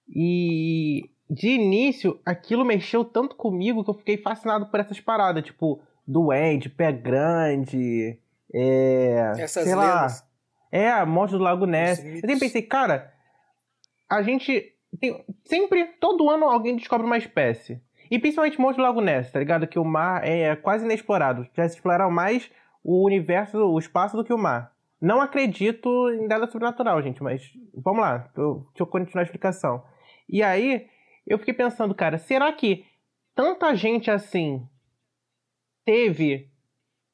E 0.07 1.09
de 1.29 1.49
início, 1.49 2.19
aquilo 2.25 2.65
mexeu 2.65 3.03
tanto 3.03 3.35
comigo 3.35 3.83
que 3.83 3.89
eu 3.89 3.95
fiquei 3.95 4.17
fascinado 4.17 4.67
por 4.67 4.79
essas 4.79 4.99
paradas, 4.99 5.43
tipo, 5.43 5.81
doente, 6.07 6.69
pé 6.69 6.91
grande, 6.91 8.19
é. 8.53 9.33
Essas 9.37 9.63
sei 9.63 9.75
lá. 9.75 10.07
É, 10.71 10.89
a 10.89 11.05
morte 11.05 11.31
do 11.31 11.39
Lago 11.39 11.65
Ness. 11.65 11.99
Eu 11.99 12.15
sempre 12.21 12.39
pensei, 12.39 12.61
cara, 12.61 13.13
a 14.09 14.21
gente. 14.21 14.75
Tem, 14.99 15.23
sempre, 15.43 15.85
todo 15.99 16.29
ano 16.29 16.45
alguém 16.45 16.75
descobre 16.75 17.05
uma 17.05 17.17
espécie. 17.17 17.79
E 18.09 18.17
principalmente 18.19 18.59
morte 18.59 18.77
do 18.77 18.83
Lago 18.83 19.01
Ness, 19.01 19.31
tá 19.31 19.39
ligado? 19.39 19.67
Que 19.67 19.77
o 19.79 19.85
mar 19.85 20.25
é 20.25 20.55
quase 20.55 20.83
inexplorado. 20.85 21.47
Já 21.55 21.67
se 21.67 21.75
exploraram 21.75 22.09
mais 22.09 22.49
o 22.83 23.05
universo, 23.05 23.57
o 23.57 23.77
espaço 23.77 24.17
do 24.17 24.23
que 24.23 24.33
o 24.33 24.37
mar. 24.37 24.73
Não 25.01 25.21
acredito 25.21 25.87
em 26.11 26.27
nada 26.27 26.47
sobrenatural, 26.47 27.01
gente, 27.01 27.21
mas 27.23 27.41
vamos 27.73 28.01
lá, 28.01 28.29
eu, 28.35 28.65
deixa 28.69 28.81
eu 28.83 28.87
continuar 28.87 29.21
a 29.21 29.23
explicação. 29.25 29.83
E 30.27 30.43
aí, 30.43 30.87
eu 31.25 31.37
fiquei 31.39 31.53
pensando, 31.53 31.93
cara, 31.95 32.17
será 32.17 32.51
que 32.51 32.83
tanta 33.35 33.73
gente 33.75 34.09
assim 34.11 34.67
teve 35.85 36.49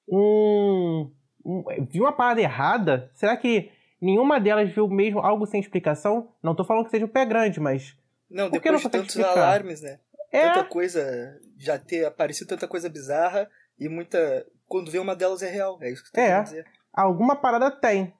um, 0.09 1.11
um- 1.45 1.63
viu 1.91 2.03
uma 2.03 2.13
parada 2.13 2.41
errada? 2.41 3.11
Será 3.13 3.35
que 3.37 3.71
nenhuma 4.01 4.39
delas 4.39 4.69
viu 4.71 4.87
mesmo 4.87 5.19
algo 5.19 5.45
sem 5.45 5.59
explicação? 5.59 6.29
Não 6.41 6.55
tô 6.55 6.63
falando 6.63 6.85
que 6.85 6.91
seja 6.91 7.05
o 7.05 7.09
pé 7.09 7.25
grande, 7.25 7.59
mas 7.59 7.95
Não, 8.29 8.49
que 8.49 8.55
não 8.57 8.61
depois 8.77 8.81
de 8.81 8.89
tantos 8.89 9.15
explicar? 9.15 9.31
alarmes, 9.37 9.81
né? 9.81 9.99
É, 10.31 10.49
Tanta 10.49 10.63
coisa, 10.65 11.39
já 11.57 11.77
ter 11.79 12.05
aparecido 12.05 12.47
tanta 12.49 12.67
coisa 12.67 12.89
bizarra 12.89 13.49
e 13.79 13.87
muita. 13.89 14.45
Quando 14.67 14.89
vê 14.91 14.97
uma 14.99 15.15
delas 15.15 15.41
é 15.43 15.49
real. 15.49 15.77
É 15.81 15.89
isso 15.91 16.03
que 16.03 16.11
tá 16.11 16.21
É. 16.21 16.41
dizer. 16.41 16.65
alguma 16.93 17.35
parada 17.35 17.69
tem. 17.71 18.13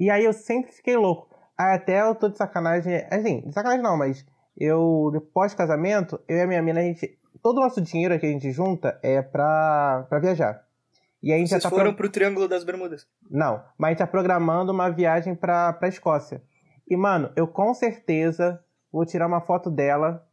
E 0.00 0.10
aí 0.10 0.24
eu 0.24 0.32
sempre 0.32 0.72
fiquei 0.72 0.96
louco. 0.96 1.28
Até 1.56 2.00
eu 2.00 2.14
tô 2.14 2.28
de 2.28 2.38
sacanagem, 2.38 3.06
assim, 3.10 3.42
de 3.42 3.52
sacanagem 3.52 3.82
não, 3.82 3.96
mas 3.96 4.24
eu, 4.56 5.10
depois 5.12 5.54
casamento, 5.54 6.20
eu 6.26 6.38
e 6.38 6.40
a 6.40 6.46
minha 6.46 6.62
mina, 6.62 6.80
a 6.80 6.82
gente, 6.82 7.18
todo 7.42 7.58
o 7.58 7.60
nosso 7.60 7.80
dinheiro 7.80 8.18
que 8.18 8.26
a 8.26 8.28
gente 8.30 8.50
junta 8.52 8.98
é 9.02 9.20
pra, 9.22 10.06
pra 10.08 10.18
viajar. 10.18 10.64
E 11.22 11.30
aí 11.30 11.36
a 11.36 11.38
gente 11.38 11.50
Vocês 11.50 11.62
já 11.62 11.70
tá 11.70 11.76
foram 11.76 11.90
pro- 11.92 12.04
pro 12.04 12.10
Triângulo 12.10 12.48
das 12.48 12.64
Bermudas. 12.64 13.06
Não, 13.30 13.62
mas 13.78 13.88
a 13.88 13.90
gente 13.90 13.98
tá 13.98 14.06
programando 14.06 14.72
uma 14.72 14.88
viagem 14.90 15.34
pra, 15.36 15.72
pra 15.74 15.88
Escócia. 15.88 16.42
E, 16.88 16.96
mano, 16.96 17.30
eu 17.36 17.46
com 17.46 17.72
certeza 17.74 18.60
vou 18.90 19.06
tirar 19.06 19.26
uma 19.28 19.40
foto 19.40 19.70
dela 19.70 20.26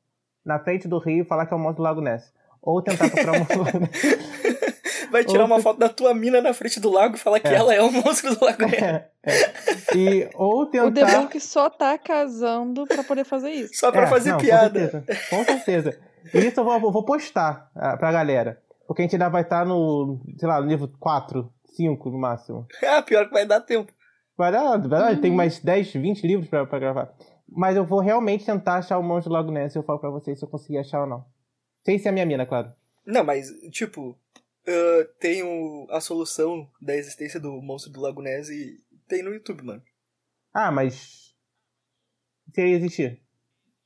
na 0.50 0.60
frente 0.60 0.88
do 0.88 0.98
rio 0.98 1.24
e 1.24 1.28
falar 1.28 1.46
que 1.46 1.54
é 1.54 1.58
o 1.58 1.60
monstro 1.60 1.78
do 1.78 1.84
Lago 1.84 2.02
Ness. 2.02 2.34
Ou 2.62 2.82
tentar 2.82 3.10
procurar 3.10 3.34
um 3.34 3.40
monstro 3.46 3.58
do 3.58 3.64
Lago 3.64 3.80
Ness. 3.80 5.10
Vai 5.12 5.24
tirar 5.24 5.46
uma 5.46 5.60
foto 5.60 5.80
da 5.80 5.90
tua 5.90 6.14
mina 6.14 6.40
na 6.42 6.54
frente 6.54 6.80
do 6.80 6.92
lago 6.92 7.16
e 7.16 7.20
falar 7.20 7.40
que 7.40 7.48
É. 7.48 7.54
ela 7.56 7.74
é 7.74 7.82
o 7.82 7.92
monstro 7.92 8.36
do 8.36 8.46
lago. 8.46 8.62
Ness. 8.64 8.82
É, 8.82 9.10
é. 9.26 9.96
E, 9.98 10.30
ou 10.36 10.62
O 10.62 10.66
tentar... 10.68 10.90
Debunk 10.90 11.40
só 11.40 11.70
tá 11.70 11.98
casando 11.98 12.86
pra 12.86 13.04
poder 13.04 13.24
fazer 13.26 13.50
isso. 13.52 13.76
Só 13.76 13.92
pra 13.92 14.04
É, 14.04 14.08
fazer 14.08 14.32
não, 14.32 14.38
piada. 14.40 14.80
Com 14.90 14.90
certeza. 14.90 15.30
Com 15.30 15.44
certeza. 15.46 16.00
E 16.34 16.38
isso 16.40 16.60
eu 16.60 16.64
vou, 16.64 16.92
vou 16.92 17.06
postar 17.06 17.70
ah, 17.76 17.98
pra 17.98 18.12
galera. 18.12 18.60
Porque 18.88 19.02
a 19.02 19.06
gente 19.06 19.16
ainda 19.16 19.30
vai 19.30 19.42
estar 19.44 19.66
no, 19.66 20.20
sei 20.38 20.48
lá, 20.48 20.60
no 20.62 20.68
nível 20.68 20.90
4, 21.00 21.50
5 21.76 22.10
no 22.10 22.20
máximo. 22.20 22.68
Ah, 22.86 23.02
pior 23.02 23.26
que 23.28 23.34
vai 23.34 23.46
dar 23.46 23.62
tempo. 23.62 23.92
Vai 24.38 24.52
dar, 24.52 24.78
vai 24.78 24.90
dar, 25.00 25.12
Uhum. 25.14 25.22
tem 25.22 25.32
mais 25.32 25.60
10, 25.60 25.94
20 25.94 26.26
livros 26.28 26.50
pra, 26.50 26.66
pra 26.66 26.80
gravar. 26.80 27.10
Mas 27.52 27.76
eu 27.76 27.86
vou 27.86 28.00
realmente 28.00 28.46
tentar 28.46 28.76
achar 28.78 28.98
o 28.98 29.04
monstro 29.04 29.30
do 29.30 29.34
Lago 29.34 29.52
Ness 29.52 29.74
e 29.76 29.78
eu 29.80 29.84
falo 29.84 30.00
pra 30.00 30.10
vocês 30.10 30.38
se 30.38 30.46
eu 30.46 30.50
conseguir 30.50 30.78
achar 30.78 31.02
ou 31.02 31.08
não. 31.08 31.26
Sem 31.86 31.98
ser 31.98 32.10
a 32.10 32.12
minha 32.12 32.26
mina, 32.26 32.46
claro. 32.46 32.72
Não, 33.06 33.24
mas, 33.24 33.48
tipo, 33.72 34.18
ah, 34.68 35.08
tem 35.20 35.42
o- 35.44 35.88
a 35.90 36.00
solução 36.00 36.70
da 36.82 36.96
existência 36.96 37.40
do 37.40 37.60
monstro 37.62 37.92
do 37.92 38.02
Lago 38.02 38.22
Ness 38.22 38.50
e 38.50 38.78
tem 39.08 39.24
no 39.24 39.34
YouTube, 39.34 39.64
mano. 39.64 39.82
Ah, 40.54 40.72
mas. 40.72 41.34
Se 42.54 42.62
ele 42.62 42.72
existir. 42.76 43.22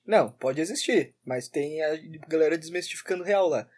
Não, 0.06 0.32
pode 0.32 0.60
existir, 0.60 1.15
mas 1.26 1.47
tem 1.47 1.82
a 1.82 1.95
galera 2.28 2.58
desmistificando 2.58 3.23
real 3.23 3.47
lá. 3.47 3.69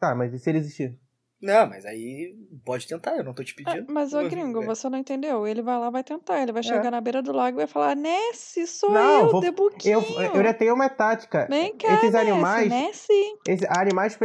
Tá, 0.00 0.14
mas 0.14 0.32
e 0.34 0.38
se 0.38 0.50
ele 0.50 0.58
existir? 0.58 0.98
Não, 1.40 1.68
mas 1.68 1.86
aí 1.86 2.34
pode 2.64 2.86
tentar, 2.88 3.16
eu 3.16 3.22
não 3.22 3.32
tô 3.32 3.44
te 3.44 3.54
Ah, 3.64 3.70
pedindo. 3.72 3.92
mas, 3.92 4.12
ô 4.12 4.28
gringo, 4.28 4.60
é. 4.62 4.66
você 4.66 4.88
não 4.88 4.98
entendeu. 4.98 5.46
Ele 5.46 5.62
vai 5.62 5.78
lá, 5.78 5.88
vai 5.88 6.02
tentar. 6.02 6.42
Ele 6.42 6.50
vai 6.50 6.60
É. 6.60 6.62
chegar 6.64 6.90
na 6.90 7.00
beira 7.00 7.22
do 7.22 7.30
lago 7.32 7.56
e 7.56 7.60
vai 7.62 7.66
falar: 7.68 7.94
Nessie, 7.94 8.66
sou 8.66 8.90
Não, 8.90 9.20
eu, 9.26 9.30
vou- 9.30 9.40
Debuquinho. 9.40 10.00
Eu, 10.18 10.32
eu 10.34 10.42
já 10.42 10.52
tenho 10.52 10.74
uma 10.74 10.88
tática. 10.88 11.46
Vem 11.48 11.76
cá, 11.76 11.94
Esses 11.94 12.12
Nessie, 12.12 12.30
animais- 12.30 12.68
Nessie. 12.68 13.38
Esses 13.46 13.68
animais 13.70 14.18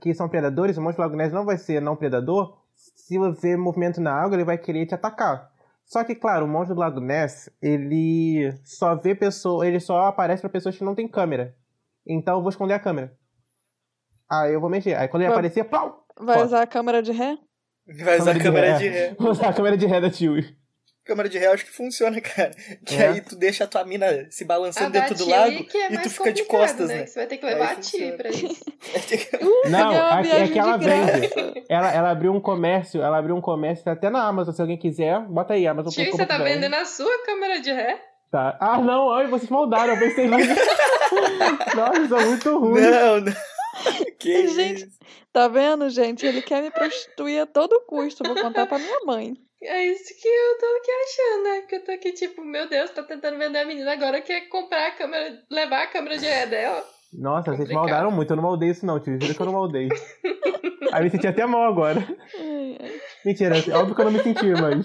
que 0.00 0.14
são 0.14 0.26
predadores, 0.28 0.78
o 0.78 0.80
monstro 0.82 1.02
do 1.02 1.06
Lago 1.06 1.16
Ness 1.16 1.32
não 1.32 1.44
vai 1.44 1.58
ser 1.58 1.82
não 1.82 1.96
predador 1.96 2.56
se 2.74 3.18
você 3.18 3.56
movimento 3.56 4.00
na 4.00 4.14
água, 4.14 4.34
ele 4.36 4.44
vai 4.44 4.56
querer 4.56 4.86
te 4.86 4.94
atacar. 4.94 5.50
Só 5.84 6.02
que, 6.02 6.14
claro, 6.14 6.46
o 6.46 6.48
monstro 6.48 6.74
do 6.74 6.80
Lago 6.80 6.98
Ness, 6.98 7.50
ele 7.60 8.54
só 8.64 8.94
vê 8.94 9.14
pessoas, 9.14 9.68
ele 9.68 9.78
só 9.80 10.06
aparece 10.06 10.40
para 10.40 10.48
pessoas 10.50 10.78
que 10.78 10.82
não 10.82 10.94
tem 10.94 11.06
câmera. 11.06 11.54
Então 12.06 12.36
eu 12.36 12.40
vou 12.40 12.48
esconder 12.48 12.72
a 12.72 12.80
câmera. 12.80 13.14
Aí 14.30 14.54
eu 14.54 14.60
vou 14.62 14.70
mexer. 14.70 14.94
Aí 14.94 15.08
quando 15.08 15.22
ele 15.24 15.28
Vai- 15.28 15.38
aparecer, 15.38 15.64
pau! 15.64 16.03
Vai 16.18 16.34
Foda. 16.36 16.46
usar 16.46 16.62
a 16.62 16.66
câmera 16.66 17.02
de 17.02 17.12
ré? 17.12 17.36
Vai 18.02 18.18
usar 18.18 18.36
a 18.36 18.38
câmera 18.40 18.78
de 18.78 18.88
ré. 18.88 19.14
Vou 19.18 19.30
usar 19.30 19.48
a 19.48 19.52
câmera 19.52 19.76
de 19.76 19.86
ré 19.86 20.00
da 20.00 20.10
Chewie. 20.10 20.56
Câmera 21.04 21.28
de 21.28 21.36
ré 21.38 21.48
eu 21.48 21.52
acho 21.52 21.66
que 21.66 21.70
funciona, 21.70 22.18
cara. 22.22 22.50
Que 22.86 22.94
É. 22.94 23.08
aí 23.08 23.20
tu 23.20 23.36
deixa 23.36 23.64
a 23.64 23.66
tua 23.66 23.84
mina 23.84 24.06
se 24.30 24.42
A 24.44 24.46
balançando 24.46 24.90
dentro 24.90 25.14
do 25.14 25.28
lago 25.28 25.50
é 25.74 25.92
e 25.92 25.98
tu 25.98 26.08
fica 26.08 26.32
de 26.32 26.44
costas, 26.44 26.88
né? 26.88 26.96
né? 27.00 27.06
Você 27.06 27.18
vai 27.18 27.26
ter 27.26 27.36
que 27.36 27.44
Aí 27.44 27.52
levar 27.52 27.72
a 27.72 27.74
funciona. 27.76 28.04
Chewie 28.06 28.16
pra 28.16 28.30
isso. 28.32 28.64
Não, 29.70 29.92
é 29.92 30.00
uma 30.02 30.20
aqui- 30.20 30.30
é 30.32 30.48
que 30.48 30.58
ela 30.58 30.76
vende. 30.78 31.30
Ela, 31.68 31.92
ela 31.92 32.10
abriu 32.10 32.32
um 32.32 32.40
comércio, 32.40 33.02
ela 33.02 33.18
abriu 33.18 33.36
um 33.36 33.40
comércio 33.42 33.90
até 33.92 34.08
na 34.08 34.22
Amazon. 34.26 34.54
Se 34.54 34.62
alguém 34.62 34.78
quiser, 34.78 35.20
bota 35.26 35.52
aí, 35.52 35.66
Amazon. 35.66 35.92
Chewie, 35.92 36.10
você 36.10 36.24
tá 36.24 36.38
vendendo 36.38 36.74
a 36.74 36.84
sua 36.86 37.22
câmera 37.26 37.60
de 37.60 37.70
ré? 37.70 38.00
Tá. 38.30 38.56
Ah, 38.58 38.78
não, 38.78 39.10
ai, 39.12 39.26
vocês 39.26 39.50
moldaram, 39.50 39.92
eu 39.94 39.98
pensei. 40.00 40.26
Nossa, 41.76 42.08
são 42.08 42.26
muito 42.28 42.58
ruins. 42.58 42.80
Não, 42.80 43.20
não. 43.20 43.32
Que 44.18 44.48
Gente, 44.48 44.84
isso? 44.86 44.98
Tá 45.32 45.48
vendo, 45.48 45.88
gente? 45.90 46.24
Ele 46.24 46.40
quer 46.40 46.62
me 46.62 46.70
prostituir 46.70 47.40
a 47.42 47.46
todo 47.46 47.84
custo. 47.86 48.24
Vou 48.24 48.34
contar 48.34 48.66
pra 48.66 48.78
minha 48.78 49.00
mãe. 49.04 49.34
É 49.62 49.86
isso 49.86 50.14
que 50.20 50.28
eu 50.28 50.58
tô 50.58 50.66
aqui 50.66 50.90
achando, 50.90 51.42
né? 51.44 51.60
Que 51.62 51.74
eu 51.76 51.84
tô 51.84 51.92
aqui, 51.92 52.12
tipo, 52.12 52.44
meu 52.44 52.68
Deus, 52.68 52.90
tá 52.90 53.02
tentando 53.02 53.38
vender 53.38 53.58
a 53.58 53.64
menina, 53.66 53.92
agora 53.92 54.20
quer 54.20 54.42
comprar 54.48 54.88
a 54.88 54.90
câmera, 54.92 55.42
levar 55.50 55.82
a 55.84 55.86
câmera 55.86 56.18
de 56.18 56.26
ré 56.26 56.46
dela. 56.46 56.84
Nossa, 57.12 57.46
vocês 57.50 57.60
Complicado. 57.68 57.80
moldaram 57.82 58.10
muito. 58.10 58.30
Eu 58.30 58.36
não 58.36 58.42
moldei 58.42 58.70
isso, 58.70 58.84
não, 58.84 59.00
tio. 59.00 59.18
Juro 59.20 59.34
que 59.34 59.40
eu 59.40 59.46
não 59.46 59.52
moldei. 59.52 59.88
Aí 60.92 61.02
me 61.04 61.10
senti 61.10 61.26
até 61.26 61.46
mal 61.46 61.64
agora. 61.70 62.00
Ai, 62.38 62.76
ai. 62.80 63.00
Mentira, 63.24 63.54
óbvio 63.78 63.94
que 63.94 64.00
eu 64.00 64.04
não 64.04 64.12
me 64.12 64.22
senti, 64.22 64.46
mas. 64.52 64.84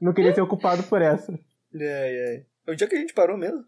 Não 0.00 0.12
queria 0.12 0.34
ser 0.34 0.40
ocupado 0.42 0.82
por 0.84 1.00
essa. 1.00 1.32
Ai, 1.74 2.18
ai. 2.28 2.46
Onde 2.68 2.84
é 2.84 2.86
que 2.86 2.96
a 2.96 2.98
gente 2.98 3.14
parou 3.14 3.36
mesmo? 3.38 3.64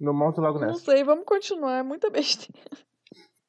No 0.00 0.12
monte 0.12 0.40
logo 0.40 0.58
Não 0.58 0.68
nessa. 0.68 0.80
sei, 0.80 1.04
vamos 1.04 1.24
continuar. 1.26 1.78
É 1.78 1.82
muita 1.82 2.10
besteira. 2.10 2.60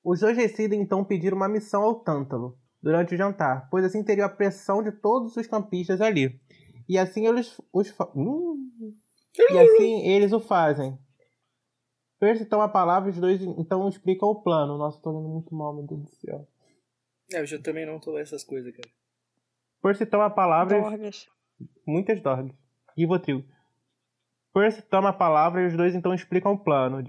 Os 0.05 0.19
dois 0.19 0.37
decidem 0.37 0.79
então 0.79 1.03
pedir 1.03 1.33
uma 1.33 1.49
missão 1.49 1.81
ao 1.81 1.95
Tântalo 1.95 2.57
durante 2.81 3.15
o 3.15 3.17
jantar, 3.17 3.67
pois 3.71 3.83
assim 3.83 4.03
teriam 4.03 4.27
a 4.27 4.29
pressão 4.29 4.83
de 4.83 4.91
todos 4.91 5.35
os 5.35 5.47
campistas 5.47 5.99
ali. 5.99 6.39
E 6.87 6.95
assim 6.99 7.25
eles 7.25 7.59
os 7.73 7.89
fa- 7.89 8.11
Hum. 8.15 8.71
E 9.37 9.57
assim 9.57 10.07
eles 10.07 10.31
o 10.31 10.39
fazem. 10.39 10.95
Percy 12.19 12.45
toma 12.45 12.65
a 12.65 12.69
palavra 12.69 13.09
e 13.09 13.11
os 13.13 13.19
dois 13.19 13.41
então 13.41 13.89
explicam 13.89 14.29
o 14.29 14.41
plano. 14.43 14.77
Nossa, 14.77 15.01
tô 15.01 15.11
lendo 15.11 15.27
muito 15.27 15.53
mal, 15.55 15.73
meu 15.73 15.83
Deus 15.85 16.01
do 16.03 16.09
céu. 16.09 16.47
É, 17.33 17.39
eu 17.41 17.45
já 17.47 17.59
também 17.59 17.85
não 17.85 17.99
tô 17.99 18.11
lá 18.11 18.19
essas 18.21 18.43
coisas, 18.43 18.71
cara. 18.75 18.89
Percy 19.81 20.05
toma 20.05 20.25
a 20.27 20.29
palavra 20.29 20.77
e 20.77 20.81
Dorgas. 20.81 21.27
Muitas 21.85 22.21
drogas. 22.21 22.51
Rivotril. 22.95 23.43
Percy 24.53 24.83
toma 24.83 25.09
a 25.09 25.13
palavra 25.13 25.63
e 25.63 25.67
os 25.67 25.75
dois 25.75 25.95
então 25.95 26.13
explicam 26.13 26.53
o 26.53 26.59
plano 26.63 27.03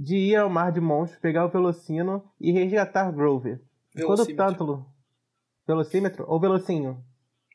de- 0.00 0.16
ir 0.16 0.36
ao 0.36 0.48
Mar 0.50 0.72
de 0.72 0.80
Monstros, 0.80 1.20
pegar 1.20 1.44
o 1.44 1.48
Velocino 1.50 2.24
e 2.40 2.50
resgatar 2.52 3.12
Grover. 3.12 3.60
Quando 4.04 4.20
o. 4.20 4.36
Tântalo... 4.36 4.86
Velocímetro 5.66 6.24
ou 6.26 6.40
Velocinho? 6.40 7.04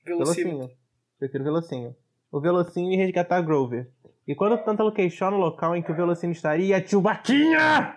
Velocímetro. 0.05 0.57
Velocinho. 0.59 0.77
Prefiro 1.19 1.43
Velocinho. 1.43 1.95
O 2.31 2.39
Velocinho 2.39 2.91
e 2.91 2.95
resgatar 2.95 3.41
Grover. 3.41 3.89
E 4.27 4.33
quando 4.35 4.53
o 4.53 4.57
Tântalo 4.57 4.91
questiona 4.91 5.35
o 5.35 5.39
local 5.39 5.75
em 5.75 5.81
que 5.81 5.91
o 5.91 5.95
Velocino 5.95 6.31
estaria, 6.31 6.81
tio 6.81 7.01
Baquinha! 7.01 7.95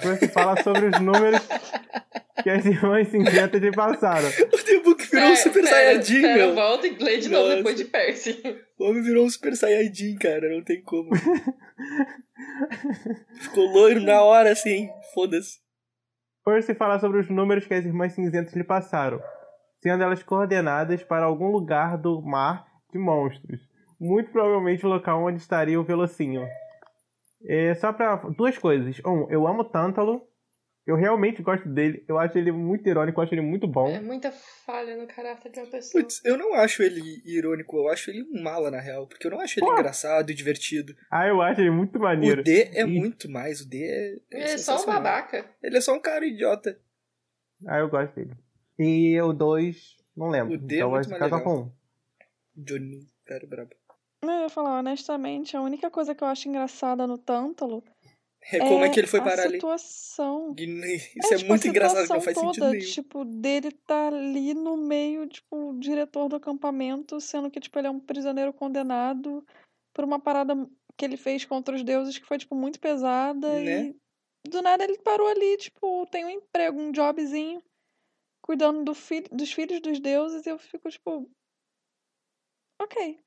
Percy 0.00 0.28
fala 0.28 0.62
sobre 0.62 0.86
os 0.86 1.00
números 1.00 1.40
que 2.42 2.50
as 2.50 2.64
irmãs 2.64 3.08
cinzentas 3.08 3.60
lhe 3.60 3.72
passaram. 3.72 4.28
O 4.28 4.64
The 4.64 4.80
Book 4.80 5.04
virou 5.10 5.30
um 5.30 5.36
Super 5.36 5.66
Saiyajin, 5.66 6.22
pera, 6.22 6.36
meu. 6.36 6.54
volta 6.54 6.86
e 6.86 6.96
lê 6.96 7.18
de 7.18 7.28
novo 7.28 7.44
Nossa. 7.44 7.56
depois 7.56 7.76
de 7.76 7.84
Percy. 7.86 8.42
O 8.78 8.84
homem 8.84 9.02
virou 9.02 9.24
um 9.24 9.30
Super 9.30 9.56
Saiyajin, 9.56 10.16
cara. 10.16 10.48
Não 10.48 10.62
tem 10.62 10.80
como. 10.82 11.10
Ficou 13.40 13.66
loiro 13.66 14.00
na 14.00 14.22
hora, 14.22 14.52
assim. 14.52 14.88
Foda-se. 15.14 15.58
Percy 16.44 16.74
fala 16.74 17.00
sobre 17.00 17.20
os 17.20 17.28
números 17.28 17.66
que 17.66 17.74
as 17.74 17.84
irmãs 17.84 18.12
cinzentas 18.12 18.54
lhe 18.54 18.62
passaram, 18.62 19.20
sendo 19.82 20.04
elas 20.04 20.22
coordenadas 20.22 21.02
para 21.02 21.24
algum 21.24 21.50
lugar 21.50 21.98
do 21.98 22.22
mar 22.22 22.64
de 22.92 22.98
monstros. 22.98 23.60
Muito 23.98 24.30
provavelmente 24.30 24.86
o 24.86 24.88
local 24.88 25.24
onde 25.24 25.40
estaria 25.40 25.80
o 25.80 25.84
Velocinho. 25.84 26.46
É, 27.44 27.74
só 27.74 27.92
pra. 27.92 28.16
Duas 28.36 28.56
coisas. 28.58 28.98
Um, 29.04 29.30
eu 29.30 29.46
amo 29.46 29.64
Tântalo. 29.64 30.26
Eu 30.86 30.94
realmente 30.94 31.42
gosto 31.42 31.68
dele. 31.68 32.04
Eu 32.06 32.16
acho 32.16 32.38
ele 32.38 32.52
muito 32.52 32.88
irônico, 32.88 33.18
eu 33.18 33.24
acho 33.24 33.34
ele 33.34 33.40
muito 33.42 33.66
bom. 33.66 33.88
É 33.88 34.00
muita 34.00 34.30
falha 34.30 34.96
no 34.96 35.04
caráter 35.08 35.50
de 35.50 35.58
uma 35.58 35.66
pessoa. 35.66 36.00
Putz, 36.00 36.24
eu 36.24 36.38
não 36.38 36.54
acho 36.54 36.80
ele 36.80 37.00
irônico. 37.24 37.76
Eu 37.76 37.88
acho 37.88 38.08
ele 38.08 38.22
um 38.22 38.40
mala, 38.40 38.70
na 38.70 38.78
real. 38.78 39.04
Porque 39.08 39.26
eu 39.26 39.32
não 39.32 39.40
acho 39.40 39.58
ele 39.58 39.66
Pô. 39.66 39.72
engraçado 39.72 40.30
e 40.30 40.34
divertido. 40.34 40.94
Ah, 41.10 41.26
eu 41.26 41.42
acho 41.42 41.60
ele 41.60 41.72
muito 41.72 41.98
maneiro. 41.98 42.40
O 42.40 42.44
D 42.44 42.70
é 42.72 42.82
E- 42.82 42.86
muito 42.86 43.28
mais. 43.28 43.60
O 43.60 43.68
D 43.68 43.82
é. 43.82 44.16
Ele 44.30 44.44
é 44.44 44.58
só 44.58 44.80
um 44.80 44.86
babaca. 44.86 45.44
Ele 45.60 45.76
é 45.76 45.80
só 45.80 45.92
um 45.92 46.00
cara 46.00 46.24
idiota. 46.24 46.78
Ah, 47.66 47.78
eu 47.78 47.88
gosto 47.88 48.14
dele. 48.14 48.34
E 48.78 49.20
o 49.20 49.32
2, 49.32 49.96
não 50.16 50.28
lembro. 50.28 50.54
O 50.54 50.58
D 50.58 50.74
é 50.74 50.78
então 50.78 50.90
vai 50.90 51.00
muito 51.00 51.10
mais 51.10 51.24
ficar 51.24 51.28
só 51.30 51.36
legal. 51.36 51.54
com 51.56 51.62
um. 51.64 51.72
Johnny, 52.64 53.08
cara 53.26 53.44
brabo. 53.46 53.70
Eu 54.32 54.42
ia 54.42 54.48
falar, 54.48 54.78
honestamente, 54.78 55.56
a 55.56 55.62
única 55.62 55.90
coisa 55.90 56.14
que 56.14 56.22
eu 56.22 56.28
acho 56.28 56.48
engraçada 56.48 57.06
no 57.06 57.18
Tântalo 57.18 57.82
É 58.52 58.58
como 58.58 58.84
é 58.84 58.90
que 58.90 59.00
ele 59.00 59.06
foi 59.06 59.20
parar 59.20 59.42
ali. 59.42 59.54
situação. 59.54 60.54
Isso 60.56 61.34
é, 61.34 61.36
tipo, 61.36 61.48
muito 61.48 61.66
engraçado, 61.66 62.06
que 62.06 62.12
não 62.12 62.20
faz 62.20 62.38
sentido 62.38 62.60
toda, 62.60 62.70
nenhum. 62.70 62.90
Tipo, 62.90 63.24
dele 63.24 63.72
tá 63.72 64.08
ali 64.08 64.54
no 64.54 64.76
meio, 64.76 65.26
tipo, 65.26 65.70
o 65.70 65.78
diretor 65.80 66.28
do 66.28 66.36
acampamento, 66.36 67.20
sendo 67.20 67.50
que, 67.50 67.58
tipo, 67.58 67.78
ele 67.78 67.88
é 67.88 67.90
um 67.90 67.98
prisioneiro 67.98 68.52
condenado 68.52 69.44
por 69.92 70.04
uma 70.04 70.20
parada 70.20 70.54
que 70.96 71.04
ele 71.04 71.16
fez 71.16 71.44
contra 71.44 71.74
os 71.74 71.82
deuses 71.82 72.18
que 72.18 72.24
foi, 72.24 72.38
tipo, 72.38 72.54
muito 72.54 72.78
pesada. 72.78 73.60
Né? 73.60 73.94
E 74.46 74.48
do 74.48 74.62
nada 74.62 74.84
ele 74.84 74.98
parou 74.98 75.26
ali, 75.26 75.56
tipo, 75.56 76.06
tem 76.06 76.24
um 76.24 76.30
emprego, 76.30 76.80
um 76.80 76.92
jobzinho, 76.92 77.60
cuidando 78.42 78.84
do 78.84 78.94
filho, 78.94 79.28
dos 79.32 79.52
filhos 79.52 79.80
dos 79.80 79.98
deuses, 79.98 80.46
e 80.46 80.50
eu 80.50 80.58
fico, 80.58 80.88
tipo. 80.88 81.28
Ok. 82.80 83.18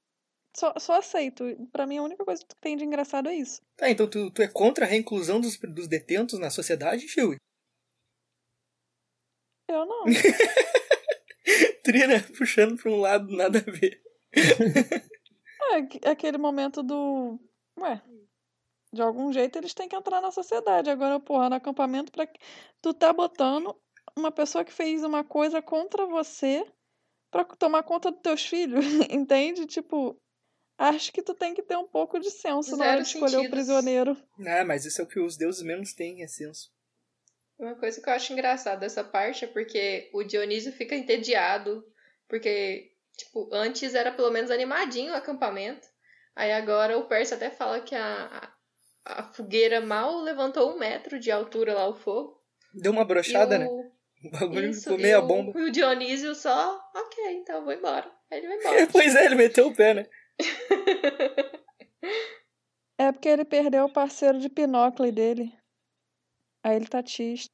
Só, 0.56 0.74
só 0.80 0.98
aceito. 1.00 1.44
Pra 1.72 1.86
mim, 1.86 1.98
a 1.98 2.04
única 2.04 2.26
coisa 2.26 2.44
que 2.46 2.56
tem 2.60 2.76
de 2.76 2.84
engraçado 2.84 3.30
é 3.30 3.36
isso. 3.36 3.62
Tá, 3.78 3.90
então 3.90 4.10
tu, 4.10 4.32
tu 4.32 4.42
é 4.42 4.48
contra 4.48 4.86
a 4.86 4.88
reinclusão 4.88 5.40
dos, 5.40 5.58
dos 5.58 5.88
detentos 5.88 6.40
na 6.40 6.50
sociedade, 6.50 7.08
Chewie? 7.08 7.38
Eu 9.68 9.86
não. 9.86 10.04
Trina 11.84 12.20
puxando 12.38 12.76
pra 12.82 12.92
um 12.92 13.00
lado, 13.00 13.36
nada 13.36 13.60
a 13.60 13.72
ver. 13.72 14.02
É, 15.72 15.76
aque- 15.76 16.00
aquele 16.08 16.38
momento 16.38 16.82
do. 16.82 17.38
Ué. 17.78 18.02
De 18.92 19.02
algum 19.04 19.32
jeito 19.32 19.58
eles 19.58 19.74
têm 19.74 19.88
que 19.90 19.96
entrar 19.96 20.20
na 20.22 20.32
sociedade. 20.32 20.90
Agora, 20.90 21.20
porra, 21.20 21.48
no 21.50 21.56
acampamento, 21.58 22.12
pra... 22.12 22.28
tu 22.82 22.92
tá 22.94 23.14
botando 23.14 23.76
uma 24.18 24.32
pessoa 24.32 24.64
que 24.66 24.72
fez 24.74 25.04
uma 25.04 25.24
coisa 25.24 25.62
contra 25.62 26.08
você 26.08 26.66
pra 27.30 27.44
tomar 27.44 27.84
conta 27.84 28.10
dos 28.10 28.22
teus 28.22 28.44
filhos, 28.48 28.84
entende? 29.12 29.68
Tipo, 29.68 30.18
acho 30.80 31.12
que 31.12 31.22
tu 31.22 31.34
tem 31.34 31.54
que 31.54 31.62
ter 31.62 31.78
um 31.78 31.88
pouco 31.88 32.20
de 32.20 32.32
senso 32.32 32.76
na 32.78 32.86
hora 32.86 32.92
Zero 32.94 33.04
de 33.04 33.08
escolher 33.10 33.26
o 33.26 33.30
sentidos. 33.42 33.50
prisioneiro. 33.52 34.18
Ah, 34.48 34.64
mas 34.66 34.86
isso 34.86 35.02
é 35.02 35.04
o 35.04 35.08
que 35.08 35.20
os 35.20 35.38
deuses 35.38 35.62
menos 35.62 35.94
têm, 35.94 36.24
é 36.24 36.28
senso. 36.28 36.72
Uma 37.60 37.76
coisa 37.76 38.02
que 38.02 38.10
eu 38.10 38.14
acho 38.14 38.32
engraçada 38.34 38.80
dessa 38.80 39.04
parte 39.04 39.44
é 39.44 39.48
porque 39.48 40.10
o 40.14 40.24
Dionísio 40.24 40.72
fica 40.72 40.96
entediado, 40.96 41.86
porque, 42.28 42.92
tipo, 43.18 43.50
antes 43.52 43.94
era 43.94 44.12
pelo 44.14 44.32
menos 44.32 44.50
animadinho 44.50 45.12
o 45.12 45.16
acampamento. 45.16 45.86
Aí 46.36 46.54
agora 46.54 46.98
o 46.98 47.06
Percy 47.06 47.34
até 47.34 47.50
fala 47.50 47.82
que 47.82 47.94
a, 47.94 48.54
a, 49.06 49.20
a 49.20 49.24
fogueira 49.34 49.82
mal 49.82 50.22
levantou 50.22 50.74
um 50.74 50.80
metro 50.80 51.20
de 51.20 51.30
altura 51.32 51.74
lá 51.74 51.88
o 51.90 51.96
fogo. 51.96 52.42
Deu 52.74 52.94
uma 52.94 53.04
brochada, 53.04 53.58
né? 53.60 53.66
o, 53.66 53.90
O 54.24 54.32
bagulho 54.32 54.70
isso, 54.70 54.82
ficou 54.84 54.98
meia 54.98 55.20
o- 55.20 55.28
bomba. 55.28 55.58
E 55.60 55.64
o 55.64 55.72
Dionísio 55.72 56.36
só, 56.36 56.78
ok, 56.96 57.24
então 57.36 57.58
eu 57.58 57.64
vou 57.66 57.74
embora. 57.74 58.10
Aí 58.32 58.38
ele 58.40 58.48
vai 58.48 58.58
embora. 58.58 58.88
pois 58.92 59.16
é, 59.16 59.26
ele 59.26 59.36
meteu 59.36 59.68
o 59.68 59.76
pé, 59.76 59.94
né? 59.94 60.08
É 63.00 63.14
porque 63.14 63.30
ele 63.30 63.46
perdeu 63.46 63.86
o 63.86 63.94
parceiro 63.94 64.42
de 64.42 64.50
Pinóquio 64.50 65.10
dele. 65.10 65.54
Aí 66.62 66.76
ele 66.76 66.86
tá 66.86 67.02
triste. 67.02 67.50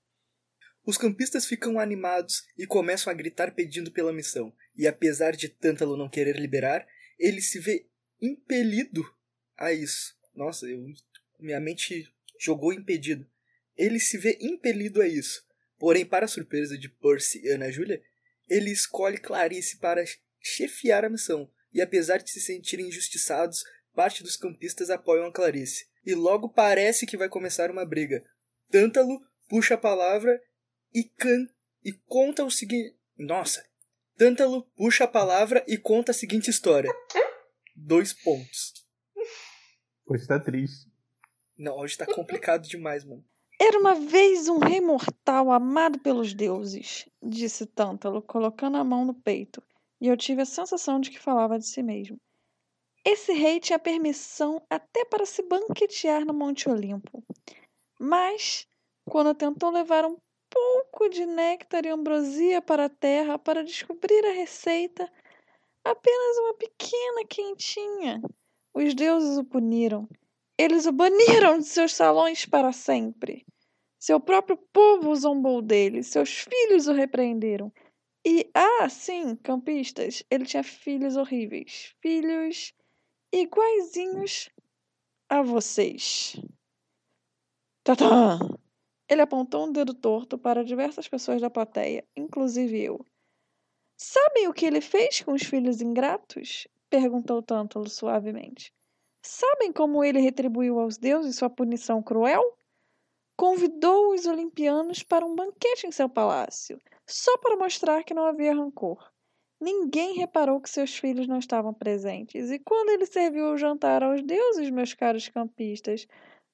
Os 0.84 0.98
campistas 0.98 1.46
ficam 1.46 1.80
animados 1.80 2.48
e 2.58 2.66
começam 2.66 3.14
a 3.14 3.16
gritar 3.16 3.54
pedindo 3.54 3.92
pela 3.92 4.12
missão. 4.12 4.52
E 4.76 4.88
apesar 4.88 5.36
de 5.36 5.48
Tântalo 5.48 5.96
não 5.96 6.10
querer 6.10 6.36
liberar, 6.40 6.88
ele 7.20 7.42
se 7.42 7.60
vê 7.60 7.88
impelido 8.20 9.04
a 9.56 9.72
isso. 9.72 10.18
Nossa, 10.34 10.66
eu, 10.66 10.84
minha 11.40 11.60
mente 11.60 12.12
jogou 12.40 12.74
impedido. 12.74 13.30
Ele 13.78 14.00
se 14.00 14.18
vê 14.18 14.40
impelido 14.42 15.00
a 15.00 15.08
isso. 15.08 15.46
Porém, 15.78 16.08
para 16.08 16.26
a 16.26 16.28
surpresa 16.28 16.76
de 16.76 16.90
Percy 16.90 17.46
e 17.46 17.50
Ana 17.50 17.72
Júlia, 17.72 18.02
ele 18.50 18.72
escolhe 18.72 19.20
Clarice 19.20 19.78
para 19.78 20.04
chefiar 20.42 21.06
a 21.06 21.10
missão. 21.10 21.48
E 21.76 21.82
apesar 21.82 22.20
de 22.20 22.32
se 22.32 22.40
sentirem 22.40 22.88
injustiçados, 22.88 23.66
parte 23.94 24.24
dos 24.24 24.38
campistas 24.38 24.90
apoiam 24.90 25.28
a 25.28 25.32
Clarice. 25.32 25.86
E 26.06 26.16
logo 26.16 26.48
parece 26.48 27.06
que 27.06 27.18
vai 27.18 27.28
começar 27.28 27.70
uma 27.70 27.86
briga. 27.86 28.24
Tântalo 28.72 29.20
puxa 29.50 29.74
a 29.74 29.78
palavra 29.78 30.42
e, 30.94 31.04
can... 31.04 31.46
e 31.84 31.92
conta 32.08 32.46
o 32.46 32.50
seguinte. 32.50 32.98
Nossa! 33.18 33.62
Tântalo 34.18 34.64
puxa 34.78 35.04
a 35.04 35.08
palavra 35.08 35.66
e 35.68 35.78
conta 35.78 36.12
a 36.12 36.16
seguinte 36.16 36.50
história. 36.50 36.90
Dois 37.76 38.14
pontos. 38.14 38.74
Hoje 40.06 40.26
tá 40.26 40.40
triste. 40.40 40.90
Não, 41.58 41.78
hoje 41.80 41.98
tá 41.98 42.06
complicado 42.06 42.66
demais, 42.70 43.04
mano. 43.04 43.26
Era 43.60 43.78
uma 43.78 43.96
vez 43.96 44.48
um 44.48 44.60
rei 44.60 44.80
mortal 44.80 45.52
amado 45.52 46.00
pelos 46.00 46.34
deuses, 46.34 47.10
disse 47.22 47.66
Tântalo, 47.66 48.22
colocando 48.22 48.78
a 48.78 48.84
mão 48.84 49.04
no 49.04 49.14
peito, 49.14 49.62
e 50.06 50.08
eu 50.08 50.16
tive 50.16 50.44
a 50.44 50.46
sensação 50.46 51.00
de 51.00 51.10
que 51.10 51.20
falava 51.20 51.58
de 51.58 51.66
si 51.66 51.82
mesmo. 51.82 52.22
Esse 53.04 53.34
rei 53.34 53.60
tinha 53.60 53.80
permissão 53.80 54.62
até 54.70 55.04
para 55.04 55.26
se 55.26 55.42
banquetear 55.42 56.24
no 56.24 56.34
Monte 56.34 56.70
Olimpo. 56.70 57.24
Mas, 58.00 58.68
quando 59.10 59.34
tentou 59.34 59.72
levar 59.72 60.06
um 60.06 60.16
pouco 60.48 61.10
de 61.10 61.26
néctar 61.26 61.88
e 61.88 61.90
ambrosia 61.90 62.62
para 62.62 62.86
a 62.86 62.90
terra 62.90 63.40
para 63.40 63.64
descobrir 63.64 64.24
a 64.26 64.32
receita, 64.32 65.12
apenas 65.84 66.38
uma 66.38 66.54
pequena 66.54 67.26
quentinha, 67.28 68.22
os 68.76 68.94
deuses 68.94 69.40
o 69.40 69.44
puniram. 69.44 70.08
Eles 70.56 70.86
o 70.86 70.92
baniram 70.92 71.58
de 71.58 71.66
seus 71.66 71.96
salões 71.96 72.46
para 72.46 72.72
sempre. 72.72 73.44
Seu 74.00 74.20
próprio 74.20 74.56
povo 74.72 75.16
zombou 75.16 75.64
dele, 75.64 76.04
seus 76.04 76.30
filhos 76.30 76.88
o 76.88 76.94
repreenderam. 76.94 77.74
E, 78.28 78.50
ah, 78.56 78.90
sim, 78.90 79.36
campistas, 79.36 80.24
ele 80.32 80.46
tinha 80.46 80.64
filhos 80.64 81.16
horríveis. 81.16 81.96
Filhos 82.02 82.74
iguaizinhos 83.32 84.50
a 85.30 85.44
vocês. 85.44 86.36
Tatã! 87.84 88.40
Ele 89.08 89.22
apontou 89.22 89.68
um 89.68 89.72
dedo 89.72 89.94
torto 89.94 90.40
para 90.40 90.66
diversas 90.66 91.08
pessoas 91.08 91.40
da 91.40 91.52
plateia, 91.52 92.04
inclusive 92.16 92.82
eu. 92.82 93.06
Sabem 93.96 94.48
o 94.48 94.54
que 94.54 94.66
ele 94.66 94.82
fez 94.82 95.22
com 95.22 95.34
os 95.34 95.44
filhos 95.44 95.80
ingratos? 95.80 96.68
perguntou 96.90 97.44
Tântalo 97.44 97.88
suavemente. 97.88 98.74
Sabem 99.24 99.72
como 99.72 100.04
ele 100.04 100.20
retribuiu 100.20 100.80
aos 100.80 100.98
deuses 100.98 101.36
sua 101.36 101.50
punição 101.50 102.02
cruel? 102.02 102.58
Convidou 103.38 104.14
os 104.14 104.26
olimpianos 104.26 105.04
para 105.04 105.26
um 105.26 105.36
banquete 105.36 105.86
em 105.86 105.92
seu 105.92 106.10
palácio, 106.10 106.82
só 107.08 107.38
para 107.38 107.58
mostrar 107.58 108.04
que 108.04 108.14
não 108.14 108.26
havia 108.26 108.54
rancor. 108.54 109.12
Ninguém 109.60 110.16
reparou 110.16 110.60
que 110.60 110.70
seus 110.70 110.98
filhos 110.98 111.28
não 111.28 111.40
estavam 111.40 111.74
presentes, 111.74 112.52
e 112.52 112.60
quando 112.60 112.90
ele 112.90 113.06
serviu 113.06 113.46
o 113.46 113.58
jantar 113.58 114.04
aos 114.04 114.22
deuses, 114.22 114.70
meus 114.70 114.94
caros 114.94 115.30
campistas, 115.30 116.06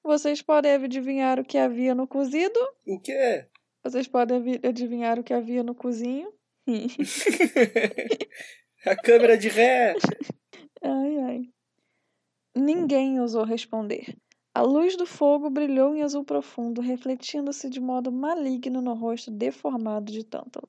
vocês 0.02 0.40
podem 0.40 0.72
adivinhar 0.72 1.38
o 1.38 1.44
que 1.44 1.58
havia 1.58 1.94
no 1.94 2.06
cozido? 2.06 2.58
O 2.86 3.00
que 3.00 3.12
é? 3.12 3.48
Vocês 3.84 4.06
podem 4.06 4.60
adivinhar 4.64 5.18
o 5.18 5.24
que 5.24 5.34
havia 5.34 5.62
no 5.62 5.74
cozinho? 5.74 6.32
a 8.86 8.96
câmera 8.96 9.36
de 9.36 9.48
ré! 9.48 9.94
Ai, 10.82 11.18
ai. 11.18 11.42
Ninguém 12.54 13.20
ousou 13.20 13.44
responder. 13.44 14.16
A 14.54 14.60
luz 14.60 14.96
do 14.96 15.06
fogo 15.06 15.48
brilhou 15.48 15.94
em 15.94 16.02
azul 16.02 16.24
profundo, 16.24 16.82
refletindo-se 16.82 17.70
de 17.70 17.80
modo 17.80 18.12
maligno 18.12 18.82
no 18.82 18.92
rosto 18.92 19.30
deformado 19.30 20.12
de 20.12 20.24
Tântalo. 20.24 20.68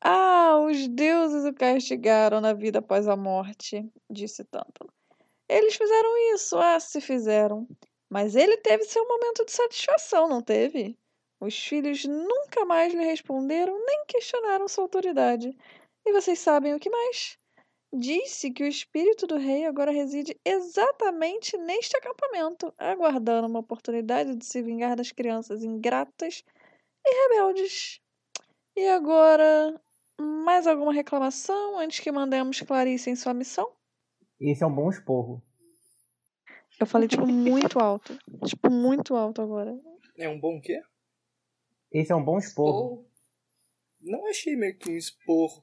Ah, 0.00 0.58
os 0.64 0.86
deuses 0.86 1.44
o 1.44 1.52
castigaram 1.52 2.40
na 2.40 2.52
vida 2.52 2.78
após 2.78 3.08
a 3.08 3.16
morte, 3.16 3.84
disse 4.08 4.44
Tântalo. 4.44 4.92
Eles 5.48 5.74
fizeram 5.74 6.34
isso, 6.34 6.56
ah, 6.56 6.78
se 6.78 7.00
fizeram. 7.00 7.66
Mas 8.08 8.36
ele 8.36 8.56
teve 8.58 8.84
seu 8.84 9.04
momento 9.06 9.44
de 9.44 9.52
satisfação, 9.52 10.28
não 10.28 10.40
teve? 10.40 10.96
Os 11.40 11.58
filhos 11.58 12.04
nunca 12.04 12.64
mais 12.64 12.94
lhe 12.94 13.04
responderam 13.04 13.74
nem 13.84 14.04
questionaram 14.06 14.68
sua 14.68 14.84
autoridade. 14.84 15.56
E 16.06 16.12
vocês 16.12 16.38
sabem 16.38 16.74
o 16.74 16.78
que 16.78 16.88
mais? 16.88 17.36
Disse 17.94 18.50
que 18.50 18.64
o 18.64 18.66
espírito 18.66 19.26
do 19.26 19.36
rei 19.36 19.66
agora 19.66 19.90
reside 19.90 20.34
exatamente 20.42 21.58
neste 21.58 21.94
acampamento, 21.94 22.72
aguardando 22.78 23.46
uma 23.46 23.58
oportunidade 23.58 24.34
de 24.34 24.46
se 24.46 24.62
vingar 24.62 24.96
das 24.96 25.12
crianças 25.12 25.62
ingratas 25.62 26.42
e 27.04 27.28
rebeldes. 27.28 28.00
E 28.74 28.88
agora, 28.88 29.78
mais 30.18 30.66
alguma 30.66 30.92
reclamação 30.92 31.78
antes 31.78 32.00
que 32.00 32.10
mandemos 32.10 32.62
Clarice 32.62 33.10
em 33.10 33.16
sua 33.16 33.34
missão? 33.34 33.70
Esse 34.40 34.64
é 34.64 34.66
um 34.66 34.74
bom 34.74 34.88
esporro. 34.88 35.42
Eu 36.80 36.86
falei, 36.86 37.06
tipo, 37.06 37.26
muito 37.26 37.78
alto. 37.78 38.18
Tipo, 38.46 38.70
muito 38.70 39.14
alto 39.14 39.42
agora. 39.42 39.78
É 40.16 40.28
um 40.30 40.40
bom 40.40 40.58
quê? 40.60 40.80
Esse 41.92 42.10
é 42.10 42.16
um 42.16 42.24
bom 42.24 42.38
esporro. 42.38 43.06
Não 44.00 44.26
achei 44.28 44.56
meio 44.56 44.76
que 44.78 44.88
um 44.88 44.96
esporro. 44.96 45.62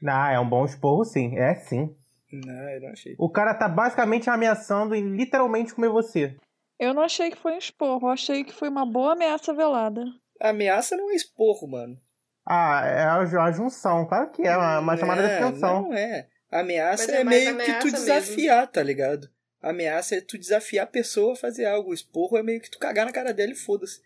Não, 0.00 0.26
é 0.26 0.38
um 0.38 0.48
bom 0.48 0.64
esporro 0.64 1.04
sim. 1.04 1.36
É 1.36 1.54
sim. 1.54 1.94
Não, 2.32 2.68
eu 2.70 2.80
não 2.80 2.88
achei. 2.90 3.14
O 3.18 3.30
cara 3.30 3.54
tá 3.54 3.68
basicamente 3.68 4.28
ameaçando 4.28 4.94
e 4.94 5.00
literalmente 5.00 5.74
comer 5.74 5.88
você. 5.88 6.36
Eu 6.78 6.92
não 6.92 7.02
achei 7.02 7.30
que 7.30 7.38
foi 7.38 7.52
um 7.52 7.58
esporro, 7.58 8.08
eu 8.08 8.12
achei 8.12 8.44
que 8.44 8.52
foi 8.52 8.68
uma 8.68 8.84
boa 8.84 9.12
ameaça 9.12 9.54
velada. 9.54 10.04
A 10.40 10.50
ameaça 10.50 10.96
não 10.96 11.10
é 11.10 11.14
esporro, 11.14 11.66
mano. 11.66 11.98
Ah, 12.44 12.82
é 12.84 13.02
a, 13.38 13.50
junção, 13.50 14.06
claro 14.06 14.30
que 14.30 14.42
é, 14.42 14.56
uma, 14.56 14.78
uma 14.78 14.96
chamada 14.96 15.22
é, 15.22 15.38
de 15.38 15.44
atenção. 15.44 15.82
Não 15.82 15.94
é. 15.94 16.28
A 16.50 16.60
ameaça 16.60 17.10
é, 17.10 17.20
é 17.20 17.24
meio 17.24 17.50
ameaça 17.50 17.72
que 17.72 17.80
tu 17.80 17.90
desafiar, 17.90 18.58
mesmo. 18.58 18.72
tá 18.72 18.82
ligado? 18.82 19.28
A 19.60 19.70
ameaça 19.70 20.14
é 20.14 20.20
tu 20.20 20.38
desafiar 20.38 20.84
a 20.84 20.88
pessoa 20.88 21.32
a 21.32 21.36
fazer 21.36 21.64
algo. 21.64 21.90
O 21.90 21.94
esporro 21.94 22.36
é 22.36 22.42
meio 22.42 22.60
que 22.60 22.70
tu 22.70 22.78
cagar 22.78 23.06
na 23.06 23.12
cara 23.12 23.32
dela 23.32 23.50
e 23.50 23.56
foda-se. 23.56 24.00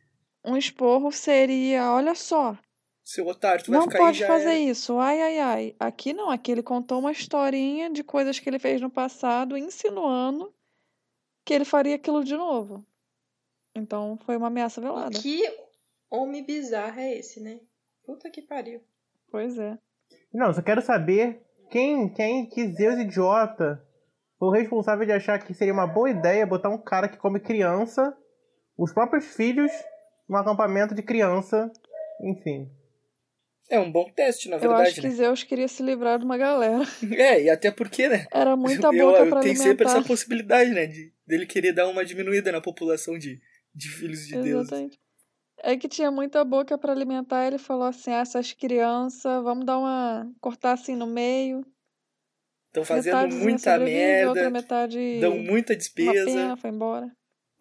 Um 0.45 0.57
esporro 0.57 1.13
seria, 1.13 1.93
olha 1.93 2.15
só, 2.15 2.57
seu 3.11 3.27
otário, 3.27 3.65
tu 3.65 3.71
vai 3.71 3.81
não 3.81 3.87
ficar 3.87 3.99
pode 3.99 4.23
aí 4.23 4.29
fazer 4.29 4.51
é... 4.51 4.59
isso, 4.59 4.99
ai, 4.99 5.21
ai, 5.21 5.39
ai. 5.39 5.77
Aqui 5.81 6.13
não, 6.13 6.31
aqui 6.31 6.53
ele 6.53 6.63
contou 6.63 7.01
uma 7.01 7.11
historinha 7.11 7.91
de 7.91 8.05
coisas 8.05 8.39
que 8.39 8.49
ele 8.49 8.59
fez 8.59 8.81
no 8.81 8.89
passado, 8.89 9.57
insinuando 9.57 10.53
que 11.45 11.53
ele 11.53 11.65
faria 11.65 11.97
aquilo 11.97 12.23
de 12.23 12.37
novo. 12.37 12.85
Então 13.75 14.19
foi 14.25 14.37
uma 14.37 14.47
ameaça 14.47 14.81
velada. 14.81 15.19
Que 15.19 15.43
homem 16.09 16.45
bizarro 16.45 17.01
é 17.01 17.19
esse, 17.19 17.41
né? 17.41 17.61
Puta 18.05 18.31
que 18.31 18.43
pariu. 18.43 18.81
Pois 19.31 19.59
é. 19.59 19.77
Não, 20.33 20.53
só 20.53 20.63
quero 20.63 20.81
saber 20.81 21.43
quem, 21.71 22.13
quem, 22.13 22.49
que 22.49 22.73
Zeus 22.73 22.99
idiota 22.99 23.85
foi 24.39 24.49
o 24.49 24.53
responsável 24.53 25.05
de 25.05 25.13
achar 25.13 25.39
que 25.39 25.55
seria 25.55 25.73
uma 25.73 25.87
boa 25.87 26.11
ideia 26.11 26.47
botar 26.47 26.69
um 26.69 26.79
cara 26.79 27.09
que 27.09 27.17
come 27.17 27.41
criança, 27.41 28.17
os 28.77 28.93
próprios 28.93 29.35
filhos, 29.35 29.71
num 30.29 30.37
acampamento 30.37 30.95
de 30.95 31.03
criança, 31.03 31.71
enfim. 32.23 32.71
É 33.71 33.79
um 33.79 33.91
bom 33.91 34.11
teste, 34.11 34.49
na 34.49 34.59
verdade. 34.59 34.83
Eu 34.83 34.87
acho 34.89 35.01
que 35.01 35.09
né? 35.09 35.15
Zeus 35.15 35.45
queria 35.45 35.69
se 35.69 35.81
livrar 35.81 36.19
de 36.19 36.25
uma 36.25 36.37
galera. 36.37 36.83
É, 37.17 37.45
e 37.45 37.49
até 37.49 37.71
porque, 37.71 38.09
né? 38.09 38.27
Era 38.33 38.57
muita 38.59 38.89
boca 38.89 38.97
eu, 38.97 39.11
eu 39.11 39.29
pra 39.29 39.41
Tem 39.41 39.53
alimentar. 39.53 39.63
sempre 39.63 39.87
essa 39.87 40.03
possibilidade, 40.03 40.71
né? 40.71 40.87
De, 40.87 41.13
dele 41.25 41.47
querer 41.47 41.73
dar 41.73 41.87
uma 41.87 42.05
diminuída 42.05 42.51
na 42.51 42.61
população 42.61 43.17
de, 43.17 43.41
de 43.73 43.89
filhos 43.89 44.27
de 44.27 44.35
Deus. 44.43 44.67
Exatamente. 44.67 44.99
É 45.63 45.77
que 45.77 45.89
tinha 45.89 46.11
muita 46.11 46.45
boca 46.45 46.77
para 46.77 46.91
alimentar, 46.93 47.47
ele 47.47 47.59
falou 47.59 47.85
assim: 47.85 48.11
ah, 48.11 48.21
essas 48.21 48.53
crianças, 48.53 49.43
vamos 49.45 49.65
dar 49.65 49.79
uma. 49.79 50.29
cortar 50.41 50.73
assim 50.73 50.97
no 50.97 51.07
meio. 51.07 51.65
Estão 52.69 52.85
fazendo 52.85 53.37
muita 53.37 53.79
merda. 53.79 54.29
Outra 54.31 54.51
metade. 54.51 55.21
Dão 55.21 55.37
muita 55.39 55.77
despesa. 55.77 56.25
pena, 56.25 56.57
foi 56.57 56.71
embora. 56.71 57.11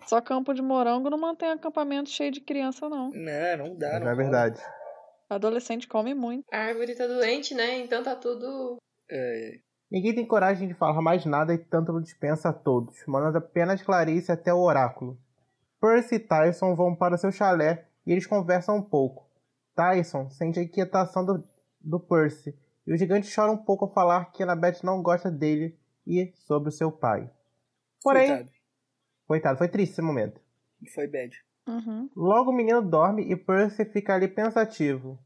Só 0.07 0.21
campo 0.21 0.53
de 0.53 0.61
morango 0.61 1.09
não 1.09 1.17
mantém 1.17 1.49
acampamento 1.49 2.09
cheio 2.09 2.31
de 2.31 2.41
criança, 2.41 2.87
não. 2.87 3.11
Não, 3.11 3.57
não 3.57 3.75
dá. 3.75 3.99
Não, 3.99 4.05
Não, 4.05 4.11
é 4.11 4.15
verdade. 4.15 4.61
Adolescente 5.29 5.87
come 5.87 6.13
muito. 6.13 6.45
A 6.51 6.57
árvore 6.57 6.95
tá 6.95 7.05
doente, 7.05 7.53
né? 7.53 7.79
Então 7.79 8.03
tá 8.03 8.15
tudo. 8.15 8.77
É, 9.09 9.59
Ninguém 9.91 10.13
tem 10.13 10.25
coragem 10.25 10.67
de 10.67 10.75
falar 10.75 11.01
mais 11.01 11.25
nada 11.25 11.53
e 11.53 11.57
Tântalo 11.57 12.01
dispensa 12.01 12.49
a 12.49 12.53
todos, 12.53 13.03
mandando 13.07 13.39
apenas 13.39 13.81
Clarice 13.81 14.31
até 14.31 14.53
o 14.53 14.59
oráculo. 14.59 15.19
Percy 15.81 16.15
e 16.15 16.19
Tyson 16.19 16.75
vão 16.75 16.95
para 16.95 17.17
seu 17.17 17.31
chalé 17.31 17.87
e 18.05 18.11
eles 18.11 18.27
conversam 18.27 18.77
um 18.77 18.83
pouco. 18.83 19.27
Tyson 19.75 20.29
sente 20.29 20.59
a 20.59 20.63
inquietação 20.63 21.25
do, 21.25 21.43
do 21.81 21.99
Percy 21.99 22.55
e 22.85 22.93
o 22.93 22.97
gigante 22.97 23.33
chora 23.33 23.51
um 23.51 23.57
pouco 23.57 23.85
ao 23.85 23.93
falar 23.93 24.31
que 24.31 24.43
Annabeth 24.43 24.83
não 24.83 25.01
gosta 25.01 25.31
dele 25.31 25.75
e 26.05 26.31
sobre 26.35 26.69
o 26.69 26.71
seu 26.71 26.91
pai. 26.91 27.27
Porém, 28.03 28.27
coitado. 28.27 28.51
coitado, 29.27 29.57
foi 29.57 29.69
triste 29.69 29.93
esse 29.93 30.01
momento. 30.01 30.39
Foi 30.93 31.07
bad. 31.07 31.35
Uhum. 31.67 32.09
Logo 32.15 32.51
o 32.51 32.55
menino 32.55 32.81
dorme 32.81 33.23
e 33.23 33.35
Percy 33.35 33.85
fica 33.85 34.13
ali 34.13 34.27
pensativo. 34.27 35.17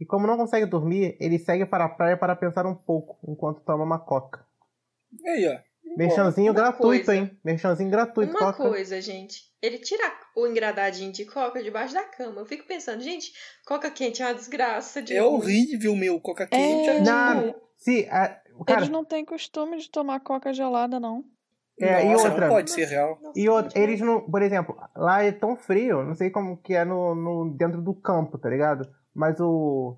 E 0.00 0.04
como 0.04 0.26
não 0.26 0.36
consegue 0.36 0.66
dormir, 0.66 1.16
ele 1.20 1.38
segue 1.38 1.64
para 1.64 1.84
a 1.86 1.88
praia 1.88 2.16
para 2.16 2.36
pensar 2.36 2.66
um 2.66 2.74
pouco, 2.74 3.18
enquanto 3.26 3.62
toma 3.64 3.82
uma 3.84 3.98
coca. 3.98 4.44
Aí, 5.26 5.48
ó. 5.48 5.58
Merchanzinho 5.96 6.48
uma 6.52 6.54
gratuito, 6.54 7.06
coisa. 7.06 7.14
hein? 7.16 7.38
Merchanzinho 7.42 7.90
gratuito, 7.90 8.30
Uma 8.32 8.52
coca. 8.52 8.68
coisa, 8.68 9.00
gente. 9.00 9.40
Ele 9.62 9.78
tira 9.78 10.12
o 10.36 10.46
engradadinho 10.46 11.10
de 11.10 11.24
coca 11.24 11.62
debaixo 11.62 11.94
da 11.94 12.04
cama. 12.04 12.40
Eu 12.42 12.46
fico 12.46 12.66
pensando, 12.66 13.00
gente, 13.02 13.32
coca 13.66 13.90
quente 13.90 14.22
é 14.22 14.26
uma 14.26 14.34
desgraça 14.34 15.00
de 15.00 15.14
É 15.14 15.20
ruim. 15.20 15.34
horrível, 15.36 15.96
meu. 15.96 16.20
Coca 16.20 16.46
quente. 16.46 16.88
É. 16.90 16.96
É... 16.98 17.00
Não, 17.00 17.54
se, 17.78 18.06
a, 18.10 18.28
cara, 18.66 18.80
Eles 18.80 18.88
não 18.90 19.04
têm 19.04 19.24
costume 19.24 19.78
de 19.78 19.90
tomar 19.90 20.20
coca 20.20 20.52
gelada, 20.52 21.00
não. 21.00 21.24
é, 21.80 22.04
e 22.04 22.12
Nossa, 22.12 22.28
outra, 22.28 22.46
não 22.46 22.54
pode 22.54 22.70
ser 22.70 22.84
real. 22.88 23.18
E 23.34 23.48
outra, 23.48 23.80
eles 23.80 24.00
não, 24.00 24.20
por 24.30 24.42
exemplo, 24.42 24.76
lá 24.94 25.22
é 25.22 25.32
tão 25.32 25.56
frio, 25.56 26.02
não 26.02 26.14
sei 26.14 26.28
como 26.30 26.58
que 26.58 26.74
é 26.74 26.84
no, 26.84 27.14
no 27.14 27.56
dentro 27.56 27.80
do 27.80 27.94
campo, 27.94 28.36
tá 28.38 28.50
ligado? 28.50 28.86
Mas 29.16 29.40
o 29.40 29.96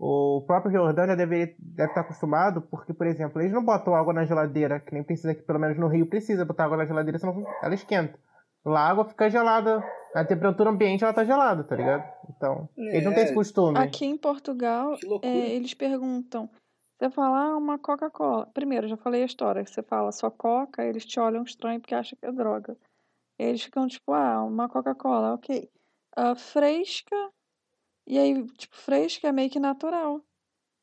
O 0.00 0.44
próprio 0.46 0.70
Jordão 0.70 1.08
já 1.08 1.16
deveria, 1.16 1.52
deve 1.58 1.88
estar 1.90 2.02
acostumado, 2.02 2.62
porque, 2.62 2.94
por 2.94 3.04
exemplo, 3.04 3.40
eles 3.42 3.52
não 3.52 3.64
botam 3.64 3.96
água 3.96 4.12
na 4.12 4.24
geladeira, 4.24 4.78
que 4.78 4.94
nem 4.94 5.02
precisa 5.02 5.32
aqui, 5.32 5.42
pelo 5.42 5.58
menos 5.58 5.76
no 5.76 5.88
Rio 5.88 6.06
precisa 6.06 6.44
botar 6.44 6.66
água 6.66 6.76
na 6.76 6.86
geladeira, 6.86 7.18
senão 7.18 7.44
ela 7.60 7.74
esquenta. 7.74 8.16
Lá 8.64 8.82
a 8.82 8.90
água 8.90 9.04
fica 9.04 9.28
gelada, 9.28 9.82
a 10.14 10.24
temperatura 10.24 10.70
ambiente 10.70 11.02
ela 11.02 11.12
tá 11.12 11.24
gelada, 11.24 11.64
tá 11.64 11.74
ligado? 11.74 12.04
Então, 12.30 12.68
eles 12.76 13.04
não 13.04 13.12
têm 13.12 13.24
esse 13.24 13.32
É. 13.32 13.34
costume. 13.34 13.76
Aqui 13.76 14.04
em 14.06 14.16
Portugal, 14.16 14.94
Que 14.96 15.26
é, 15.26 15.50
eles 15.56 15.74
perguntam. 15.74 16.48
Você 16.96 17.10
fala 17.10 17.50
ah, 17.50 17.56
uma 17.56 17.76
Coca-Cola. 17.76 18.46
Primeiro, 18.54 18.86
já 18.86 18.96
falei 18.96 19.22
a 19.22 19.26
história. 19.26 19.66
Você 19.66 19.82
fala 19.82 20.12
só 20.12 20.30
Coca, 20.30 20.84
eles 20.84 21.04
te 21.04 21.18
olham 21.18 21.42
estranho 21.42 21.80
porque 21.80 21.94
acham 21.94 22.16
que 22.16 22.26
é 22.26 22.30
droga. 22.30 22.76
Eles 23.36 23.62
ficam 23.62 23.88
tipo, 23.88 24.12
ah, 24.12 24.44
uma 24.44 24.68
Coca-Cola, 24.68 25.34
ok. 25.34 25.68
Ah, 26.16 26.36
fresca. 26.36 27.16
E 28.08 28.18
aí, 28.18 28.42
tipo, 28.52 28.74
fresca 28.74 29.28
é 29.28 29.32
meio 29.32 29.50
que 29.50 29.60
natural. 29.60 30.24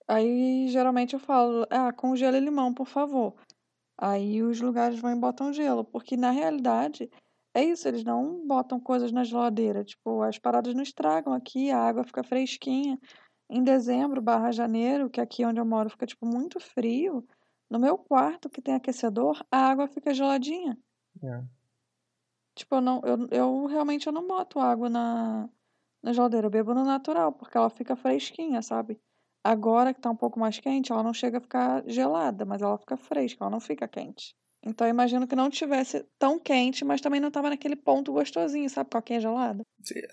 Aí, 0.08 0.68
geralmente 0.68 1.16
eu 1.16 1.20
falo, 1.20 1.66
ah, 1.72 1.92
e 1.92 2.40
limão, 2.40 2.72
por 2.72 2.86
favor. 2.86 3.34
Aí 3.98 4.44
os 4.44 4.62
lugares 4.62 5.00
vão 5.00 5.12
e 5.12 5.20
botam 5.20 5.52
gelo. 5.52 5.84
Porque 5.84 6.16
na 6.16 6.30
realidade, 6.30 7.10
é 7.52 7.64
isso, 7.64 7.88
eles 7.88 8.04
não 8.04 8.46
botam 8.46 8.80
coisas 8.80 9.12
na 9.12 9.24
geladeira. 9.24 9.84
Tipo, 9.84 10.22
as 10.22 10.38
paradas 10.38 10.76
não 10.76 10.84
estragam 10.84 11.34
aqui, 11.34 11.72
a 11.72 11.80
água 11.80 12.04
fica 12.04 12.24
fresquinha. 12.24 13.00
Em 13.50 13.64
dezembro 13.64 14.22
barra 14.22 14.52
janeiro, 14.52 15.10
que 15.10 15.20
aqui 15.20 15.44
onde 15.44 15.60
eu 15.60 15.66
moro 15.66 15.90
fica, 15.90 16.06
tipo, 16.06 16.28
muito 16.28 16.60
frio, 16.60 17.28
no 17.68 17.80
meu 17.80 17.98
quarto, 17.98 18.52
que 18.52 18.62
tem 18.62 18.76
aquecedor, 18.76 19.44
a 19.50 19.58
água 19.70 19.88
fica 19.88 20.14
geladinha. 20.14 20.78
É. 21.24 21.44
Tipo, 22.54 22.76
eu, 22.76 22.82
não, 22.82 23.02
eu, 23.04 23.28
eu 23.32 23.66
realmente 23.66 24.06
eu 24.06 24.14
não 24.14 24.28
boto 24.28 24.60
água 24.60 24.90
na, 24.90 25.50
na 26.06 26.14
geladeira, 26.14 26.46
eu 26.46 26.52
bebo 26.52 26.72
no 26.76 26.86
natural, 26.86 27.32
porque 27.32 27.58
ela 27.58 27.70
fica 27.70 27.96
fresquinha, 27.96 28.62
sabe? 28.62 29.00
Agora 29.44 29.92
que 29.92 30.00
tá 30.00 30.12
um 30.12 30.16
pouco 30.16 30.40
mais 30.40 30.60
quente, 30.60 30.92
ela 30.92 31.02
não 31.02 31.14
chega 31.14 31.40
a 31.40 31.42
ficar 31.42 31.84
gelada, 31.88 32.46
mas 32.46 32.62
ela 32.62 32.78
fica 32.78 32.96
fresca, 32.96 33.44
ela 33.44 33.50
não 33.50 33.60
fica 33.60 33.88
quente. 33.88 34.36
Então 34.64 34.86
eu 34.86 34.92
imagino 34.92 35.28
que 35.28 35.36
não 35.36 35.50
tivesse 35.50 36.06
tão 36.20 36.40
quente, 36.40 36.86
mas 36.86 37.02
também 37.02 37.20
não 37.20 37.32
tava 37.32 37.50
naquele 37.50 37.76
ponto 37.76 38.14
gostosinho, 38.14 38.70
sabe? 38.70 38.90
Coquinha 38.92 39.20
gelada. 39.20 39.64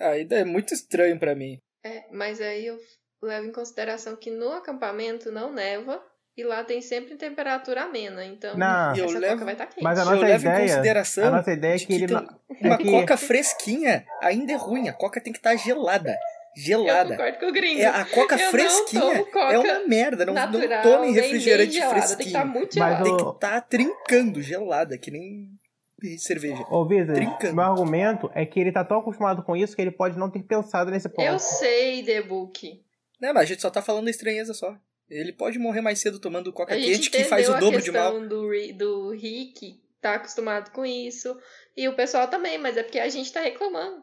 Ainda 0.01 0.37
é 0.37 0.45
muito 0.45 0.73
estranho 0.73 1.19
pra 1.19 1.35
mim. 1.35 1.59
É, 1.85 2.11
mas 2.11 2.41
aí 2.41 2.67
eu 2.67 2.79
levo 3.23 3.49
em 3.49 3.53
consideração 3.53 4.17
que 4.17 4.31
no 4.31 4.51
acampamento 4.53 5.31
não 5.31 5.53
neva 5.53 6.03
e 6.37 6.43
lá 6.45 6.65
tem 6.65 6.81
sempre 6.81 7.15
temperatura 7.17 7.83
amena, 7.83 8.25
então 8.25 8.57
Não. 8.57 8.97
Eu 8.97 9.05
essa 9.07 9.19
levo- 9.19 9.33
coca 9.35 9.45
vai 9.45 9.55
estar 9.55 9.67
quente. 9.67 9.83
Mas 9.85 9.99
a 9.99 10.03
Eu 10.03 10.05
nossa 10.07 10.17
em 10.31 10.35
ideia, 10.37 10.59
consideração 10.69 11.25
a 11.27 11.31
nossa 11.31 11.53
ideia 11.53 11.75
é 11.75 11.77
de 11.77 11.87
que 11.87 11.93
ele 11.95 12.07
não- 12.07 12.27
uma 12.61 12.75
é 12.75 12.79
que- 12.79 12.91
coca 12.91 13.17
fresquinha 13.17 14.05
ainda 14.21 14.53
é 14.53 14.57
ruim. 14.57 14.89
A 14.89 14.93
coca 14.93 15.21
tem 15.21 15.33
que 15.33 15.39
estar 15.39 15.55
gelada. 15.57 16.17
Eu 16.55 16.63
Gelada. 16.63 17.17
concordo 17.17 17.39
com 17.39 17.47
o 17.47 17.53
gringo. 17.53 17.81
É, 17.81 17.87
a 17.87 18.05
coca 18.05 18.37
Eu 18.39 18.51
fresquinha 18.51 19.25
coca 19.25 19.39
é 19.55 19.59
uma 19.59 19.89
merda. 19.89 20.27
Não, 20.27 20.35
não 20.35 20.53
tomem 20.83 21.13
nem 21.13 21.13
refrigerante 21.15 21.73
gelada, 21.73 21.95
Tem 21.95 22.01
que 22.03 22.07
fresquinho. 22.15 22.27
estar 22.29 22.45
muito 22.45 22.79
Mas 22.79 22.89
gelada. 22.99 23.03
o- 23.11 23.17
Tem 23.17 23.27
que 23.27 23.33
estar 23.33 23.61
trincando, 23.63 24.43
gelada, 24.43 24.99
que 24.99 25.11
nem 25.11 25.49
cerveja. 26.19 26.63
Ô, 26.69 26.85
Visa, 26.87 27.15
Trincando. 27.15 27.55
meu 27.55 27.65
argumento 27.65 28.31
é 28.35 28.45
que 28.45 28.61
ele 28.61 28.71
tá 28.73 28.85
tão 28.85 28.99
acostumado 28.99 29.43
com 29.43 29.57
isso 29.57 29.75
que 29.75 29.81
ele 29.81 29.91
pode 29.93 30.19
não 30.19 30.29
ter 30.31 30.43
pensado 30.43 30.91
nesse 30.91 31.09
ponto. 31.09 31.23
Eu 31.27 31.39
sei, 31.39 32.03
The 32.03 32.21
Book. 32.23 32.83
Não, 33.21 33.33
mas 33.33 33.43
a 33.45 33.47
gente 33.47 33.63
só 33.63 33.71
tá 33.71 33.81
falando 33.81 34.09
estranheza 34.11 34.53
só. 34.53 34.77
Ele 35.09 35.33
pode 35.33 35.59
morrer 35.59 35.81
mais 35.81 36.01
cedo 36.01 36.19
tomando 36.19 36.53
coca 36.53 36.75
A 36.75 36.79
gente 36.79 37.11
quente 37.11 37.11
que 37.11 37.25
faz 37.25 37.49
o 37.49 37.59
dobro 37.59 37.81
de 37.83 37.91
mal. 37.93 38.19
do, 38.27 38.49
do 38.75 39.11
Rick, 39.11 39.81
tá 40.01 40.15
acostumado 40.15 40.71
com 40.73 40.85
isso. 40.87 41.39
E 41.77 41.87
o 41.89 41.95
pessoal 41.97 42.29
também, 42.29 42.57
mas 42.59 42.77
é 42.77 42.83
porque 42.83 42.99
a 42.99 43.09
gente 43.09 43.33
tá 43.33 43.41
reclamando. 43.41 44.03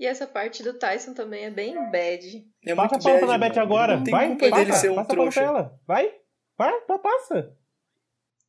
E 0.00 0.06
essa 0.06 0.26
parte 0.26 0.62
do 0.62 0.78
Tyson 0.78 1.14
também 1.14 1.44
é 1.44 1.50
bem 1.50 1.74
bad. 1.90 2.44
É 2.66 2.74
Passa 2.74 2.96
a 2.96 2.98
muito 2.98 3.02
pau 3.04 3.12
bad, 3.12 3.26
pra 3.26 3.38
Beth 3.38 3.58
agora. 3.60 3.96
Não 3.98 4.04
tem 4.04 4.12
Vai, 4.12 4.28
culpa 4.28 4.50
passa, 4.50 4.64
dele 4.64 4.76
ser 4.76 4.90
um 4.90 4.94
passa 4.96 5.08
trouxa. 5.10 5.40
ela. 5.42 5.80
Vai, 5.86 6.12
vai, 6.58 6.72
passa. 6.98 7.56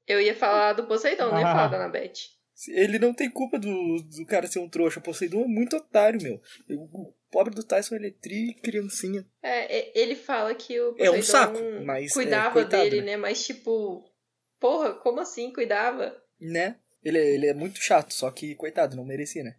Eu 0.07 0.19
ia 0.21 0.35
falar 0.35 0.73
do 0.73 0.87
Poseidon, 0.87 1.29
não 1.29 1.39
ia 1.39 1.47
Ah. 1.47 1.51
falar 1.51 1.67
da 1.67 1.77
Anabeth. 1.77 2.13
Ele 2.67 2.99
não 2.99 3.13
tem 3.13 3.29
culpa 3.29 3.57
do, 3.59 3.97
do 4.01 4.25
cara 4.25 4.47
ser 4.47 4.59
um 4.59 4.69
trouxa. 4.69 5.01
Poseidon 5.01 5.43
é 5.43 5.47
muito 5.47 5.75
otário, 5.77 6.21
meu. 6.21 6.41
O 6.69 7.13
pobre 7.31 7.53
do 7.53 7.63
Tyson, 7.63 7.95
ele 7.95 8.07
é 8.07 8.11
tri 8.11 8.53
criancinha. 8.61 9.25
É, 9.41 9.99
ele 9.99 10.15
fala 10.15 10.53
que 10.55 10.79
o 10.79 10.95
É 10.97 11.09
um 11.09 11.15
Poseidon 11.15 11.21
saco, 11.23 11.59
mas, 11.85 12.11
é, 12.11 12.13
cuidava 12.13 12.53
coitado, 12.53 12.83
dele, 12.83 13.01
né? 13.01 13.11
né? 13.13 13.17
Mas 13.17 13.45
tipo, 13.45 14.03
porra, 14.59 14.93
como 14.93 15.19
assim 15.19 15.51
cuidava? 15.51 16.15
Né? 16.39 16.77
Ele, 17.03 17.17
é- 17.17 17.33
ele 17.33 17.47
é 17.47 17.53
muito 17.53 17.79
chato, 17.81 18.13
só 18.13 18.31
que, 18.31 18.55
coitado, 18.55 18.95
não 18.95 19.03
merecia, 19.03 19.43
né? 19.43 19.55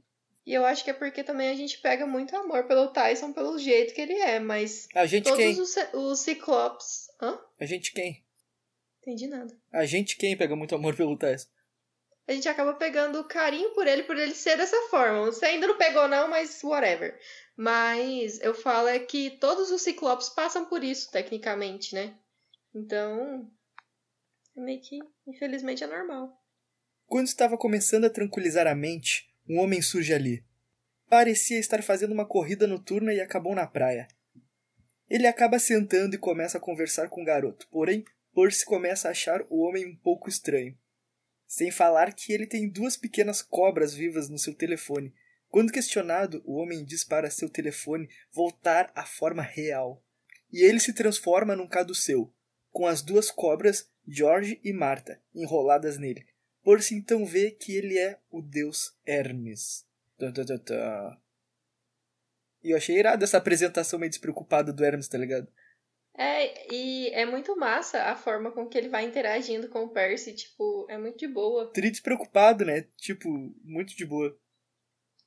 E 0.47 0.53
eu 0.53 0.65
acho 0.65 0.85
que 0.85 0.91
é 0.91 0.95
porque 0.95 1.25
também 1.25 1.49
a 1.49 1.55
gente 1.55 1.79
pega 1.81 2.07
muito 2.07 2.37
amor 2.37 2.65
pelo 2.67 2.89
Tyson 2.89 3.33
pelo 3.33 3.59
jeito 3.59 3.95
que 3.95 4.01
ele 4.01 4.13
é, 4.15 4.39
mas 4.39 4.87
A 4.95 5.07
gente 5.07 5.25
todos 5.25 5.39
quem? 5.39 5.59
os, 5.59 5.75
os 5.95 6.21
Ciclopes. 6.21 7.09
Hã? 7.21 7.39
A 7.59 7.65
gente 7.65 7.93
quem? 7.93 8.23
Entendi 9.01 9.27
nada. 9.27 9.55
A 9.73 9.85
gente 9.87 10.17
quem 10.17 10.37
pega 10.37 10.55
muito 10.55 10.75
amor 10.75 10.95
pelo 10.95 11.17
Tyson? 11.17 11.49
A 12.27 12.33
gente 12.33 12.49
acaba 12.49 12.75
pegando 12.75 13.23
carinho 13.25 13.71
por 13.75 13.87
ele, 13.87 14.03
por 14.05 14.17
ele 14.17 14.35
ser 14.35 14.57
dessa 14.57 14.77
forma. 14.89 15.27
Você 15.27 15.45
ainda 15.45 15.67
não 15.67 15.77
pegou, 15.77 16.09
não, 16.09 16.29
mas 16.29 16.63
whatever. 16.65 17.19
Mas 17.57 18.41
eu 18.41 18.55
falo 18.55 18.89
é 18.89 18.99
que 18.99 19.31
todos 19.39 19.71
os 19.71 19.83
Ciclopes 19.83 20.31
passam 20.31 20.65
por 20.65 20.83
isso, 20.83 21.11
tecnicamente, 21.11 21.95
né? 21.95 22.17
Então. 22.75 23.51
Meio 24.57 24.81
que, 24.81 24.99
infelizmente, 25.27 25.85
é 25.85 25.87
normal. 25.87 26.41
Quando 27.07 27.27
estava 27.27 27.59
começando 27.59 28.07
a 28.07 28.11
tranquilizar 28.11 28.67
a 28.67 28.75
mente, 28.75 29.29
um 29.49 29.61
homem 29.61 29.83
surge 29.83 30.15
ali. 30.15 30.45
Parecia 31.09 31.59
estar 31.59 31.83
fazendo 31.83 32.13
uma 32.13 32.27
corrida 32.27 32.67
noturna 32.67 33.13
e 33.13 33.21
acabou 33.21 33.55
na 33.55 33.67
praia. 33.67 34.09
Ele 35.09 35.27
acaba 35.27 35.59
sentando 35.59 36.15
e 36.15 36.19
começa 36.19 36.57
a 36.57 36.61
conversar 36.61 37.09
com 37.11 37.23
o 37.23 37.25
garoto, 37.25 37.69
porém, 37.69 38.05
Percy 38.35 38.65
começa 38.65 39.09
a 39.09 39.11
achar 39.11 39.45
o 39.51 39.61
homem 39.61 39.87
um 39.87 39.95
pouco 39.95 40.29
estranho. 40.29 40.77
Sem 41.55 41.71
falar 41.71 42.13
que 42.13 42.33
ele 42.33 42.49
tem 42.49 42.69
duas 42.69 42.97
pequenas 42.97 43.41
cobras 43.41 43.95
vivas 43.95 44.29
no 44.29 44.37
seu 44.37 44.53
telefone. 44.53 45.15
Quando 45.49 45.71
questionado, 45.71 46.43
o 46.45 46.57
homem 46.57 46.85
diz 46.85 47.05
para 47.05 47.31
seu 47.31 47.49
telefone 47.49 48.11
voltar 48.33 48.91
à 48.93 49.07
forma 49.07 49.41
real. 49.41 50.05
E 50.53 50.65
ele 50.65 50.81
se 50.81 50.93
transforma 50.93 51.55
num 51.55 51.69
caduceu, 51.69 52.35
com 52.73 52.89
as 52.89 53.03
duas 53.03 53.31
cobras, 53.31 53.89
George 54.05 54.61
e 54.65 54.73
Marta, 54.73 55.23
enroladas 55.33 55.97
nele. 55.97 56.27
Percy 56.65 56.97
então 56.97 57.25
vê 57.25 57.53
que 57.53 57.77
ele 57.77 58.01
é 58.01 58.19
o 58.33 58.43
deus 58.43 58.99
Hermes. 59.07 59.87
E 62.65 62.73
eu 62.73 62.77
achei 62.77 62.99
irado 62.99 63.23
essa 63.23 63.37
apresentação 63.39 64.01
meio 64.01 64.11
despreocupada 64.11 64.73
do 64.73 64.85
Hermes, 64.85 65.07
tá 65.07 65.19
ligado? 65.19 65.47
É, 66.17 66.73
e 66.73 67.09
é 67.11 67.27
muito 67.27 67.57
massa 67.57 68.05
a 68.05 68.17
forma 68.17 68.53
com 68.53 68.69
que 68.69 68.79
ele 68.79 68.89
vai 68.89 69.05
interagindo 69.05 69.69
com 69.69 69.85
o 69.85 69.89
Percy. 69.89 70.35
Tipo, 70.35 70.87
é 70.89 70.97
muito 70.97 71.19
de 71.19 71.27
boa. 71.27 71.71
Tri 71.73 71.91
despreocupado, 71.91 72.65
né? 72.65 72.87
Tipo, 72.97 73.29
muito 73.65 73.97
de 73.97 74.07
boa. 74.07 74.37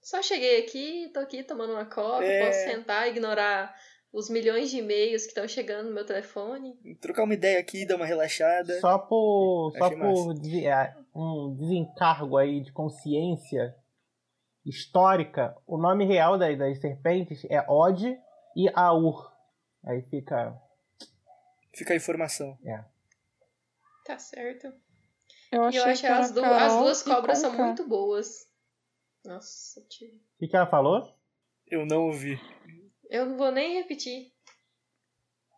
Só 0.02 0.22
cheguei 0.22 0.62
aqui, 0.62 1.12
tô 1.14 1.20
aqui 1.20 1.44
tomando 1.44 1.74
uma 1.74 1.86
coca, 1.86 2.24
É. 2.24 2.46
posso 2.46 2.60
sentar, 2.60 3.10
ignorar 3.10 3.76
os 4.14 4.30
milhões 4.30 4.72
de 4.72 4.78
e-mails 4.78 5.24
que 5.24 5.30
estão 5.30 5.46
chegando 5.48 5.90
no 5.90 5.94
meu 5.94 6.06
telefone. 6.06 6.76
Trocar 7.02 7.24
uma 7.24 7.34
ideia 7.34 7.60
aqui, 7.60 7.86
dar 7.86 7.98
uma 7.98 8.06
relaxada. 8.06 8.80
Só 8.80 8.98
por, 8.98 9.74
só 9.78 9.90
por 9.90 10.36
é, 10.64 10.96
um 11.14 11.54
desencargo 11.54 12.38
aí 12.38 12.62
de 12.62 12.72
consciência 12.72 13.76
histórica, 14.66 15.56
o 15.66 15.78
nome 15.78 16.06
real 16.06 16.38
das, 16.38 16.58
das 16.58 16.80
serpentes 16.80 17.44
é 17.50 17.64
Od 17.70 18.18
e 18.56 18.70
Aur. 18.74 19.32
Aí 19.86 20.02
fica. 20.04 20.58
Fica 21.78 21.94
a 21.94 21.98
informação. 21.98 22.58
Tá 24.04 24.18
certo. 24.18 24.68
Eu 25.52 25.64
E 25.64 25.68
achei 25.68 25.80
eu 25.82 25.86
acho 25.86 26.02
que 26.02 26.08
as, 26.08 26.32
du- 26.32 26.42
Carol 26.42 26.58
as 26.58 26.74
duas 26.78 27.04
cobras 27.04 27.38
são 27.40 27.54
muito 27.54 27.88
boas. 27.88 28.50
Nossa, 29.24 29.82
tio. 29.90 30.08
O 30.08 30.40
que, 30.40 30.48
que 30.48 30.56
ela 30.56 30.66
falou? 30.68 31.14
Eu 31.68 31.86
não 31.86 32.08
ouvi. 32.08 32.40
Eu 33.10 33.26
não 33.28 33.38
vou 33.38 33.52
nem 33.52 33.76
repetir. 33.76 34.34